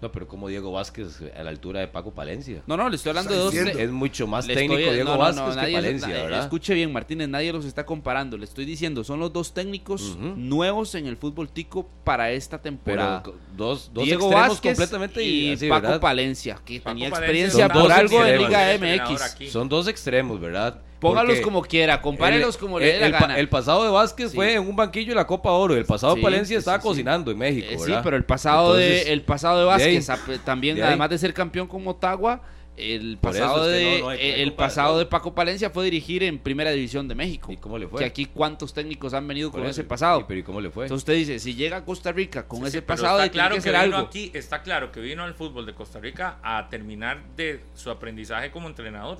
[0.01, 2.63] No, pero como Diego Vázquez a la altura de Paco Palencia.
[2.67, 3.51] No, no, le estoy hablando de dos.
[3.51, 3.77] Diciendo.
[3.79, 6.39] Es mucho más le técnico estoy- Diego no, Vázquez no, que nadie- Palencia, na- ¿verdad?
[6.43, 8.37] Escuche bien, Martínez, nadie los está comparando.
[8.37, 13.23] Le estoy diciendo, son los dos técnicos nuevos en el fútbol tico para esta temporada.
[13.23, 15.99] Pero dos, dos Diego extremos Vázquez completamente y así, Paco ¿verdad?
[15.99, 18.49] Palencia, que Paco tenía experiencia por algo de extremos.
[18.79, 19.51] Liga MX.
[19.51, 20.81] Son dos extremos, ¿verdad?
[20.99, 23.39] Póngalos como quiera, compárenlos el- como le dé el- la el pa- gana.
[23.39, 24.35] El pasado de Vázquez Sí.
[24.35, 25.75] fue en un banquillo de la Copa Oro.
[25.75, 26.87] El pasado Sí, de Palencia sí, estaba sí, sí.
[26.87, 29.99] cocinando en México, Eh, sí, pero el pasado Entonces, de el pasado de de ahí-
[30.05, 32.41] Vázquez también de además de ser campeón con Motagua,
[32.77, 36.39] el pasado es que de no- no el pasado de Paco Palencia fue dirigir en
[36.39, 37.51] Primera División de México.
[37.51, 37.99] ¿Y cómo le fue?
[37.99, 39.71] Que aquí cuántos técnicos han venido con eso.
[39.71, 40.25] ese pasado.
[40.27, 40.85] Pero ¿y cómo le fue?
[40.85, 43.55] Entonces usted dice, si llega a Costa Rica con Sí, ese sí, pasado, está claro
[43.55, 43.97] que vino algo.
[43.97, 48.49] aquí, está claro que vino al fútbol de Costa Rica a terminar de su aprendizaje
[48.51, 49.17] como entrenador.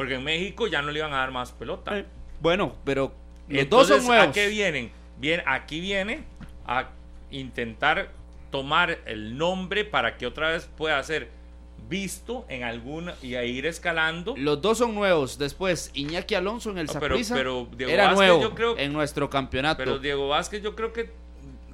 [0.00, 1.98] Porque en México ya no le iban a dar más pelota.
[1.98, 2.06] Eh,
[2.40, 3.12] Bueno, pero
[3.48, 4.28] los Entonces, dos son nuevos.
[4.28, 4.90] ¿A qué vienen?
[5.18, 6.24] Bien, aquí viene
[6.66, 6.88] a
[7.30, 8.10] intentar
[8.50, 11.28] tomar el nombre para que otra vez pueda ser
[11.86, 14.34] visto en alguna y a ir escalando.
[14.38, 15.36] Los dos son nuevos.
[15.36, 18.78] Después, Iñaki Alonso en el No, pero- Saprissa pero Diego era Vázquez, nuevo yo creo-
[18.78, 19.76] en nuestro campeonato.
[19.84, 21.10] Pero Diego Vázquez yo creo que...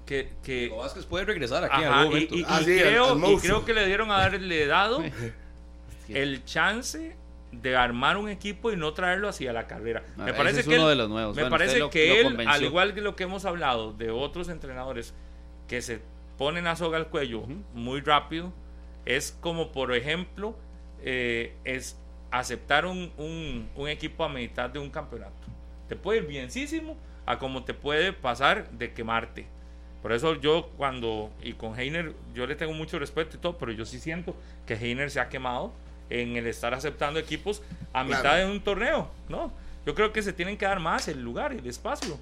[0.05, 2.35] que, que Diego Vázquez puede regresar aquí en Ajá, algún y, momento.
[2.35, 5.01] y- y Ah, sí, y creo que le dieron a haberle dado
[6.09, 7.17] el chance
[7.63, 10.03] de armar un equipo y no traerlo hacia la carrera.
[10.19, 11.37] Ah, Me parece es que uno él- de los nuevos.
[11.37, 14.11] Me Bueno, parece lo- que lo él, al igual que lo que hemos hablado de
[14.11, 15.15] otros entrenadores
[15.69, 16.01] que se
[16.39, 17.45] ponen la soga al cuello
[17.75, 18.53] muy rápido,
[19.05, 20.57] es como por ejemplo
[21.03, 21.99] eh, es
[22.31, 25.33] aceptar un, un- un equipo a mitad de un campeonato.
[25.89, 26.97] Te puede ir bienísimo
[27.27, 29.47] a como te puede pasar de quemarte.
[30.03, 33.73] Por eso yo cuando, y con Heiner, yo le tengo mucho respeto y todo, pero
[33.73, 34.37] yo sí siento
[34.67, 35.73] que Heiner se ha quemado
[36.11, 38.09] en el estar aceptando equipos a Claro.
[38.09, 39.53] mitad de un torneo, ¿no?
[39.85, 42.19] Yo creo que se tienen que dar más el lugar y el espacio.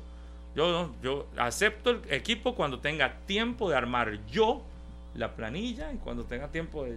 [0.55, 4.63] Yo, yo acepto el equipo cuando tenga tiempo de armar yo
[5.15, 6.97] la planilla y cuando tenga tiempo de...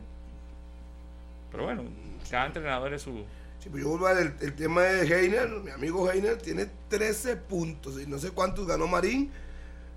[1.51, 1.83] Pero bueno,
[2.29, 3.23] cada entrenador es su...
[3.59, 7.99] Sí, pues yo vuelvo al el, tema de Heiner, mi amigo Heiner tiene 13 puntos
[7.99, 9.31] y no sé cuántos ganó Marín.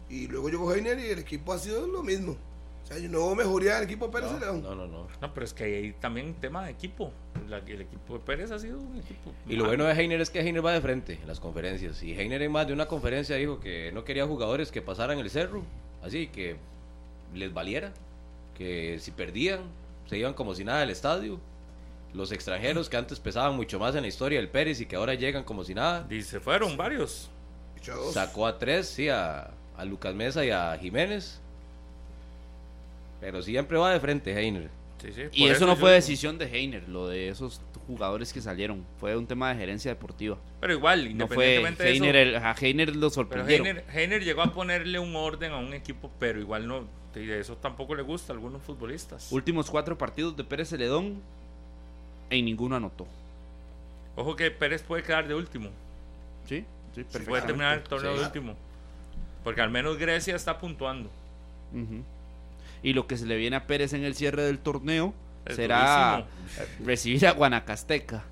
[0.08, 2.36] Y luego llegó Heiner y el equipo ha sido lo mismo.
[2.90, 4.62] Sea, no hubo mejoría del equipo de Pérez No, León.
[4.62, 5.06] no, no, no.
[5.20, 7.12] No, pero es que hay también un tema de equipo.
[7.48, 9.32] La- el equipo de Pérez ha sido un equipo...
[9.46, 9.68] Y lo malo.
[9.76, 12.02] bueno de Heiner es que Heiner va de frente en las conferencias.
[12.02, 15.30] Y Heiner en más de una conferencia dijo que no quería jugadores que pasaran el
[15.30, 15.62] cerro.
[16.02, 16.56] Así que
[17.34, 17.92] les valiera.
[18.56, 19.60] Que si perdían,
[20.06, 21.38] se iban como si nada del estadio.
[22.12, 25.14] Los extranjeros que antes pesaban mucho más en la historia del Pérez y que ahora
[25.14, 26.06] llegan como si nada.
[26.10, 27.30] Y se fueron varios.
[28.12, 31.40] Sacó a tres, sí, a, a Lucas Mesa y a Jiménez.
[33.20, 34.70] Pero siempre va de frente Heiner.
[35.02, 38.40] Sí, sí, Y eso no yo- fue decisión de Heiner, lo de esos jugadores que
[38.40, 38.84] salieron.
[38.98, 40.36] Fue un tema de gerencia deportiva.
[40.60, 42.04] Pero igual, No fue independientemente de eso...
[42.04, 43.66] Heiner, el- a Heiner lo Pero sorprendieron.
[43.66, 47.40] Heiner, Heiner llegó a ponerle un orden a un equipo, pero igual no, y de
[47.40, 49.32] eso tampoco le gusta a algunos futbolistas.
[49.32, 51.20] Últimos cuatro partidos de Pérez Celedón,
[52.28, 53.06] en ninguno anotó.
[54.16, 55.70] Ojo que Pérez puede quedar de último,
[56.46, 56.64] ¿Sí?
[56.94, 57.46] Sí, puede perfectamente.
[57.46, 58.18] terminar el torneo Sí.
[58.20, 58.54] de último,
[59.44, 61.08] porque al menos Grecia está puntuando.
[62.82, 65.12] Y lo que se le viene a Pérez en el cierre del torneo
[65.44, 66.26] Es será
[66.84, 68.24] recibir a Guanacasteca.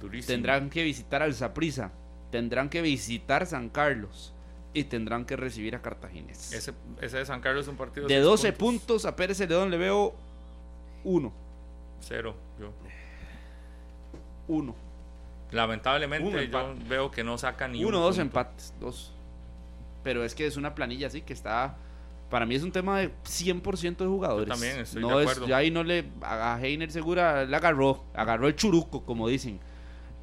[0.00, 0.34] Durísimo.
[0.34, 1.90] Tendrán que visitar al Saprissa,
[2.30, 4.34] tendrán que visitar San Carlos
[4.74, 6.52] y tendrán que recibir a Cartaginés.
[6.52, 9.06] Ese, ese de San Carlos es un partido de seis 12 puntos.
[9.06, 10.14] a Pérez Celedón le veo
[11.04, 11.32] uno.
[12.00, 12.36] Cero.
[12.60, 12.72] Yo.
[14.48, 14.74] Uno.
[15.50, 18.22] Lamentablemente Un yo veo que no saca ni Uno, un dos punto.
[18.22, 18.74] empates.
[18.80, 19.12] Dos.
[20.02, 21.76] Pero es que es una planilla así que está.
[22.30, 24.48] Para mí es un tema de 100% de jugadores.
[24.48, 25.48] Yo también estoy no de es, acuerdo.
[25.48, 26.06] ya ahí no le.
[26.22, 28.04] A Heiner segura le agarró.
[28.14, 29.60] Agarró el churuco, como dicen.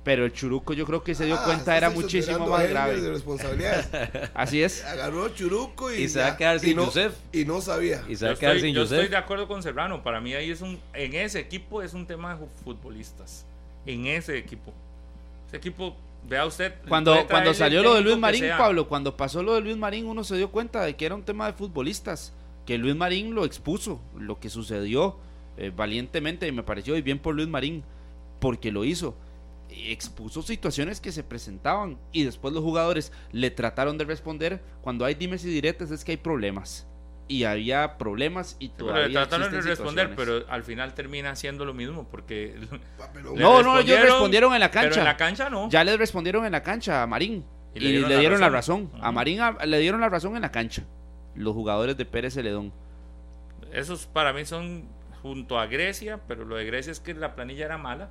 [0.04, 3.00] Pero el churuco yo creo que se dio Ah, cuenta era muchísimo más grave.
[3.00, 3.88] De responsabilidades.
[4.34, 4.84] Así es.
[4.84, 6.92] Agarró Churuco y, Y se va a quedar sin y no.
[7.32, 8.04] Y no sabía.
[8.10, 10.04] Y se Yo va a quedar estoy, sin yo estoy de acuerdo con Serrano.
[10.04, 13.46] Para mí ahí es un, en ese equipo es un tema de futbolistas.
[13.86, 14.74] En ese equipo.
[15.48, 15.96] Ese equipo,
[16.28, 16.74] vea usted.
[16.88, 18.46] Cuando, cuando salió lo de Luis Marín.
[18.58, 21.24] Pablo, cuando pasó lo de Luis Marín, uno se dio cuenta de que era un
[21.24, 22.34] tema de futbolistas.
[22.66, 25.18] Que Luis Marín lo expuso, lo que sucedió
[25.58, 27.84] eh, valientemente, y me pareció y bien por Luis Marín,
[28.40, 29.16] porque lo hizo.
[29.70, 34.62] Expuso situaciones que se presentaban y después los jugadores le trataron de responder.
[34.82, 36.88] Cuando hay dimes y diretes es que hay problemas.
[37.28, 41.66] Y había problemas y Sí, pero todavía trataron de responder, pero al final termina haciendo
[41.66, 45.00] lo mismo porque le No, no, ellos respondieron, respondieron en la Pero cancha.
[45.00, 45.70] en la cancha no.
[45.70, 48.92] Ya les respondieron en la cancha a Marín y, le dieron, la razón.
[49.02, 50.84] A Marín a- le dieron la razón en la cancha.
[51.36, 52.72] Los jugadores de Pérez Celedón.
[53.72, 54.88] Esos para mí son
[55.22, 58.10] junto a Grecia, pero lo de Grecia es que la planilla era mala.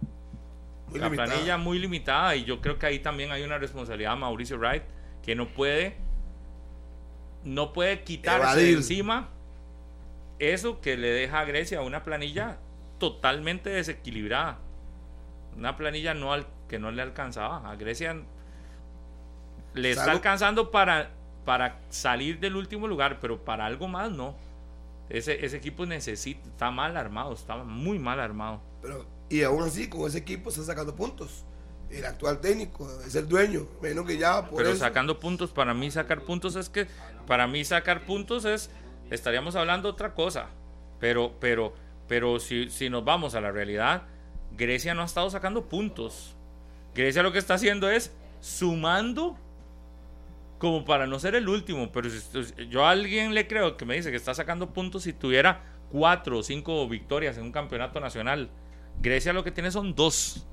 [0.89, 1.29] Muy la limitada.
[1.29, 4.83] planilla muy limitada y yo creo que ahí también hay una responsabilidad de Mauricio Wright
[5.23, 5.97] que no puede
[7.45, 9.29] no puede quitarse de encima
[10.39, 12.59] eso que le deja a Grecia una planilla
[12.99, 14.59] totalmente desequilibrada.
[15.57, 17.69] Una planilla no al- que no le alcanzaba.
[17.71, 18.17] A Grecia
[19.75, 21.11] le está alcanzando para,
[21.45, 24.35] para salir del último lugar, pero para algo más no.
[25.09, 28.61] Ese, ese equipo necesita, está mal armado, está muy mal armado.
[28.81, 31.45] Pero, y aún así, con ese equipo está sacando puntos.
[31.93, 33.67] El actual técnico es el dueño.
[33.83, 36.87] Menos que ya por Pero eso- sacando puntos, para mí sacar puntos es que,
[37.27, 38.71] para mí sacar puntos es,
[39.11, 40.47] estaríamos hablando otra cosa.
[40.99, 41.75] Pero, pero,
[42.09, 44.05] pero si, si nos vamos a la realidad,
[44.57, 46.35] Grecia no ha estado sacando puntos.
[46.95, 49.37] Grecia lo que está haciendo es sumando
[50.59, 51.91] como para no ser el último.
[51.93, 55.13] Pero si- yo a alguien le creo que me dice que está sacando puntos si
[55.13, 58.49] tuviera cuatro o cinco victorias en un campeonato nacional.
[59.01, 60.47] Grecia lo que tiene son dos.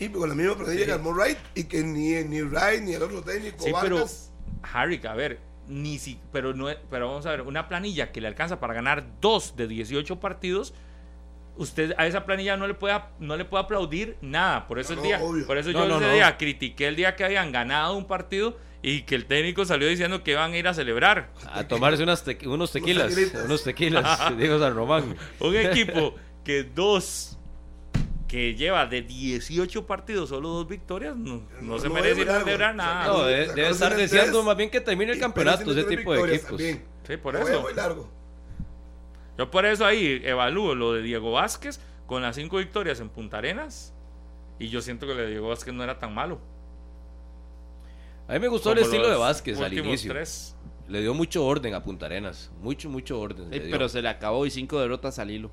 [0.00, 3.02] Y con la misma planilla que armó Wright y que ni, ni Wright ni el
[3.02, 4.04] otro técnico Sí, pero.
[4.72, 8.26] Harry, a ver, ni si, pero no, pero vamos a ver, una planilla que le
[8.28, 10.74] alcanza para ganar dos de 18 partidos,
[11.56, 14.66] usted a esa planilla no le puede no le puede aplaudir nada.
[14.66, 16.12] Por eso No, el día, no, por eso No, yo no, ese no.
[16.14, 20.24] día critiqué el día que habían ganado un partido y que el técnico salió diciendo
[20.24, 21.30] que iban a ir a celebrar.
[21.52, 23.14] A tomarse unas te- unos tequilas.
[23.44, 25.14] Unos tequilas, digo San Román.
[25.38, 26.14] Un equipo
[26.44, 27.36] que dos
[28.30, 33.06] que lleva de 18 partidos solo dos victorias, no, no se No, merece celebrar nada.
[33.08, 36.34] No, de- debe estar tres, deseando más bien que termine el campeonato, ese tipo de
[36.36, 36.48] equipos.
[36.50, 36.84] también.
[37.06, 37.60] Sí, por eso.
[37.62, 38.08] muy largo.
[39.36, 43.38] Yo por eso ahí evalúo lo de Diego Vázquez con las cinco victorias en Punta
[43.38, 43.92] Arenas.
[44.60, 46.38] Y yo siento que lo de Diego Vázquez no era tan malo.
[48.28, 50.12] A mí me gustó el estilo de Vázquez al inicio.
[50.12, 50.54] tres.
[50.88, 52.50] Le dio mucho orden a Punta Arenas.
[52.60, 53.46] Mucho, mucho orden.
[53.50, 53.70] Sí, le dio.
[53.72, 55.50] pero se le acabó y cinco derrotas al hilo.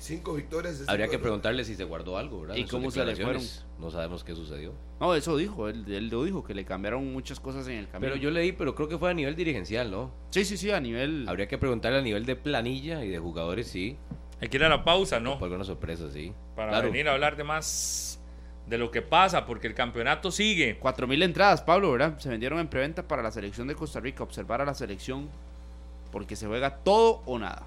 [0.00, 0.78] Cinco victorias.
[0.78, 2.54] de Habría cinco que preguntarle si se guardó algo, ¿verdad?
[2.54, 3.66] ¿Y cómo se le declaraciones.
[3.80, 4.72] No sabemos qué sucedió.
[5.00, 8.12] No, eso dijo, él, él lo dijo, que le cambiaron muchas cosas en el camino.
[8.12, 10.12] Pero yo leí, pero creo que fue a nivel dirigencial, ¿no?
[10.30, 11.28] Sí, sí, sí, a nivel...
[11.28, 13.96] Habría que preguntarle a nivel de planilla y de jugadores, sí.
[14.40, 15.36] Hay que ir a la pausa, ¿no?
[15.38, 16.32] Por alguna sorpresa, sí.
[16.54, 16.90] Para Claro.
[16.92, 18.20] venir a hablar de más
[18.68, 20.78] de lo que pasa, porque el campeonato sigue.
[20.78, 22.18] Cuatro mil entradas, Pablo, ¿verdad?
[22.20, 24.22] Se vendieron en preventa para la selección de Costa Rica.
[24.22, 25.28] Observar a la selección
[26.12, 27.66] porque se juega todo o nada.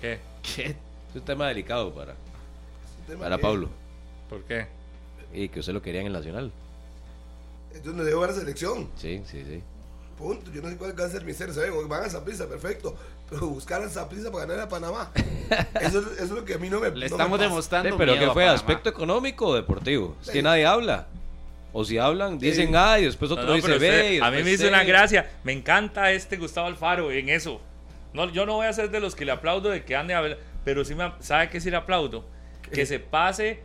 [0.00, 0.18] ¿Qué?
[0.54, 0.62] ¿Qué?
[1.10, 2.14] Es un tema delicado para,
[3.06, 3.68] Tema para que- Pablo.
[4.28, 4.66] ¿Por qué?
[5.32, 6.52] Y que usted lo quería en el Nacional.
[7.74, 8.88] Es donde debo ver la selección.
[8.96, 9.62] Sí, sí, sí.
[10.16, 10.50] Punto.
[10.52, 11.52] Yo no sé cuál va a ser mi ser.
[11.54, 11.72] ¿saben?
[11.88, 12.96] Van a Zaprisa, perfecto.
[13.30, 15.10] Pero buscar a Zaprisa para ganar a Panamá.
[15.80, 17.48] Eso, eso es lo que a mí no me Le no estamos me pasa.
[17.48, 18.42] demostrando Sí, pero miedo ¿qué a fue?
[18.42, 18.54] Panamá.
[18.58, 20.16] ¿Aspecto económico o deportivo?
[20.22, 20.42] Es que Sí.
[20.42, 21.06] nadie habla.
[21.72, 22.74] O si hablan, dicen Sí.
[22.74, 23.86] A y después otro No, no, dice pero B.
[23.88, 24.86] usted- y a mí me hizo una C.
[24.86, 25.30] gracia.
[25.44, 27.60] Me encanta este Gustavo Alfaro en eso.
[28.12, 30.20] No, yo no voy a ser de los que le aplaudo de que ande a
[30.20, 32.24] ver, pero sí me, ¿sabe qué sí le aplaudo?
[32.72, 33.60] Que se pase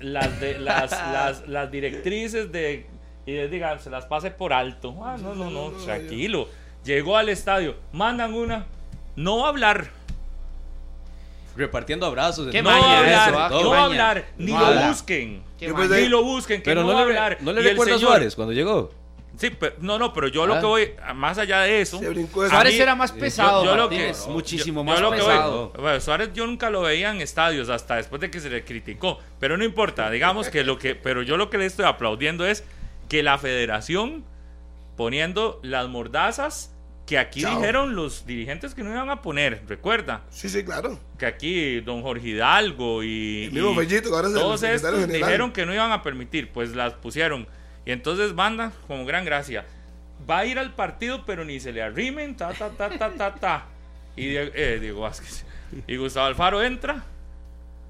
[0.00, 2.86] las, de, las, las, las directrices de
[3.26, 4.94] y les diga, se las pase por alto.
[5.04, 6.48] Ah, no, no, no, tranquilo.
[6.84, 8.64] Llegó al estadio, mandan una,
[9.16, 9.90] no va a hablar,
[11.56, 12.48] Repartiendo abrazos.
[12.52, 13.84] Qué no maña hablar, eso, ah, no maña.
[13.84, 14.88] hablar, ni No lo habla.
[14.90, 15.42] busquen.
[15.60, 17.38] Ni lo busquen, que Pero no, no, va a le, hablar.
[17.40, 18.92] no le recuerda a Suárez cuando llegó.
[19.38, 20.60] Sí, pero, no, no, pero yo lo Ah.
[20.60, 23.88] que voy, más allá de eso, Se brincó Suárez mí- era más pesado, yo lo
[23.88, 25.72] que- muchísimo yo- más yo lo que voy- pesado.
[25.78, 29.20] bueno, Suárez yo nunca lo veía en estadios hasta después de que se le criticó,
[29.38, 32.64] pero no importa, digamos que lo que, pero yo lo que le estoy aplaudiendo es
[33.08, 34.24] que la federación
[34.96, 36.74] poniendo las mordazas
[37.06, 37.56] que aquí Chao.
[37.58, 40.98] dijeron los dirigentes que no iban a poner, recuerda Sí, sí, claro.
[41.18, 45.72] que aquí don Jorge Hidalgo y, y Fellito, que ahora todos estos dijeron que no
[45.72, 47.46] iban a permitir, pues las pusieron.
[47.88, 49.64] Y entonces banda, como gran gracia,
[50.28, 53.34] va a ir al partido, pero ni se le arrimen, ta, ta, ta, ta, ta,
[53.34, 53.64] ta.
[54.14, 55.46] Y eh, Diego Vázquez.
[55.86, 57.02] Y Gustavo Alfaro entra,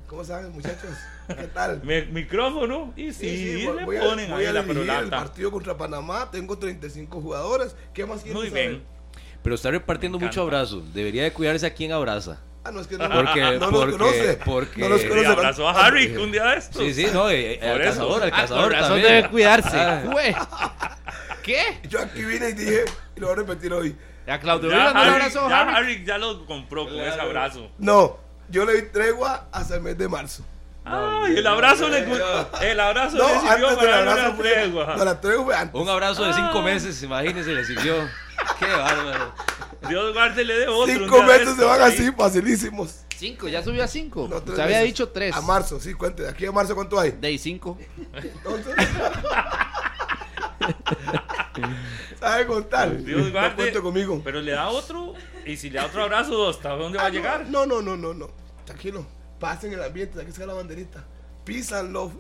[0.07, 0.91] ¿Cómo saben, muchachos?
[1.27, 1.81] ¿Qué tal?
[1.85, 4.87] me- micrófono, y sí, voy- le voy a- ponen voy ahí a la dirigir el
[4.87, 5.19] perolata.
[5.19, 6.31] partido contra Panamá.
[6.31, 7.75] Tengo 35 jugadores.
[7.93, 8.69] ¿Qué más quieren Muy saber?
[8.70, 8.83] bien.
[9.43, 10.81] Pero está repartiendo mucho abrazo.
[10.95, 12.41] Debería de cuidarse a quien abraza.
[12.69, 14.39] Ah, no, es que no, Porque- no los porque- conoce.
[14.45, 15.27] porque- no los Y conoce.
[15.27, 16.82] abrazó a Harry un día de estos.
[16.82, 17.31] Sí, sí, no.
[17.31, 19.09] eh, eh, cazador, al Ah, cazador razón también.
[19.15, 19.77] debe cuidarse.
[19.81, 20.97] Ah.
[21.43, 21.81] ¿Qué?
[21.89, 22.85] Yo aquí vine y dije,
[23.16, 23.97] y lo voy a repetir hoy.
[24.27, 25.74] A Claudio Ya, Vila no le Harry, abrazó ya Harry.
[25.74, 27.70] Harry ya lo compró con ese abrazo.
[27.78, 28.19] No,
[28.51, 30.45] yo le di tregua hasta el mes de marzo.
[30.85, 31.99] Ay, el abrazo le
[32.70, 34.95] el abrazo No, le sirvió para darle abrazo una fue- tregua.
[34.97, 35.81] No, la tregua fue antes.
[35.81, 36.35] Un abrazo de Ah.
[36.35, 37.95] cinco meses, imagínese, le sirvió.
[38.59, 39.32] Qué bárbaro.
[39.89, 40.94] Dios guarde le de otro.
[40.94, 43.05] Cinco meses se van así, facilísimos.
[43.16, 44.28] Cinco, ya subió a cinco.
[44.28, 45.35] No, Se había dicho tres.
[45.35, 46.23] A marzo, sí, cuente.
[46.23, 47.12] De aquí a marzo, ¿cuánto hay?
[47.12, 47.77] De ahí cinco.
[48.15, 48.74] Entonces.
[52.20, 52.97] ¿Sabe contar?
[53.02, 53.55] Dios No guarde.
[53.56, 54.20] cuente conmigo.
[54.24, 55.15] Pero le da otro.
[55.47, 57.47] Y si le da otro abrazo, ¿hasta dónde va a Ah, no, llegar?
[57.48, 58.31] No, no, no, no, no.
[58.65, 59.06] Tranquilo.
[59.40, 61.05] Pasen el ambiente, aquí está la banderita.
[61.44, 62.12] Peace and love.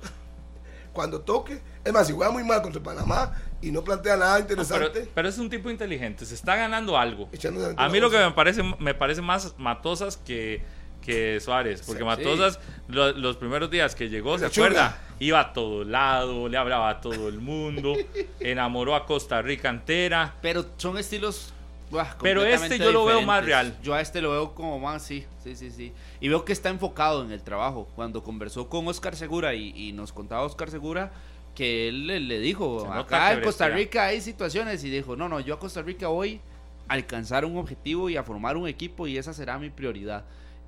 [0.92, 3.32] Cuando toque, es más, si juega muy mal contra Panamá
[3.62, 6.96] y no plantea nada No, pero, interesante, pero es un tipo inteligente, se está ganando
[6.98, 7.28] algo.
[7.76, 10.62] A mí la lo que me parece, me parece más Matosas que,
[11.02, 12.04] que Suárez, porque Sí.
[12.04, 12.58] Matosas
[12.88, 14.66] lo- los primeros días que llegó, ¿se Lechuga.
[14.66, 14.98] acuerda?
[15.20, 17.94] Iba a todo lado, le hablaba a todo el mundo,
[18.40, 20.34] enamoró a Costa Rica entera.
[20.42, 21.52] Pero son estilos.
[21.90, 23.72] buah, Pero este yo lo veo más diferentes.
[23.74, 23.82] real.
[23.82, 25.92] Yo a este lo veo como más, sí, sí, sí, sí.
[26.20, 27.88] Y veo que está enfocado en el trabajo.
[27.94, 31.12] Cuando conversó con Oscar Segura y, y nos contaba Oscar Segura
[31.58, 33.68] que él le, le dijo, Se acá en Costa.
[33.68, 36.40] Rica hay situaciones y dijo, no, no, yo a Costa Rica voy
[36.86, 40.24] a alcanzar un objetivo y a formar un equipo y esa será mi prioridad.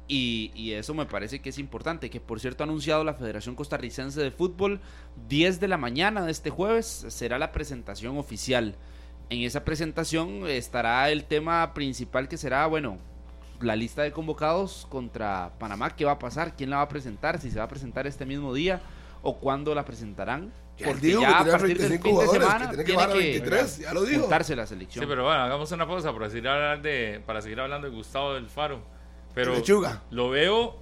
[0.09, 3.55] Y, y eso me parece que es importante, que por cierto ha anunciado la Federación
[3.55, 4.81] Costarricense de Fútbol,
[5.29, 8.75] 10 de la mañana de este jueves será la presentación oficial.
[9.29, 12.99] En esa presentación estará el tema principal que será, bueno,
[13.61, 17.39] la lista de convocados contra Panamá, qué va a pasar, quién la va a presentar,
[17.41, 18.81] si se va a presentar este mismo día
[19.23, 20.53] o cuándo la presentarán.
[20.83, 22.97] Porque dijo ya que a partir del 35 fin de semana que tiene que tiene
[22.97, 24.21] bajar a que 23, ya lo dijo.
[24.23, 25.05] juntarse la selección.
[25.05, 28.33] Sí, pero bueno, hagamos una pausa para seguir, hablar de, para seguir hablando de Gustavo
[28.33, 28.81] del Faro.
[29.35, 30.03] Pero Lechuga.
[30.11, 30.79] lo veo,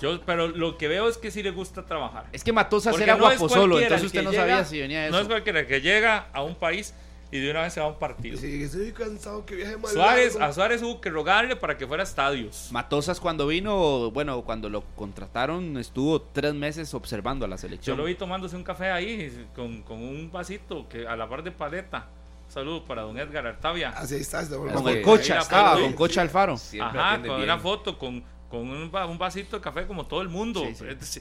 [0.00, 2.26] yo, pero lo que veo es que sí le gusta trabajar.
[2.32, 5.06] Es que Matosas era no guapo solo, entonces usted no llega- sabía si venía de
[5.08, 5.16] eso.
[5.16, 6.94] No es cualquiera que llega a un país
[7.32, 8.36] y de una vez se va a un partido.
[8.38, 10.48] Sí, estoy cansado que viaje más Suárez, largo.
[10.50, 12.68] a Suárez hubo que rogarle para que fuera a estadios.
[12.70, 17.96] Matosas cuando vino, bueno, cuando lo contrataron estuvo tres meses observando a la Yo selección.
[17.96, 21.50] lo vi tomándose un café ahí con, con un vasito que a la par de
[21.50, 22.06] paleta.
[22.48, 23.88] Saludos para don Edgar Artavia.
[23.96, 26.58] Así está, está Con el Cocha estaba, con Cocha Alfaro.
[26.58, 27.42] Siempre Ajá, con bien.
[27.44, 30.62] una foto, con, con un, va- un vasito de café como todo el mundo.
[30.76, 31.20] Sí, sí.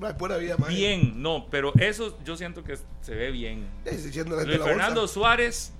[0.00, 0.68] Ay, pura vida, man.
[0.68, 3.66] Bien, no, pero eso yo siento que se ve bien.
[3.84, 4.60] Luis.
[4.62, 5.72] Fernando Suárez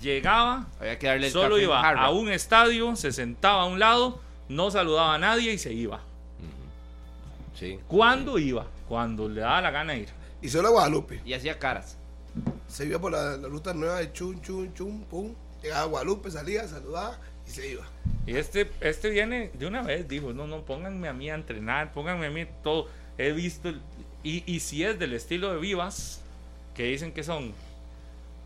[0.00, 3.78] llegaba, Había que darle el solo café iba a un estadio, se sentaba a un
[3.78, 6.00] lado, no saludaba a nadie y se iba.
[7.54, 7.78] Sí.
[7.88, 8.66] ¿Cuándo iba?
[8.88, 10.08] Cuando le daba la gana ir.
[10.40, 11.20] Y solo a Guadalupe.
[11.24, 11.96] Y hacía caras.
[12.68, 15.34] Se iba por la, la ruta nueva de chun, chun, chun, pum.
[15.62, 17.84] Llegaba a Guadalupe, salía, saludaba y se iba.
[18.26, 21.92] Y este, este viene de una vez, dijo, no, no, pónganme a mí a entrenar,
[21.92, 22.86] pónganme a mí todo.
[23.18, 23.70] He visto,
[24.22, 26.22] y, y si es del estilo de Vivas,
[26.74, 27.52] que dicen que son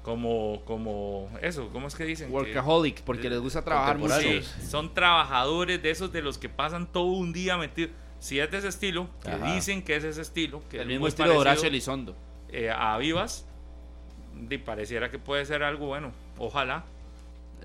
[0.03, 2.29] como, como, eso, ¿cómo es que dicen?
[2.29, 4.19] Que- Workaholic, porque les gusta trabajar mucho.
[4.21, 7.93] Sí, son trabajadores de esos de los que pasan todo un día metidos.
[8.19, 9.55] Si es de ese estilo, que Ajá.
[9.55, 12.17] dicen que es ese estilo, que El es mismo estilo de Horacio Elizondo.
[12.51, 13.45] eh, a Vivas,
[14.49, 16.13] y pareciera que puede ser algo bueno.
[16.39, 16.85] Ojalá.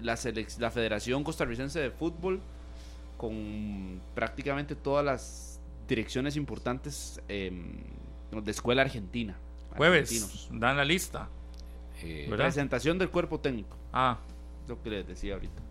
[0.02, 0.18] La,
[0.60, 2.40] la Federación Costarricense de Fútbol,
[3.18, 5.57] con prácticamente todas las
[5.88, 7.78] direcciones importantes em,
[8.32, 9.38] de escuela argentina.
[9.76, 10.50] Jueves, Argentinos.
[10.52, 11.30] dan la lista.
[12.04, 12.28] Eh.
[12.30, 13.78] Presentación del cuerpo técnico.
[13.94, 14.20] Ah,
[14.68, 15.62] Lo que les decía ahorita.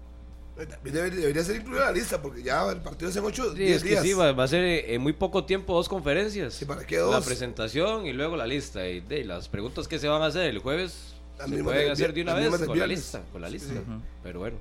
[0.82, 3.58] Debería, debería ser incluida en la lista porque ya el partido es en 8, Sí,
[3.58, 4.02] 10 es que días.
[4.02, 6.54] sí, va, va a ser eh, en muy poco tiempo dos conferencias.
[6.54, 7.26] Sí, ¿para qué La dos?
[7.26, 8.88] presentación y luego la lista.
[8.88, 11.14] Y de las preguntas que se van a hacer el jueves
[11.46, 13.22] se pueden hacer de una vez con la lista.
[13.32, 13.74] Con la lista.
[13.74, 13.80] sí.
[14.22, 14.56] Pero bueno.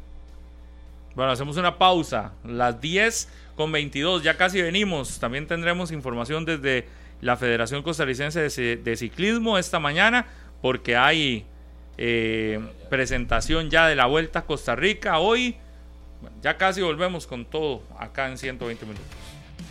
[1.15, 2.33] Bueno, hacemos una pausa.
[2.43, 5.19] Las 10 con 22, ya casi venimos.
[5.19, 6.87] También tendremos información desde
[7.21, 10.25] la Federación Costarricense de, Ci- de Ciclismo esta mañana,
[10.61, 11.45] porque hay
[11.97, 12.59] eh,
[12.89, 15.55] presentación ya de la Vuelta a Costa Rica hoy.
[16.41, 19.05] Ya casi volvemos con todo acá en 120 minutos.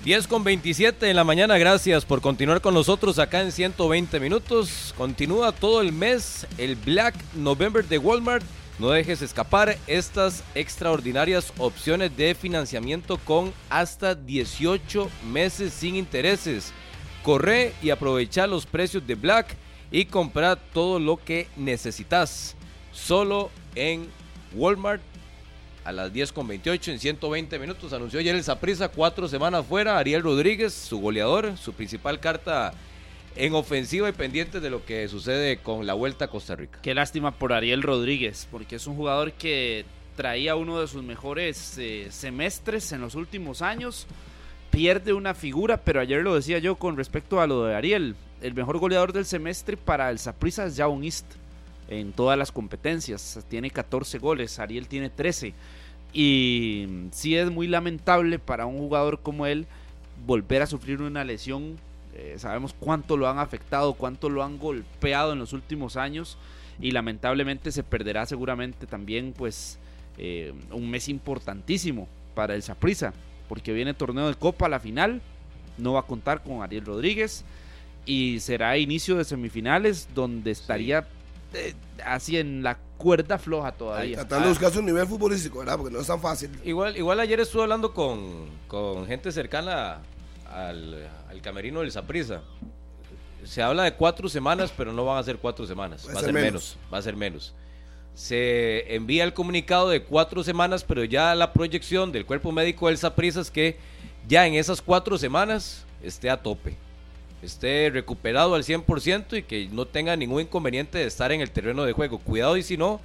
[0.05, 4.94] 10 con 27 en la mañana, gracias por continuar con nosotros acá en 120 minutos.
[4.98, 8.44] Continúa todo el mes el Black November de Walmart.
[8.78, 16.72] No dejes escapar estas extraordinarias opciones de financiamiento con hasta 18 meses sin intereses.
[17.22, 19.56] Corre y aprovecha los precios de Black
[19.92, 22.56] y compra todo lo que necesitas.
[22.92, 24.09] Solo en
[24.55, 25.02] Walmart
[25.84, 27.92] a las 10 con 28 en 120 minutos.
[27.92, 29.98] Anunció ayer el Saprissa, cuatro semanas fuera.
[29.98, 32.72] Ariel Rodríguez, su goleador, su principal carta
[33.36, 36.78] en ofensiva y pendiente de lo que sucede con la vuelta a Costa Rica.
[36.82, 39.85] Qué lástima por Ariel Rodríguez, porque es un jugador que
[40.16, 44.06] traía uno de sus mejores eh, semestres en los últimos años.
[44.70, 48.16] Pierde una figura, pero ayer lo decía yo con respecto a lo de Ariel.
[48.40, 51.27] El mejor goleador del semestre para el Saprissa es Jaume East
[51.89, 53.44] en todas las competencias.
[53.48, 55.55] Tiene 14 goles, Ariel tiene 13.
[56.12, 59.66] Y sí es muy lamentable para un jugador como él
[60.27, 61.77] volver a sufrir una lesión.
[62.16, 66.39] Eh, sabemos cuánto lo han afectado, cuánto lo han golpeado en los últimos años
[66.78, 69.78] y lamentablemente se perderá seguramente también pues
[70.16, 73.12] eh, un mes importantísimo para el Saprissa
[73.49, 75.23] porque viene torneo de Copa a la final,
[75.77, 77.45] no va a contar con Ariel Rodríguez
[78.07, 81.09] y será inicio de semifinales donde estaría
[81.53, 81.74] eh,
[82.05, 84.19] así en la cuerda floja todavía.
[84.19, 85.77] Tratando de buscar su nivel futbolístico, ¿verdad?
[85.78, 86.51] Porque no es tan fácil.
[86.65, 90.01] Igual, igual ayer estuve hablando con, con gente cercana
[90.55, 92.43] al, al camerino del Saprisa.
[93.44, 96.06] Se habla de cuatro semanas, pero no van a ser cuatro semanas.
[96.09, 96.76] Va a ser menos.
[96.93, 97.55] Va a ser menos.
[98.14, 102.97] Se envía el comunicado de cuatro semanas, pero ya la proyección del cuerpo médico del
[102.97, 103.76] Saprisa es que
[104.26, 106.76] ya en esas cuatro semanas esté a tope
[107.44, 111.85] esté recuperado al 100% y que no tenga ningún inconveniente de estar en el terreno
[111.85, 112.18] de juego.
[112.18, 113.01] Cuidado y si no,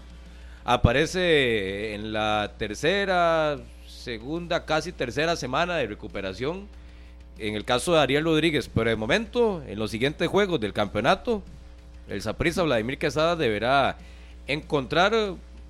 [0.63, 6.67] aparece en la tercera, segunda, casi tercera semana de recuperación.
[7.39, 11.41] En el caso de Ariel Rodríguez, pero de momento, en los siguientes juegos del campeonato,
[12.09, 13.97] el Saprissa Vladimir Quesada deberá
[14.45, 15.13] encontrar,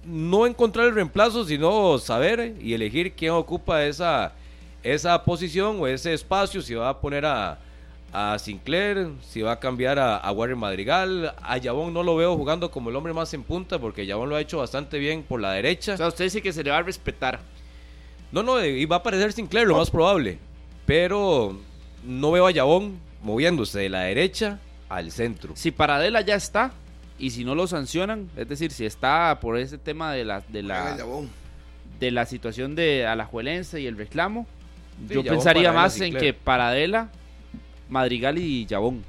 [0.03, 4.33] no encontrar el reemplazo, sino saber y elegir quién ocupa esa,
[4.81, 7.59] esa posición o ese espacio, si va a poner a,
[8.11, 11.35] a Sinclair, si va a cambiar a, Warren Madrigal.
[11.41, 14.35] A Yabón no lo veo jugando como el hombre más en punta porque Yabón lo
[14.35, 15.93] ha hecho bastante bien por la derecha.
[15.93, 17.39] O sea, usted dice que se le va a respetar.
[18.31, 20.39] No, no, y va a aparecer Sinclair, lo más probable.
[20.89, 21.55] Pero
[22.03, 24.59] no veo a Yabón moviéndose de la derecha
[24.89, 25.53] al centro.
[25.55, 26.71] Si Paradela ya está
[27.19, 30.63] y si no lo sancionan, es decir, si está por ese tema de la de
[30.63, 30.97] la
[31.99, 34.47] de la situación de Alajuelense y el reclamo,
[35.07, 37.11] yo pensaría más en que Paradela
[37.87, 39.03] Madrigal y Yabón.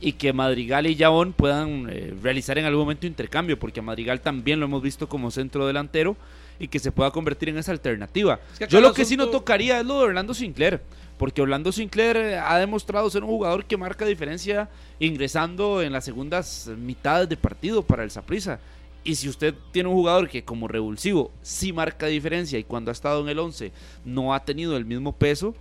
[0.00, 4.22] Y que Madrigal y Yabón puedan eh, realizar en algún momento intercambio, porque a Madrigal
[4.22, 6.16] también lo hemos visto como centro delantero
[6.58, 8.40] y que se pueda convertir en esa alternativa.
[8.68, 10.80] Yo lo que sí no tocaría es lo de Orlando Sinclair,
[11.16, 14.68] porque Orlando Sinclair eh, ha demostrado ser un jugador que marca diferencia
[14.98, 18.60] ingresando en las segundas mitades de partido para el Saprissa.
[19.04, 22.92] Y si usted tiene un jugador que como revulsivo sí marca diferencia y cuando ha
[22.92, 23.72] estado en el 11
[24.04, 25.54] no ha tenido el mismo peso,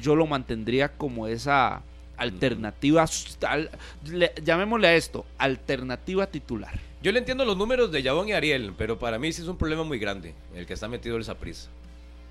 [0.00, 1.82] yo lo mantendría como esa
[2.16, 3.06] alternativa,
[4.42, 6.78] llamémosle a esto, alternativa titular.
[7.04, 9.58] Yo le entiendo los números de Yabón y Ariel, pero para mí sí es un
[9.58, 11.68] problema muy grande el que está metido el Saprissa.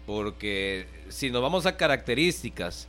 [0.07, 2.87] Porque si nos vamos a características,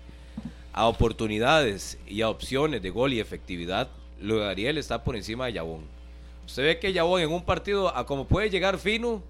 [0.72, 5.44] a oportunidades y a opciones de gol y efectividad, lo de Ariel está por encima
[5.44, 5.82] de Yabón.
[6.46, 9.22] Usted ve que Yabón en un partido, a como puede llegar fino,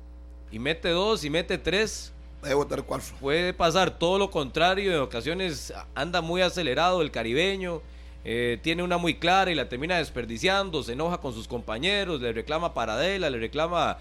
[0.53, 2.13] y mete dos y mete tres,
[3.21, 7.83] Puede pasar todo lo contrario, en ocasiones anda muy acelerado el caribeño,
[8.25, 12.33] eh, tiene una muy clara y la termina desperdiciando, se enoja con sus compañeros, le
[12.33, 13.99] reclama a Paradela, le reclama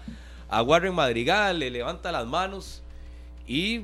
[0.48, 2.82] a Warren Madrigal, le levanta las manos
[3.46, 3.82] y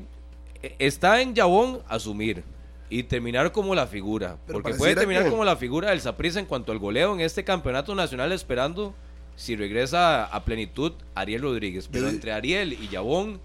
[0.62, 2.42] eh, está en Yabón asumir
[2.88, 6.72] y terminar como la figura, porque puede terminar como la figura del Saprissa en cuanto
[6.72, 8.94] al goleo en este campeonato nacional esperando
[9.36, 13.40] si regresa a plenitud Ariel Rodríguez, pero entre Ariel y Yabón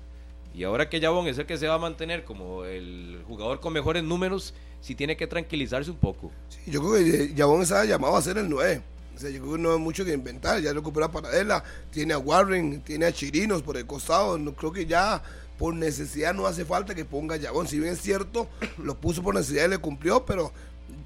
[0.55, 3.73] y ahora que Yabón es el que se va a mantener como el jugador con
[3.73, 4.53] mejores números,
[4.85, 6.31] sí tiene que tranquilizarse un poco.
[6.67, 8.81] yo creo que Yabón está llamado a ser el 9.
[9.15, 10.61] O sea, yo creo que no hay mucho que inventar.
[10.61, 14.37] Ya recupera a Paradela, tiene a Warren, tiene a Chirinos por el costado.
[14.37, 15.23] No creo que ya
[15.57, 17.67] por necesidad no hace falta que ponga Yabón.
[17.67, 18.47] Si bien es cierto,
[18.77, 20.51] lo puso por necesidad y le cumplió, pero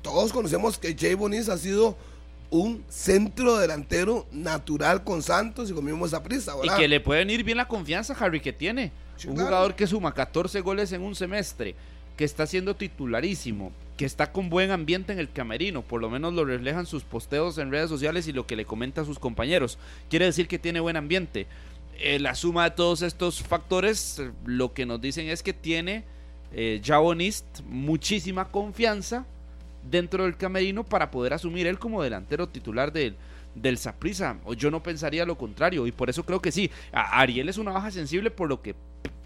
[0.01, 1.95] todos conocemos que Jay Bonis ha sido
[2.49, 6.53] un centro delantero natural con Santos y con mismo esa prisa.
[6.63, 8.91] Y que le pueden ir bien la confianza, Harry, que tiene
[9.25, 11.75] un jugador que suma 14 goles en un semestre,
[12.19, 16.33] que está siendo titularísimo, que está con buen ambiente en el camerino, por lo menos
[16.33, 19.77] lo reflejan sus posteos en redes sociales y lo que le comenta a sus compañeros.
[20.09, 21.47] Quiere decir que tiene buen ambiente.
[21.97, 26.03] Eh, la suma de todos estos factores, lo que nos dicen es que tiene
[26.51, 29.25] eh, Javonist muchísima confianza
[29.89, 33.15] dentro del camerino para poder asumir él como delantero titular del,
[33.55, 34.35] del Saprisa.
[34.43, 35.87] O yo no pensaría lo contrario.
[35.87, 36.69] Y por eso creo que sí.
[36.91, 38.75] Ariel es una baja sensible por lo que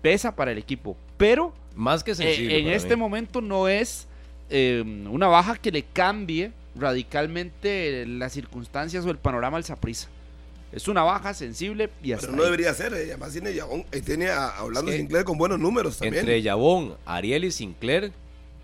[0.03, 0.95] pesa para el equipo.
[1.17, 4.05] Pero más que eh, en este momento no es
[4.51, 10.09] em, una baja que le cambie radicalmente las circunstancias o el panorama al Saprisa.
[10.71, 12.25] Es una baja sensible y así.
[12.25, 15.59] Pero no debería ser, eh, además tiene Yabón, eh, tiene a, hablando Sinclair con buenos
[15.59, 16.21] números también.
[16.21, 18.11] Entre Yabón, Ariel y Sinclair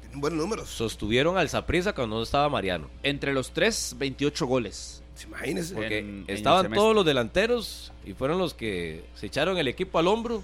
[0.02, 0.70] tienen buenos números.
[0.70, 2.90] Sostuvieron al Saprisa cuando no estaba Mariano.
[3.04, 5.04] Entre los tres, 28 goles.
[5.24, 5.76] Imagínense.
[5.76, 10.44] Porque estaban todos los delanteros y fueron los que se echaron el equipo al hombro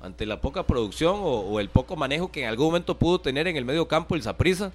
[0.00, 3.56] ante la poca producción o, el poco manejo que en algún momento pudo tener en
[3.56, 4.72] el medio campo el Saprisa.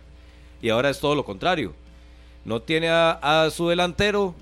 [0.62, 1.74] Y ahora es todo lo contrario.
[2.46, 4.36] No tiene a, su delantero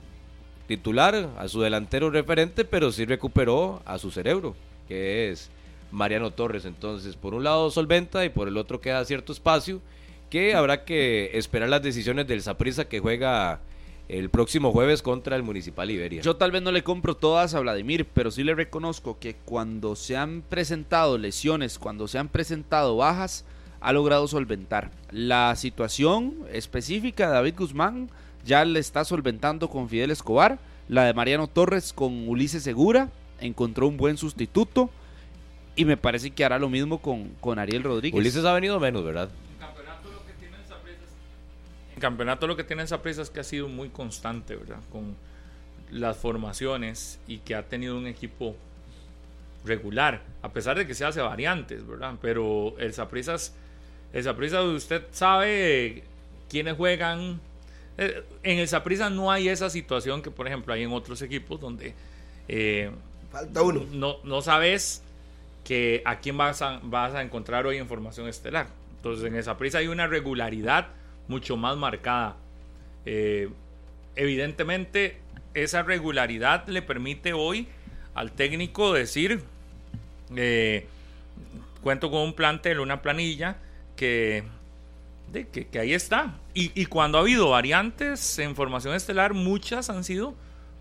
[0.67, 4.55] titular, a su delantero referente, pero sí recuperó a su cerebro,
[4.87, 5.49] que es
[5.91, 6.65] Mariano Torres.
[6.65, 9.81] Entonces, por un lado solventa y por el otro queda cierto espacio
[10.29, 13.59] que habrá que esperar las decisiones del Saprissa que juega
[14.09, 16.21] el próximo jueves contra el Municipal Iberia.
[16.21, 19.95] Yo tal vez no le compro todas a Vladimir, pero sí le reconozco que cuando
[19.95, 23.45] se han presentado lesiones, cuando se han presentado bajas,
[23.79, 24.91] ha logrado solventar.
[25.11, 28.09] La situación específica de David Guzmán
[28.45, 30.59] ya le está solventando con Fidel Escobar,
[30.89, 33.09] la de Mariano Torres con Ulises Segura,
[33.39, 34.89] encontró un buen sustituto
[35.75, 38.19] y me parece que hará lo mismo con, con Ariel Rodríguez.
[38.19, 39.29] Ulises ha venido menos, ¿verdad?
[42.03, 44.81] Campeonato lo que tiene esa prisa es que ha sido muy constante, ¿verdad?
[44.91, 45.15] Con
[45.89, 48.57] las formaciones y que ha tenido un equipo
[49.63, 52.15] regular, a pesar de que se hace variantes, ¿verdad?
[52.21, 53.53] Pero el Zaprisas,
[54.11, 56.03] el Zaprisas usted sabe
[56.49, 57.39] quiénes juegan.
[57.97, 61.61] Eh, En el Saprissa no hay esa situación que, por ejemplo, hay en otros equipos
[61.61, 61.93] donde
[62.49, 62.91] eh,
[63.31, 63.85] Falta uno.
[63.91, 65.01] no, no sabes
[65.63, 68.67] que a quién vas a, vas a encontrar hoy en formación estelar.
[68.97, 70.87] Entonces, en esa prisa hay una regularidad
[71.27, 72.35] mucho más marcada.
[73.05, 73.49] Eh,
[74.15, 75.17] evidentemente,
[75.53, 77.67] esa regularidad le permite hoy
[78.15, 79.41] al técnico decir,
[80.35, 80.87] eh,
[81.81, 83.57] cuento con un plantel, una planilla
[83.95, 84.43] que,
[85.31, 86.35] de, que, ahí está.
[86.53, 90.35] Y, y cuando ha habido variantes en formación estelar, muchas han sido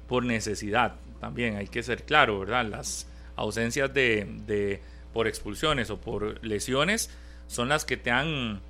[0.09, 0.95] por necesidad.
[1.21, 2.67] También hay que ser claro, ¿verdad?
[2.67, 3.07] Las
[3.37, 4.81] ausencias de, de
[5.13, 7.11] por expulsiones o por lesiones
[7.47, 8.61] son las que te han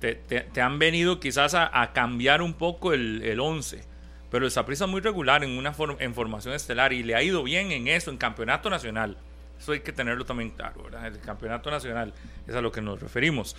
[0.00, 3.82] te, te- te han venido quizás a, cambiar un poco el, el 11.
[4.30, 7.42] Pero el Saprissa es muy regular en una en formación estelar y le ha ido
[7.42, 9.16] bien en eso, en campeonato nacional.
[9.58, 11.06] Eso hay que tenerlo también claro, ¿verdad?
[11.06, 12.12] El campeonato nacional
[12.46, 13.56] es a lo que nos referimos.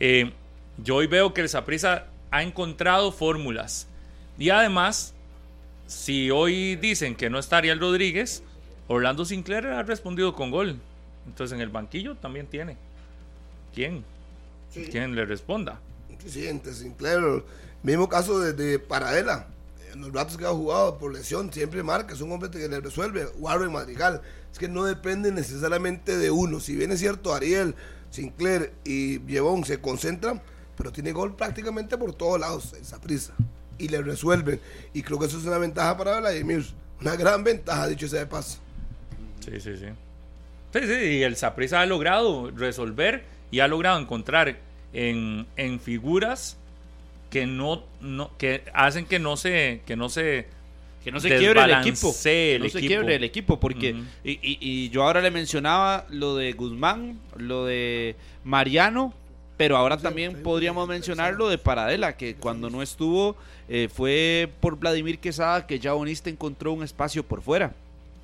[0.00, 0.32] Eh,
[0.76, 3.88] yo hoy veo que el Saprissa ha encontrado fórmulas.
[4.38, 5.14] Y además,
[5.86, 8.42] si hoy dicen que no está Ariel Rodríguez,
[8.88, 10.78] Orlando Sinclair ha respondido con gol.
[11.26, 12.76] Entonces en el banquillo también tiene.
[13.74, 14.04] ¿Quién?
[14.90, 15.80] ¿Quién le responda?
[16.18, 17.44] Presidente Sinclair,
[17.82, 19.46] mismo caso de, de Paradela.
[19.92, 22.80] En los ratos que ha jugado por lesión, siempre marca, es un hombre que le
[22.80, 23.26] resuelve.
[23.38, 24.20] Warren Madrigal.
[24.52, 26.60] Es que no depende necesariamente de uno.
[26.60, 27.74] Si bien es cierto, Ariel,
[28.10, 30.42] Sinclair y Llevón se concentran,
[30.76, 33.34] pero tiene gol prácticamente por todos lados, esa prisa.
[33.78, 34.60] Y le resuelven.
[34.92, 36.66] Y creo que eso es una ventaja para Vladimir.
[37.00, 38.58] Una gran ventaja, dicho sea de paso.
[39.40, 39.86] Sí, sí, sí.
[40.72, 44.58] Sí, sí, y el Saprissa ha logrado resolver y ha logrado encontrar
[44.92, 46.56] en, en figuras
[47.30, 50.46] que no, no que hacen que no se que no se
[51.04, 52.14] Que no se quiebre el equipo.
[52.22, 52.88] Que el no se equipo.
[52.88, 53.60] quiebre el equipo.
[53.60, 53.94] Porque,
[54.24, 59.12] y, y- y yo ahora le mencionaba lo de Guzmán, lo de Mariano,
[59.56, 63.36] pero ahora también podríamos mencionar lo de Paradela, que cuando no estuvo
[63.68, 67.72] eh, fue por Vladimir Quesada que Jabonista encontró un espacio por fuera.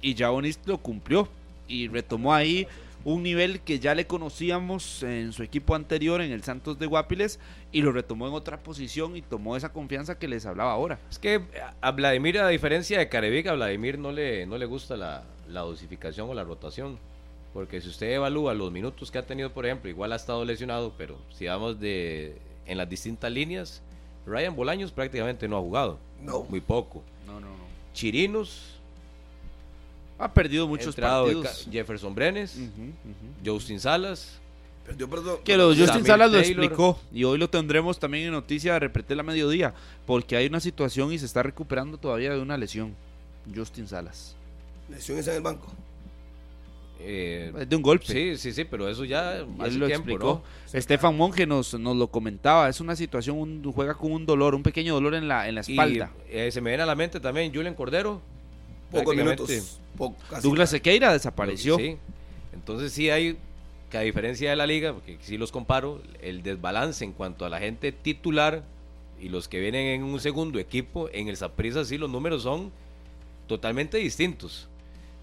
[0.02, 1.28] Y Jabonista lo cumplió.
[1.68, 2.66] Y retomó ahí
[3.04, 7.38] un nivel que ya le conocíamos en su equipo anterior, en el Santos de Guapiles,
[7.70, 10.98] y lo retomó en otra posición y tomó esa confianza que les hablaba ahora.
[11.10, 11.42] Es que
[11.80, 15.60] a Vladimir, a diferencia de Carevic, a Vladimir no le, no le gusta la, la
[15.60, 16.98] dosificación o la rotación.
[17.52, 20.92] Porque si usted evalúa los minutos que ha tenido, por ejemplo, igual ha estado lesionado,
[20.98, 22.36] pero si vamos de
[22.66, 23.80] en las distintas líneas,
[24.26, 25.98] Ryan Bolaños prácticamente no ha jugado.
[26.20, 26.44] No.
[26.44, 27.02] Muy poco.
[27.26, 27.64] No, no, no.
[27.92, 28.80] Chirinos,
[30.18, 31.68] Ha perdido muchos partidos.
[31.70, 32.58] Jefferson Brenes.
[33.44, 34.40] Justin Salas.
[34.86, 35.38] Perdió, perdón.
[35.44, 38.80] Que lo Justin Samir Salas lo explicó y hoy lo tendremos también en noticia de
[38.80, 39.72] Repretel a mediodía
[40.06, 42.94] porque hay una situación y se está recuperando todavía de una lesión.
[43.54, 44.36] Justin Salas.
[44.90, 45.72] Lesiones en el banco.
[47.00, 48.06] eh, Es de un golpe.
[48.06, 50.42] sí, sí, sí, pero eso ya Él hace lo tiempo, explicó.
[50.72, 50.78] ¿no?
[50.78, 52.68] Estefan Monge nos, nos lo comentaba.
[52.68, 55.60] Es una situación, un- juega con un dolor, un pequeño dolor en la, en la
[55.62, 56.10] espalda.
[56.30, 58.20] Y eh, se me viene a la mente también Julian Cordero.
[59.00, 59.80] Pocos minutos.
[59.96, 60.70] po- Douglas.
[60.70, 61.76] Sequeira desapareció.
[61.76, 61.96] Sí.
[62.52, 63.36] Entonces sí hay,
[63.90, 67.48] que a diferencia de la liga, porque sí los comparo, el desbalance en cuanto a
[67.48, 68.62] la gente titular
[69.20, 72.70] y los que vienen en un segundo equipo, en el Saprissa sí los números son
[73.46, 74.68] totalmente distintos.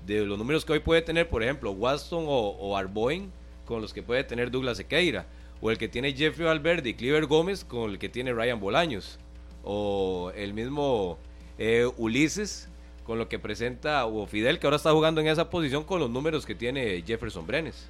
[0.05, 3.31] De los números que hoy puede tener, por ejemplo, Waston o, o Arboin,
[3.65, 5.25] con los que puede tener Douglas Sequeira,
[5.61, 9.19] o el que tiene Jeffrey Valverde y Cliver Gómez con el que tiene Ryan Bolaños,
[9.63, 11.17] o el mismo
[11.59, 12.67] eh, Ulises
[13.05, 16.09] con lo que presenta, o Fidel que ahora está jugando en esa posición con los
[16.09, 17.87] números que tiene Jefferson Brenes.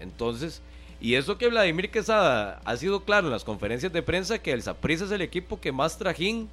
[0.00, 0.60] Entonces,
[1.00, 4.62] y eso que Vladimir Quesada ha sido claro en las conferencias de prensa que el
[4.62, 6.48] Saprissa es el equipo que más trajín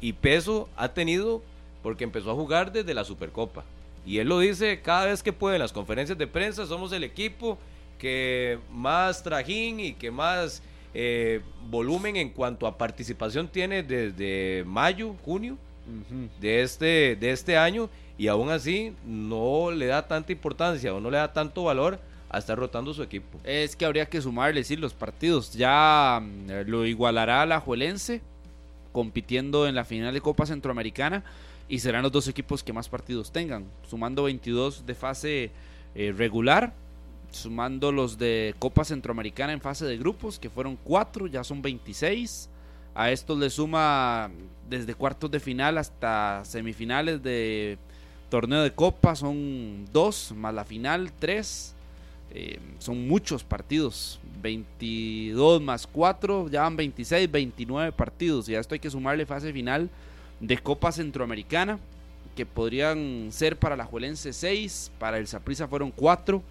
[0.00, 1.42] y peso ha tenido
[1.82, 3.64] porque empezó a jugar desde la Supercopa.
[4.04, 7.04] Y él lo dice cada vez que puede en las conferencias de prensa, somos el
[7.04, 7.58] equipo
[7.98, 10.62] que más trajín y que más
[10.94, 11.40] eh,
[11.70, 15.56] volumen en cuanto a participación tiene desde mayo, junio
[16.40, 21.10] De este, de este año y aún así no le da tanta importancia o no
[21.10, 21.98] le da tanto valor
[22.30, 23.38] a estar rotando su equipo.
[23.44, 25.52] Es que habría que sumarle, sí, los partidos.
[25.52, 28.22] Ya mm, lo igualará la Juelense
[28.92, 31.24] compitiendo en la final de Copa Centroamericana
[31.68, 35.50] y serán los dos equipos que más partidos tengan, sumando 22 de fase
[35.94, 36.74] eh, regular,
[37.30, 42.50] sumando los de Copa Centroamericana en fase de grupos, que fueron 4, ya son 26.
[42.94, 44.30] A esto le suma
[44.68, 47.78] desde cuartos de final hasta semifinales de
[48.28, 51.74] torneo de Copa, son 2, más la final 3.
[52.34, 58.48] Eh, son muchos partidos, 22 más 4, ya van 26, 29 partidos.
[58.48, 59.90] Y a esto hay que sumarle fase final
[60.40, 61.78] de Copa Centroamericana,
[62.34, 66.42] que podrían ser para la Juelense 6, para el Saprissa fueron 4.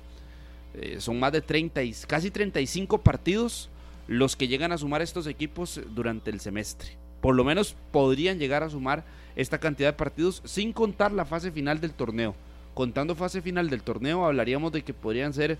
[0.76, 3.70] Eh, son más de 30, y, casi 35 partidos
[4.08, 6.98] los que llegan a sumar estos equipos durante el semestre.
[7.22, 9.04] Por lo menos podrían llegar a sumar
[9.36, 12.36] esta cantidad de partidos sin contar la fase final del torneo
[12.74, 15.58] contando fase final del torneo, hablaríamos de que podrían ser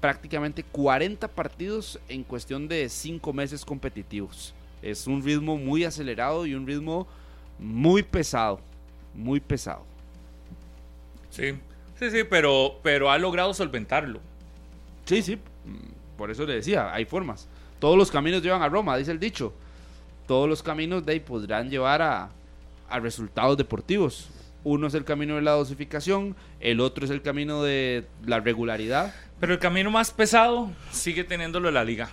[0.00, 4.54] prácticamente 40 partidos en cuestión de 5 meses competitivos.
[4.82, 7.06] Es un ritmo muy acelerado y un ritmo
[7.58, 8.60] muy pesado,
[9.14, 9.84] muy pesado.
[11.30, 11.52] Sí,
[11.98, 14.20] sí, sí, pero, pero ha logrado solventarlo.
[15.04, 15.38] Sí, sí,
[16.16, 17.48] por eso le decía, hay formas.
[17.78, 19.52] Todos los caminos llevan a Roma, dice el dicho.
[20.26, 22.30] Todos los caminos de ahí podrán llevar a,
[22.88, 24.28] a resultados deportivos.
[24.64, 29.14] Uno es el camino de la dosificación, el otro es el camino de la regularidad.
[29.38, 32.08] Pero el camino más pesado sigue teniéndolo la liga.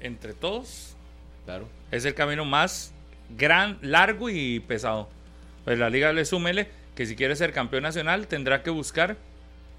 [0.00, 0.96] Entre todos.
[1.44, 1.68] Claro.
[1.90, 2.92] Es el camino más
[3.36, 5.08] gran, largo y pesado.
[5.64, 9.16] Pues la liga le súmele que si quiere ser campeón nacional tendrá que buscar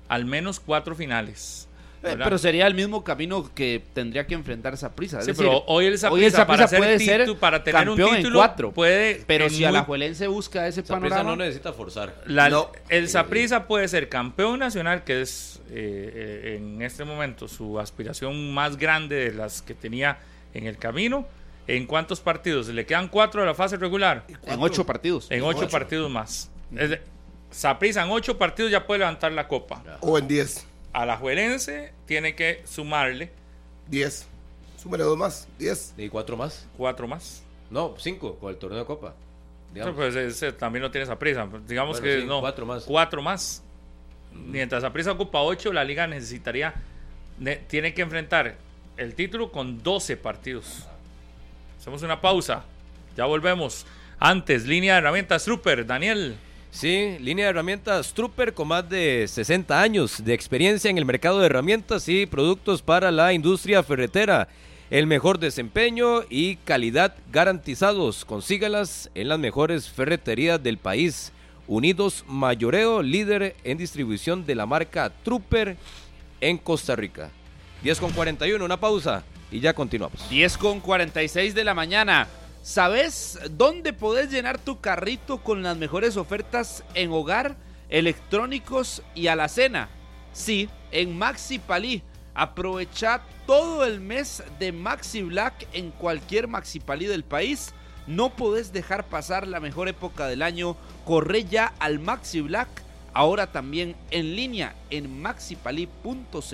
[0.07, 1.67] al menos cuatro finales.
[2.03, 5.21] Eh, pero sería el mismo camino que tendría que enfrentar esa prisa.
[5.21, 9.23] Sí, pero hoy el Saprissa para, puede ser para tener un título en cuatro, puede.
[9.25, 12.13] Pero si a la Juelense busca ese panorama, no necesita forzar.
[12.89, 18.53] El Saprissa puede ser campeón nacional, que es eh, eh, en este momento su aspiración
[18.53, 20.19] más grande de las que tenía
[20.53, 21.25] en el camino.
[21.65, 22.67] ¿En cuántos partidos?
[22.67, 24.25] ¿Le quedan cuatro de la fase regular?
[24.45, 25.27] En ocho partidos.
[25.29, 26.51] En ocho, partidos más.
[27.49, 29.81] Saprissa en ocho partidos ya puede levantar la copa.
[30.01, 33.31] O en diez a la Juelense tiene que sumarle
[33.87, 34.27] 10.
[34.81, 35.95] Súmale dos más, 10.
[35.97, 36.67] ¿Y cuatro más?
[36.77, 37.43] Cuatro más.
[37.69, 39.15] No, cinco con el torneo de Copa.
[39.95, 41.47] pues ese también no tiene esa prisa.
[41.67, 42.39] Digamos que no.
[42.39, 42.83] Cuatro más.
[42.83, 43.63] Cuatro más.
[44.33, 46.73] Mientras esa prisa ocupa ocho, la liga necesitaría.
[47.67, 48.55] tiene que enfrentar
[48.97, 50.85] el título con 12 partidos.
[51.79, 52.63] Hacemos una pausa.
[53.15, 53.85] Ya volvemos.
[54.19, 56.35] Antes, línea de herramientas Trooper, Daniel.
[56.73, 61.39] Sí, línea de herramientas Trooper con más de 60 años de experiencia en el mercado
[61.39, 64.47] de herramientas y productos para la industria ferretera.
[64.89, 68.25] El mejor desempeño y calidad garantizados.
[68.25, 71.31] Consígalas en las mejores ferreterías del país.
[71.67, 75.77] Unidos Mayoreo, líder en distribución de la marca Trooper
[76.41, 77.29] en Costa Rica.
[77.83, 80.27] 10 con 41, una pausa y ya continuamos.
[80.27, 82.27] 10 con 46 de la mañana.
[82.63, 87.57] ¿Sabes dónde podés llenar tu carrito con las mejores ofertas en hogar,
[87.89, 89.89] electrónicos y alacena?
[90.31, 92.01] Sí, en Maxi Palí.
[92.33, 97.73] Aprovecha todo el mes de Maxi Black en cualquier Maxi Palí del país.
[98.07, 100.77] No podés dejar pasar la mejor época del año.
[101.03, 102.69] Corre ya al Maxi Black.
[103.13, 106.53] Ahora también en línea en maxipali.co.cr.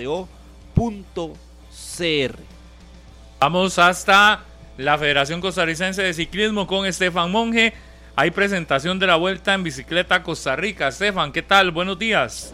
[3.40, 4.44] Vamos hasta
[4.80, 7.73] la Federación Costarricense de Ciclismo con Estefan Monge.
[8.15, 10.88] Hay presentación de la vuelta en bicicleta a Costa Rica.
[10.88, 11.72] Estefan, ¿qué tal?
[11.72, 12.53] Buenos días.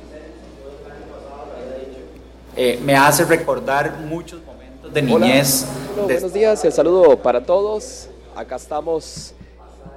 [2.56, 5.68] Eh, me hace recordar muchos momentos de niñez.
[5.96, 8.10] Buenos días, el saludo para todos.
[8.36, 9.36] Acá estamos,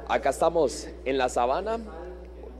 [0.06, 1.78] acá estamos en la sabana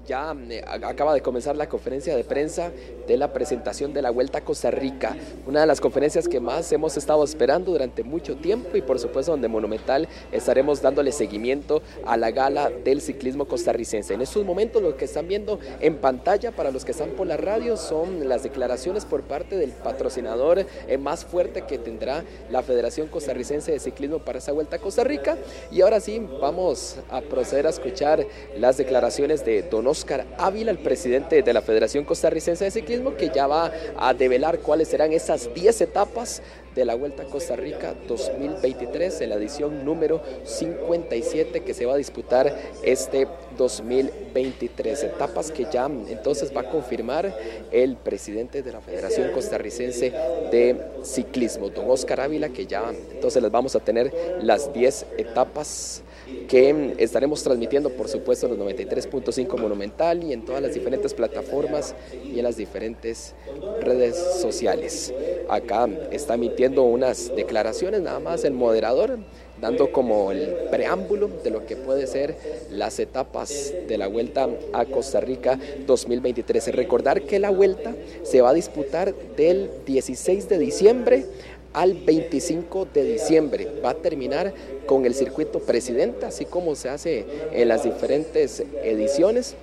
[0.09, 2.73] ya eh, acaba de comenzar la conferencia de prensa
[3.07, 5.15] de la presentación de la Vuelta a Costa Rica,
[5.47, 9.33] una de las conferencias que más hemos estado esperando durante mucho tiempo y por supuesto
[9.33, 14.15] donde Monumental estaremos dándole seguimiento a la gala del ciclismo costarricense.
[14.15, 17.37] En estos momentos lo que están viendo en pantalla para los que están por la
[17.37, 23.09] radio son las declaraciones por parte del patrocinador eh, más fuerte que tendrá la Federación
[23.09, 25.37] Costarricense de Ciclismo para esa Vuelta a Costa Rica
[25.71, 28.27] y ahora sí vamos a proceder a escuchar
[28.57, 33.31] las declaraciones de Donos Oscar Ávila, el presidente de la Federación Costarricense de Ciclismo, que
[33.35, 36.41] ya va a develar cuáles serán esas 10 etapas
[36.77, 41.95] de la Vuelta a Costa Rica 2023 en la edición número 57 que se va
[41.95, 43.27] a disputar este
[43.59, 45.03] 2023.
[45.05, 47.37] Etapas que ya entonces va a confirmar
[47.71, 50.11] el presidente de la Federación Costarricense
[50.51, 54.11] de Ciclismo, don Oscar Ávila, que ya entonces les vamos a tener
[54.41, 56.03] las 10 etapas
[56.47, 61.95] que estaremos transmitiendo por supuesto en los 93.5 Monumental y en todas las diferentes plataformas
[62.25, 63.35] y en las diferentes
[63.81, 65.13] redes sociales.
[65.49, 69.19] Acá está emitiendo unas declaraciones nada más el moderador
[69.61, 72.37] dando como el preámbulo de lo que puede ser
[72.71, 76.75] las etapas de la Vuelta a Costa Rica 2023.
[76.75, 81.25] Recordar que la Vuelta se va a disputar del 16 de diciembre
[81.73, 83.69] al 25 de diciembre.
[83.85, 84.53] Va a terminar
[84.87, 89.55] con el circuito presidente, así como se hace en las diferentes ediciones.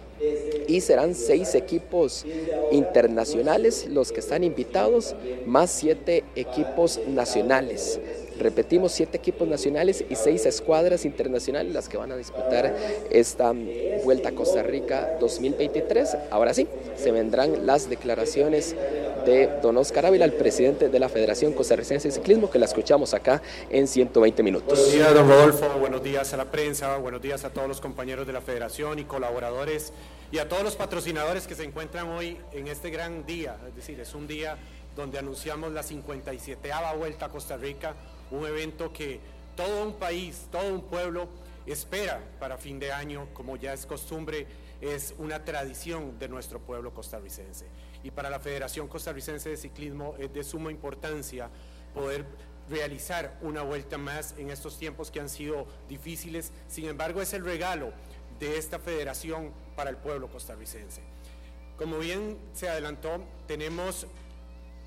[0.68, 2.26] Y serán seis equipos
[2.72, 5.14] internacionales los que están invitados,
[5.46, 8.00] más siete equipos nacionales.
[8.40, 12.76] Repetimos, siete equipos nacionales y seis escuadras internacionales las que van a disputar
[13.10, 13.54] esta
[14.04, 16.18] Vuelta a Costa Rica 2023.
[16.32, 18.76] Ahora sí, se vendrán las declaraciones
[19.26, 23.14] de don Oscar Ávila, el presidente de la Federación Costarricense de Ciclismo, que la escuchamos
[23.14, 24.78] acá en 120 minutos.
[24.78, 25.80] Buenos días, don Rodolfo.
[25.80, 26.98] Buenos días a la prensa.
[26.98, 29.94] Buenos días a todos los compañeros de la Federación y colaboradores
[30.32, 33.58] y a todos los patrocinadores que se encuentran hoy en este gran día.
[33.68, 34.58] Es decir, es un día
[34.96, 37.96] donde anunciamos la 57 Vuelta a Costa Rica
[38.32, 39.20] un evento que
[39.56, 41.28] todo un país, todo un pueblo
[41.66, 44.48] espera para fin de año, como ya es costumbre,
[44.82, 47.66] es una tradición de nuestro pueblo costarricense.
[48.04, 51.50] Y para la Federación Costarricense de Ciclismo es de suma importancia
[51.94, 52.26] poder
[52.70, 56.52] realizar una vuelta más en estos tiempos que han sido difíciles.
[56.68, 57.94] Sin embargo, es el regalo
[58.40, 61.02] de esta federación para el pueblo costarricense.
[61.78, 64.08] Como bien se adelantó, tenemos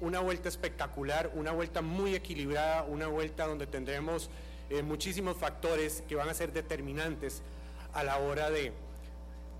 [0.00, 4.30] una vuelta espectacular, una vuelta muy equilibrada, una vuelta donde tendremos
[4.70, 7.42] eh, muchísimos factores que van a ser determinantes
[7.94, 8.72] a la hora de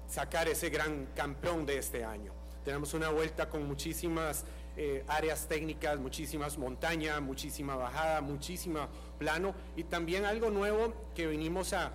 [0.09, 2.33] sacar ese gran campeón de este año.
[2.65, 4.45] Tenemos una vuelta con muchísimas
[4.77, 8.89] eh, áreas técnicas, muchísimas montañas, muchísima bajada, muchísima
[9.19, 11.91] plano y también algo nuevo que venimos a,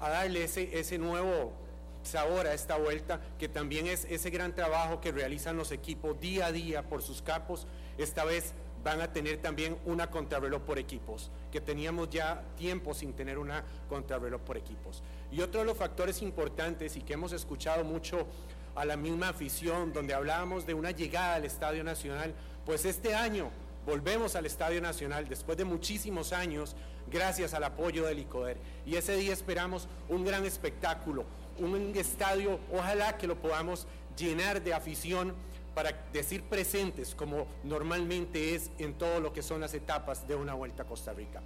[0.00, 1.52] darle ese, ese nuevo
[2.02, 6.46] sabor a esta vuelta, que también es ese gran trabajo que realizan los equipos día
[6.46, 7.66] a día por sus capos.
[8.02, 13.12] Esta vez van a tener también una contrarreloj por equipos, que teníamos ya tiempo sin
[13.12, 15.02] tener una contrarreloj por equipos.
[15.30, 18.26] Y otro de los factores importantes y que hemos escuchado mucho
[18.74, 23.50] a la misma afición, donde hablábamos de una llegada al Estadio Nacional, pues este año
[23.84, 26.76] volvemos al Estadio Nacional después de muchísimos años,
[27.10, 28.56] gracias al apoyo del ICODER.
[28.86, 31.26] Y ese día esperamos un gran espectáculo,
[31.58, 33.86] un estadio, ojalá que lo podamos
[34.16, 35.34] llenar de afición
[35.80, 40.52] para decir presentes como normalmente es en todo lo que son las etapas de una
[40.52, 41.40] Vuelta a Costa Rica.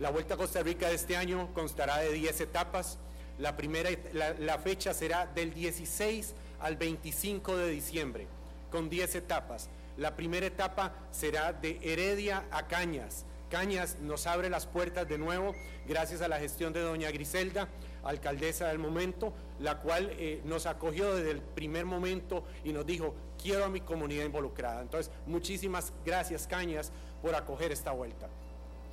[0.00, 2.96] La Vuelta a Costa Rica de este año constará de 10 etapas.
[3.36, 8.26] La primera la, fecha será del 16 al 25 de diciembre,
[8.70, 9.68] con 10 etapas.
[9.98, 13.26] La primera etapa será de Heredia a Cañas.
[13.54, 15.54] Cañas nos abre las puertas de nuevo
[15.86, 17.68] gracias a la gestión de doña Griselda
[18.02, 23.14] alcaldesa del momento, la cual eh, nos acogió desde el primer momento y nos dijo,
[23.40, 24.82] quiero a mi comunidad involucrada.
[24.82, 26.90] Entonces, muchísimas gracias Cañas
[27.22, 28.28] por acoger esta vuelta.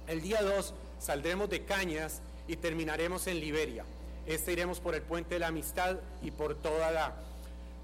[0.05, 3.83] El día 2 saldremos de Cañas y terminaremos en Liberia.
[4.27, 7.15] Este iremos por el puente de la amistad y por toda la,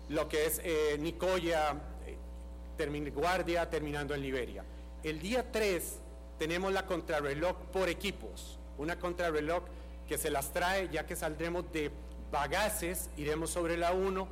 [0.10, 1.74] lo que es eh, Nicoya,
[2.06, 4.64] eh, Guardia, terminando en Liberia.
[5.04, 6.02] El día 3
[6.38, 9.64] tenemos la contrarreloj por equipos, una contrarreloj
[10.07, 11.91] que se las trae, ya que saldremos de
[12.31, 14.27] Bagaces, iremos sobre la 1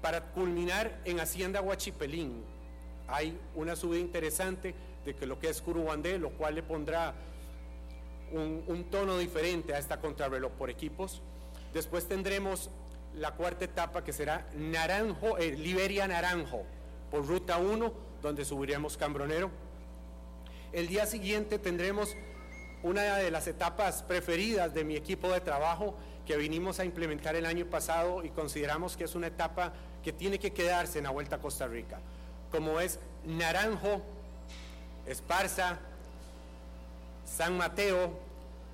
[0.00, 2.44] para culminar en Hacienda Huachipelín.
[3.06, 4.74] Hay una subida interesante
[5.04, 7.14] de que lo que es Curuguandé, lo cual le pondrá
[8.32, 11.22] un, tono diferente a esta contrarreloj por equipos.
[11.72, 12.70] Después tendremos
[13.14, 16.62] la cuarta etapa que será Naranjo, eh, Liberia Naranjo,
[17.10, 19.50] por ruta 1, donde subiremos Cambronero.
[20.74, 22.16] El día siguiente tendremos
[22.82, 25.94] una de las etapas preferidas de mi equipo de trabajo
[26.26, 29.72] que vinimos a implementar el año pasado y consideramos que es una etapa
[30.02, 32.00] que tiene que quedarse en la Vuelta a Costa Rica,
[32.50, 34.02] como es Naranjo,
[35.06, 35.78] Esparza,
[37.24, 38.18] San Mateo,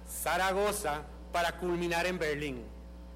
[0.09, 1.03] Zaragoza,
[1.35, 2.65] para culminar en Berlín.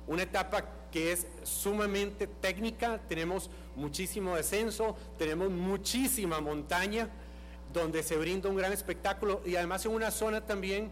[0.06, 0.62] Una etapa
[0.93, 7.09] que es sumamente técnica, tenemos muchísimo descenso, tenemos muchísima montaña,
[7.74, 10.90] donde se brinda un gran espectáculo y además en una zona también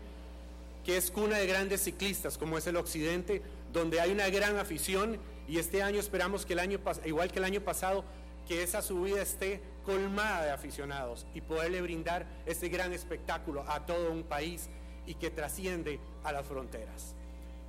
[0.84, 3.40] que es cuna de grandes ciclistas, como es el occidente,
[3.72, 5.18] donde hay una gran afición
[5.48, 8.04] y este año esperamos que el año igual que el año pasado,
[8.46, 14.10] que esa subida esté colmada de aficionados y poderle brindar este gran espectáculo a todo
[14.10, 14.68] un país
[15.06, 17.14] y que trasciende a las fronteras.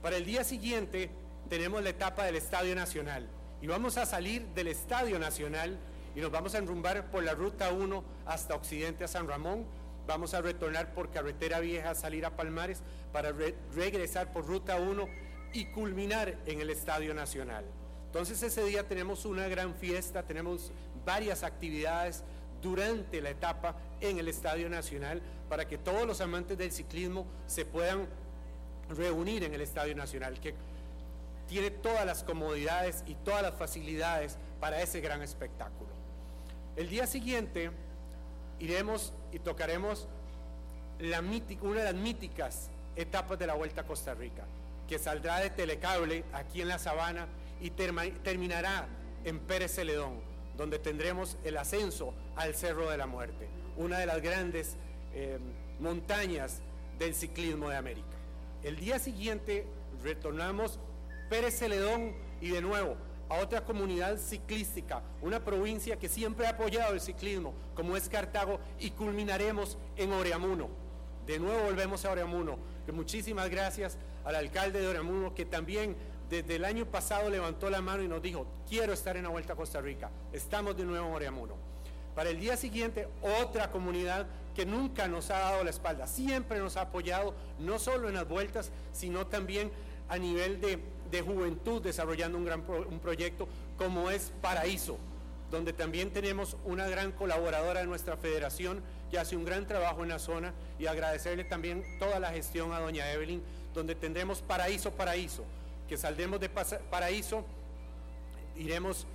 [0.02, 1.12] Para el día siguiente
[1.50, 3.28] tenemos la etapa del Estadio Nacional
[3.62, 5.78] y vamos a salir del Estadio Nacional
[6.16, 9.66] y nos vamos a enrumbar por la Ruta 1 hasta Occidente a San Ramón.
[10.06, 12.82] Vamos a retornar por Carretera Vieja salir a Palmares
[13.12, 13.34] para
[13.74, 15.08] regresar por Ruta 1
[15.54, 17.66] y culminar en el Estadio Nacional.
[18.08, 20.72] Entonces ese día tenemos una gran fiesta, tenemos
[21.06, 22.24] varias actividades
[22.62, 27.66] durante la etapa en el Estadio Nacional para que todos los amantes del ciclismo se
[27.66, 28.08] puedan
[28.90, 30.54] reunir en el Estadio Nacional, que
[31.48, 36.03] tiene todas las comodidades y todas las facilidades para ese gran espectáculo.
[36.76, 37.70] El día siguiente
[38.60, 40.08] iremos y tocaremos
[41.62, 44.44] una de las míticas etapas de la Vuelta a Costa Rica,
[44.88, 47.28] que saldrá de Telecable aquí en la Sabana
[47.62, 48.88] y terminará
[49.24, 50.20] en Pérez Celedón,
[50.58, 53.48] donde tendremos el ascenso al Cerro de la Muerte,
[53.78, 54.76] una de las grandes
[55.14, 55.38] eh,
[55.80, 56.62] montañas
[56.98, 58.18] del ciclismo de América.
[58.64, 59.68] El día siguiente
[60.02, 60.80] retornamos
[61.30, 62.98] Pérez Celedón y de nuevo
[63.34, 68.60] a otra comunidad ciclística, una provincia que siempre ha apoyado el ciclismo, como es Cartago,
[68.80, 70.70] y culminaremos en Oreamuno.
[71.26, 72.58] De nuevo volvemos a Oreamuno,
[72.92, 75.96] muchísimas gracias al alcalde de Oreamuno, que también
[76.30, 79.54] desde el año pasado levantó la mano y nos dijo, quiero estar en la Vuelta
[79.54, 80.10] a Costa Rica.
[80.32, 81.56] Estamos de nuevo en Oreamuno.
[82.16, 83.08] Para el día siguiente,
[83.42, 88.08] otra comunidad que nunca nos ha dado la espalda, siempre nos ha apoyado, no solo
[88.08, 89.72] en las vueltas, sino también
[90.10, 90.80] a nivel de,
[91.22, 94.98] juventud, desarrollando un gran un proyecto como es Paraíso,
[95.52, 98.82] donde también tenemos una gran colaboradora de nuestra federación
[99.12, 102.80] que hace un gran trabajo en la zona y agradecerle también toda la gestión a
[102.80, 105.44] doña Evelyn, donde tendremos Paraíso, Paraíso
[105.88, 107.46] que saldremos de Paraíso,
[108.56, 109.06] iremos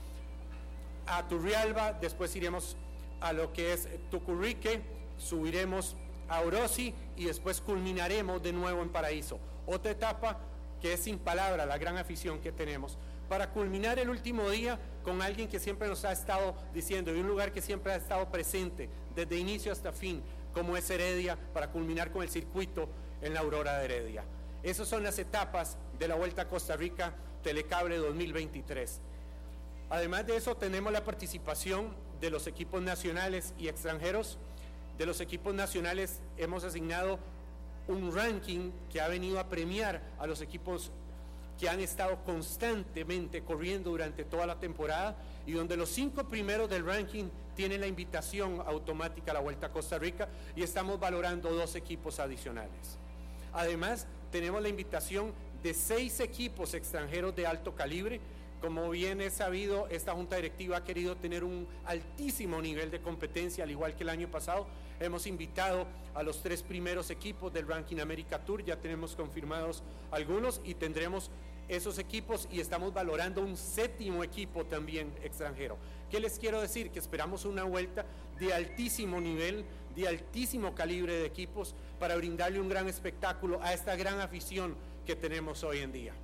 [1.06, 2.76] a Turrialba, después iremos
[3.20, 4.82] a lo que es Tucurrique,
[5.18, 5.96] subiremos
[6.28, 9.38] a Orosi y después culminaremos de nuevo en Paraíso.
[9.66, 10.38] Otra etapa
[10.80, 12.98] que es sin palabra la gran afición que tenemos.
[13.28, 17.26] Para culminar el último día con alguien que siempre nos ha estado diciendo y un
[17.26, 20.22] lugar que siempre ha estado presente desde inicio hasta fin,
[20.52, 22.88] como es Heredia, para culminar con el circuito
[23.20, 24.24] en la Aurora de Heredia.
[24.62, 29.00] Esas son las etapas de la Vuelta a Costa Rica Telecable 2023.
[29.90, 34.38] Además de eso, tenemos la participación de los equipos nacionales y extranjeros.
[34.98, 37.18] De los equipos nacionales hemos asignado
[37.88, 40.90] un ranking que ha venido a premiar a los equipos
[41.58, 46.86] que han estado constantemente corriendo durante toda la temporada y donde los cinco primeros del
[46.86, 47.24] ranking
[47.56, 52.20] tienen la invitación automática a la Vuelta a Costa Rica y estamos valorando dos equipos
[52.20, 52.98] adicionales.
[53.52, 55.32] Además, tenemos la invitación
[55.62, 58.20] de seis equipos extranjeros de alto calibre.
[58.60, 63.62] Como bien es sabido, esta junta directiva ha querido tener un altísimo nivel de competencia,
[63.62, 64.66] al igual que el año pasado.
[64.98, 70.60] Hemos invitado a los tres primeros equipos del Ranking America Tour, ya tenemos confirmados algunos
[70.64, 71.30] y tendremos
[71.68, 75.78] esos equipos y estamos valorando un séptimo equipo también extranjero.
[76.10, 76.90] ¿Qué les quiero decir?
[76.90, 78.06] Que esperamos una vuelta
[78.40, 79.64] de altísimo nivel,
[79.94, 84.74] de altísimo calibre de equipos para brindarle un gran espectáculo a esta gran afición
[85.06, 86.14] que tenemos hoy en día.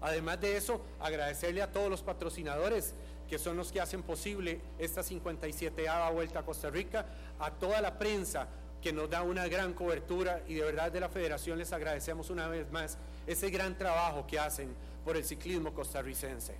[0.00, 2.94] Además de eso, agradecerle a todos los patrocinadores
[3.28, 7.06] que son los que hacen posible esta 57 Vuelta a Costa Rica,
[7.38, 8.48] a toda la prensa
[8.82, 12.48] que nos da una gran cobertura y de verdad de la federación les agradecemos una
[12.48, 12.96] vez más
[13.26, 16.54] ese gran trabajo que hacen por el ciclismo costarricense.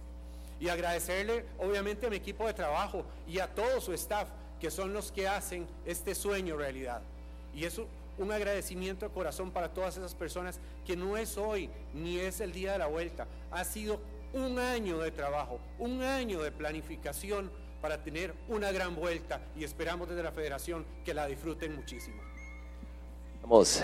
[0.60, 4.28] Y agradecerle obviamente a mi equipo de trabajo y a todo su staff
[4.60, 7.00] que son los que hacen este sueño realidad.
[7.54, 7.80] Y es
[8.18, 12.52] un agradecimiento de corazón para todas esas personas que no es hoy ni es el
[12.52, 13.26] día de la vuelta.
[13.50, 14.00] Ha sido
[14.32, 17.50] un año de trabajo, un año de planificación
[17.80, 22.20] para tener una gran vuelta y esperamos desde la federación que la disfruten muchísimo.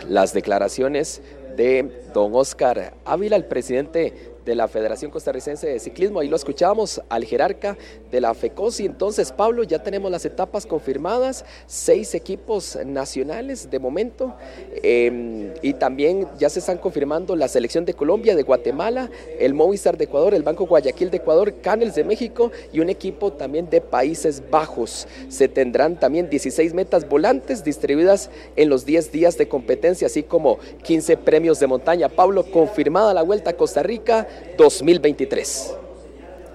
[0.08, 1.22] Las declaraciones
[1.56, 6.20] de don Oscar Ávila, el presidente de la Federación Costarricense de Ciclismo.
[6.20, 7.76] Ahí lo escuchábamos al jerarca
[8.10, 8.86] de la FECOSI.
[8.86, 14.34] Entonces, Pablo, ya tenemos las etapas confirmadas, seis equipos nacionales de momento.
[14.82, 19.96] Em, y también ya se están confirmando la selección de Colombia, de Guatemala, el Movistar
[19.96, 23.80] de Ecuador, el Banco Guayaquil de Ecuador, Canels de México y un equipo también de
[23.80, 25.08] Países Bajos.
[25.28, 30.58] Se tendrán también 16 metas volantes distribuidas en los 10 días de competencia, así como
[30.82, 32.08] 15 premios de montaña.
[32.08, 34.26] Pablo, confirmada la vuelta a Costa Rica
[34.56, 35.74] 2023.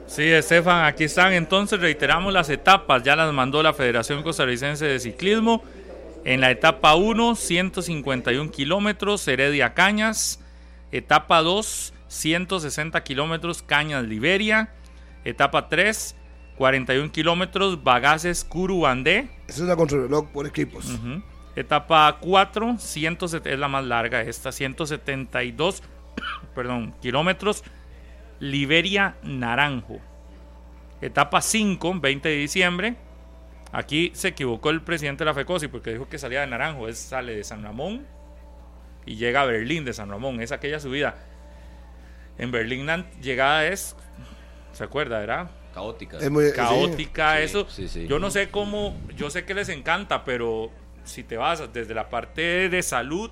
[0.07, 1.33] Sí, Estefan, aquí están.
[1.33, 3.03] Entonces reiteramos las etapas.
[3.03, 5.63] Ya las mandó la Federación Costarricense de Ciclismo.
[6.25, 10.39] En la etapa 1, 151 kilómetros, Heredia Cañas.
[10.91, 14.73] Etapa 2, 160 kilómetros, Cañas Liberia.
[15.23, 16.15] Etapa 3,
[16.57, 19.29] 41 kilómetros, Bagaces Curubandé.
[19.47, 20.85] Esa es una contrarreloj por equipos.
[21.55, 25.83] Etapa 4, 107 es la más larga esta, 172
[26.55, 27.63] perdón, kilómetros,
[28.39, 29.99] Liberia Naranjo.
[31.01, 32.95] Etapa 5, 20 de diciembre.
[33.71, 36.97] Aquí se equivocó el presidente de la FECOSI porque dijo que salía de Naranjo, es
[36.97, 38.05] sale de San Ramón
[39.05, 41.15] y llega a Berlín de San Ramón, es aquella subida.
[42.37, 43.95] En Berlín la llegada es,
[44.71, 45.51] ¿se acuerda, verdad?
[45.73, 46.17] Caótica.
[46.17, 46.53] Es muy- sí.
[46.55, 47.69] caótica, Sí, eso.
[47.69, 48.07] sí, sí.
[48.07, 50.71] Yo no sé cómo, yo sé que les encanta, pero
[51.03, 53.29] si te vas desde la parte de salud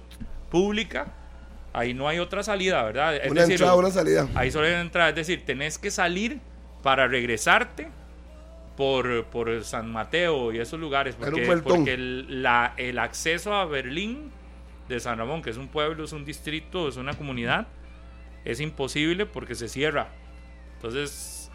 [0.51, 1.13] pública,
[1.77, 3.15] ahí no hay otra salida, ¿verdad?
[3.15, 4.27] Es Una decir, entrada, una salida.
[4.35, 6.39] Ahí solo hay una entrada, es decir, tenés que salir
[6.83, 7.87] para regresarte
[8.75, 14.31] por, por San Mateo y esos lugares, porque, porque el, la- el acceso a Berlín
[14.87, 17.67] de San Ramón, que es un pueblo, es un distrito, es una comunidad,
[18.45, 20.07] es imposible porque se cierra.
[20.75, 21.49] Entonces,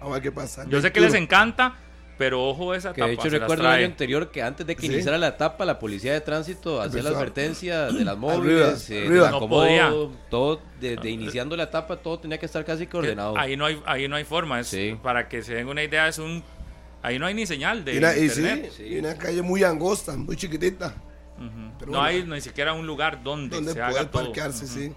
[0.00, 0.64] A ver qué pasa.
[0.68, 1.74] yo sé que les encanta,
[2.18, 3.06] pero ojo esa Que etapa.
[3.08, 4.92] de hecho las recuerdo el año anterior que antes de que Sí.
[4.92, 9.30] iniciara la etapa, la policía de tránsito hacía la advertencia de las móviles, eh, del
[9.30, 9.90] No podía.
[10.28, 13.38] todo, desde iniciando la etapa, todo tenía que estar casi que ordenado.
[13.38, 14.60] Ahí no hay, ahí no hay forma.
[14.60, 14.98] Es, Sí.
[15.02, 16.42] Para que se den una idea, es un.
[17.00, 18.72] Ahí no hay ni señal de Y, una, y sí, internet.
[18.80, 20.94] y una calle muy angosta, muy chiquitita.
[21.38, 21.72] Ujú.
[21.78, 22.02] Pero no bueno.
[22.02, 24.24] hay ni siquiera un lugar donde, donde se poder haga todo.
[24.24, 24.74] parquearse, Ujú.
[24.74, 24.92] sí.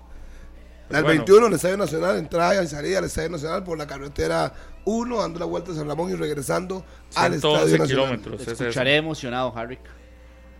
[0.88, 1.19] Pues Al bueno.
[1.19, 4.52] 21, el Estadio Nacional, entrada y salida al Estadio Nacional por la carretera
[4.85, 6.85] 1, dando la vuelta a San Ramón y regresando
[7.15, 7.87] al 111 Estadio Nacional.
[7.87, 8.41] kilómetros.
[8.41, 8.63] es eso.
[8.63, 9.77] Escucharé emocionado, Harry.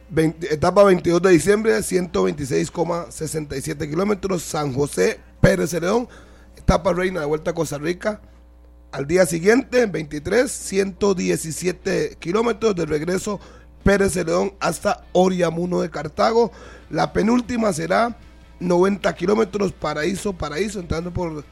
[0.10, 6.10] 20 etapa 22 de diciembre, 126,67 kilómetros, San José, Pérez Celedón,
[6.58, 8.20] etapa reina de vuelta a Costa Rica.
[8.92, 13.40] Al día siguiente, 23, 117 kilómetros de regreso
[13.84, 16.52] Pérez Celedón hasta Oriamuno de Cartago.
[16.90, 18.18] La penúltima será
[18.60, 21.46] 90 kilómetros Paraíso, Paraíso, entrando por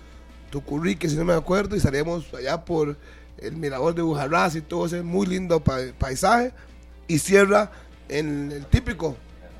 [0.49, 2.97] Tucurrique, si no me acuerdo, y salíamos allá por
[3.37, 6.51] el mirador de Bujarraz y todo ese muy lindo pa- paisaje.
[7.07, 7.71] Y cierra
[8.09, 9.15] en el típico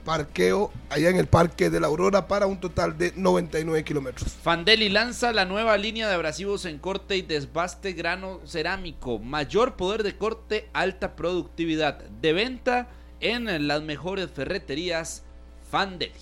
[0.05, 4.31] parqueo allá en el Parque de la Aurora para un total de 99 kilómetros.
[4.41, 9.19] Fandeli lanza la nueva línea de abrasivos en corte y desbaste grano cerámico.
[9.19, 11.99] Mayor poder de corte, alta productividad.
[12.21, 12.87] De venta
[13.19, 15.23] en las mejores ferreterías
[15.69, 16.13] Fandeli.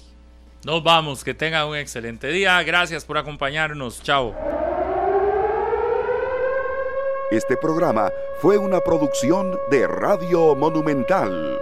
[0.64, 2.62] Nos vamos, que tengan un excelente día.
[2.64, 4.02] Gracias por acompañarnos.
[4.02, 4.36] Chao.
[7.32, 11.60] Este programa fue una producción de Radio Monumental.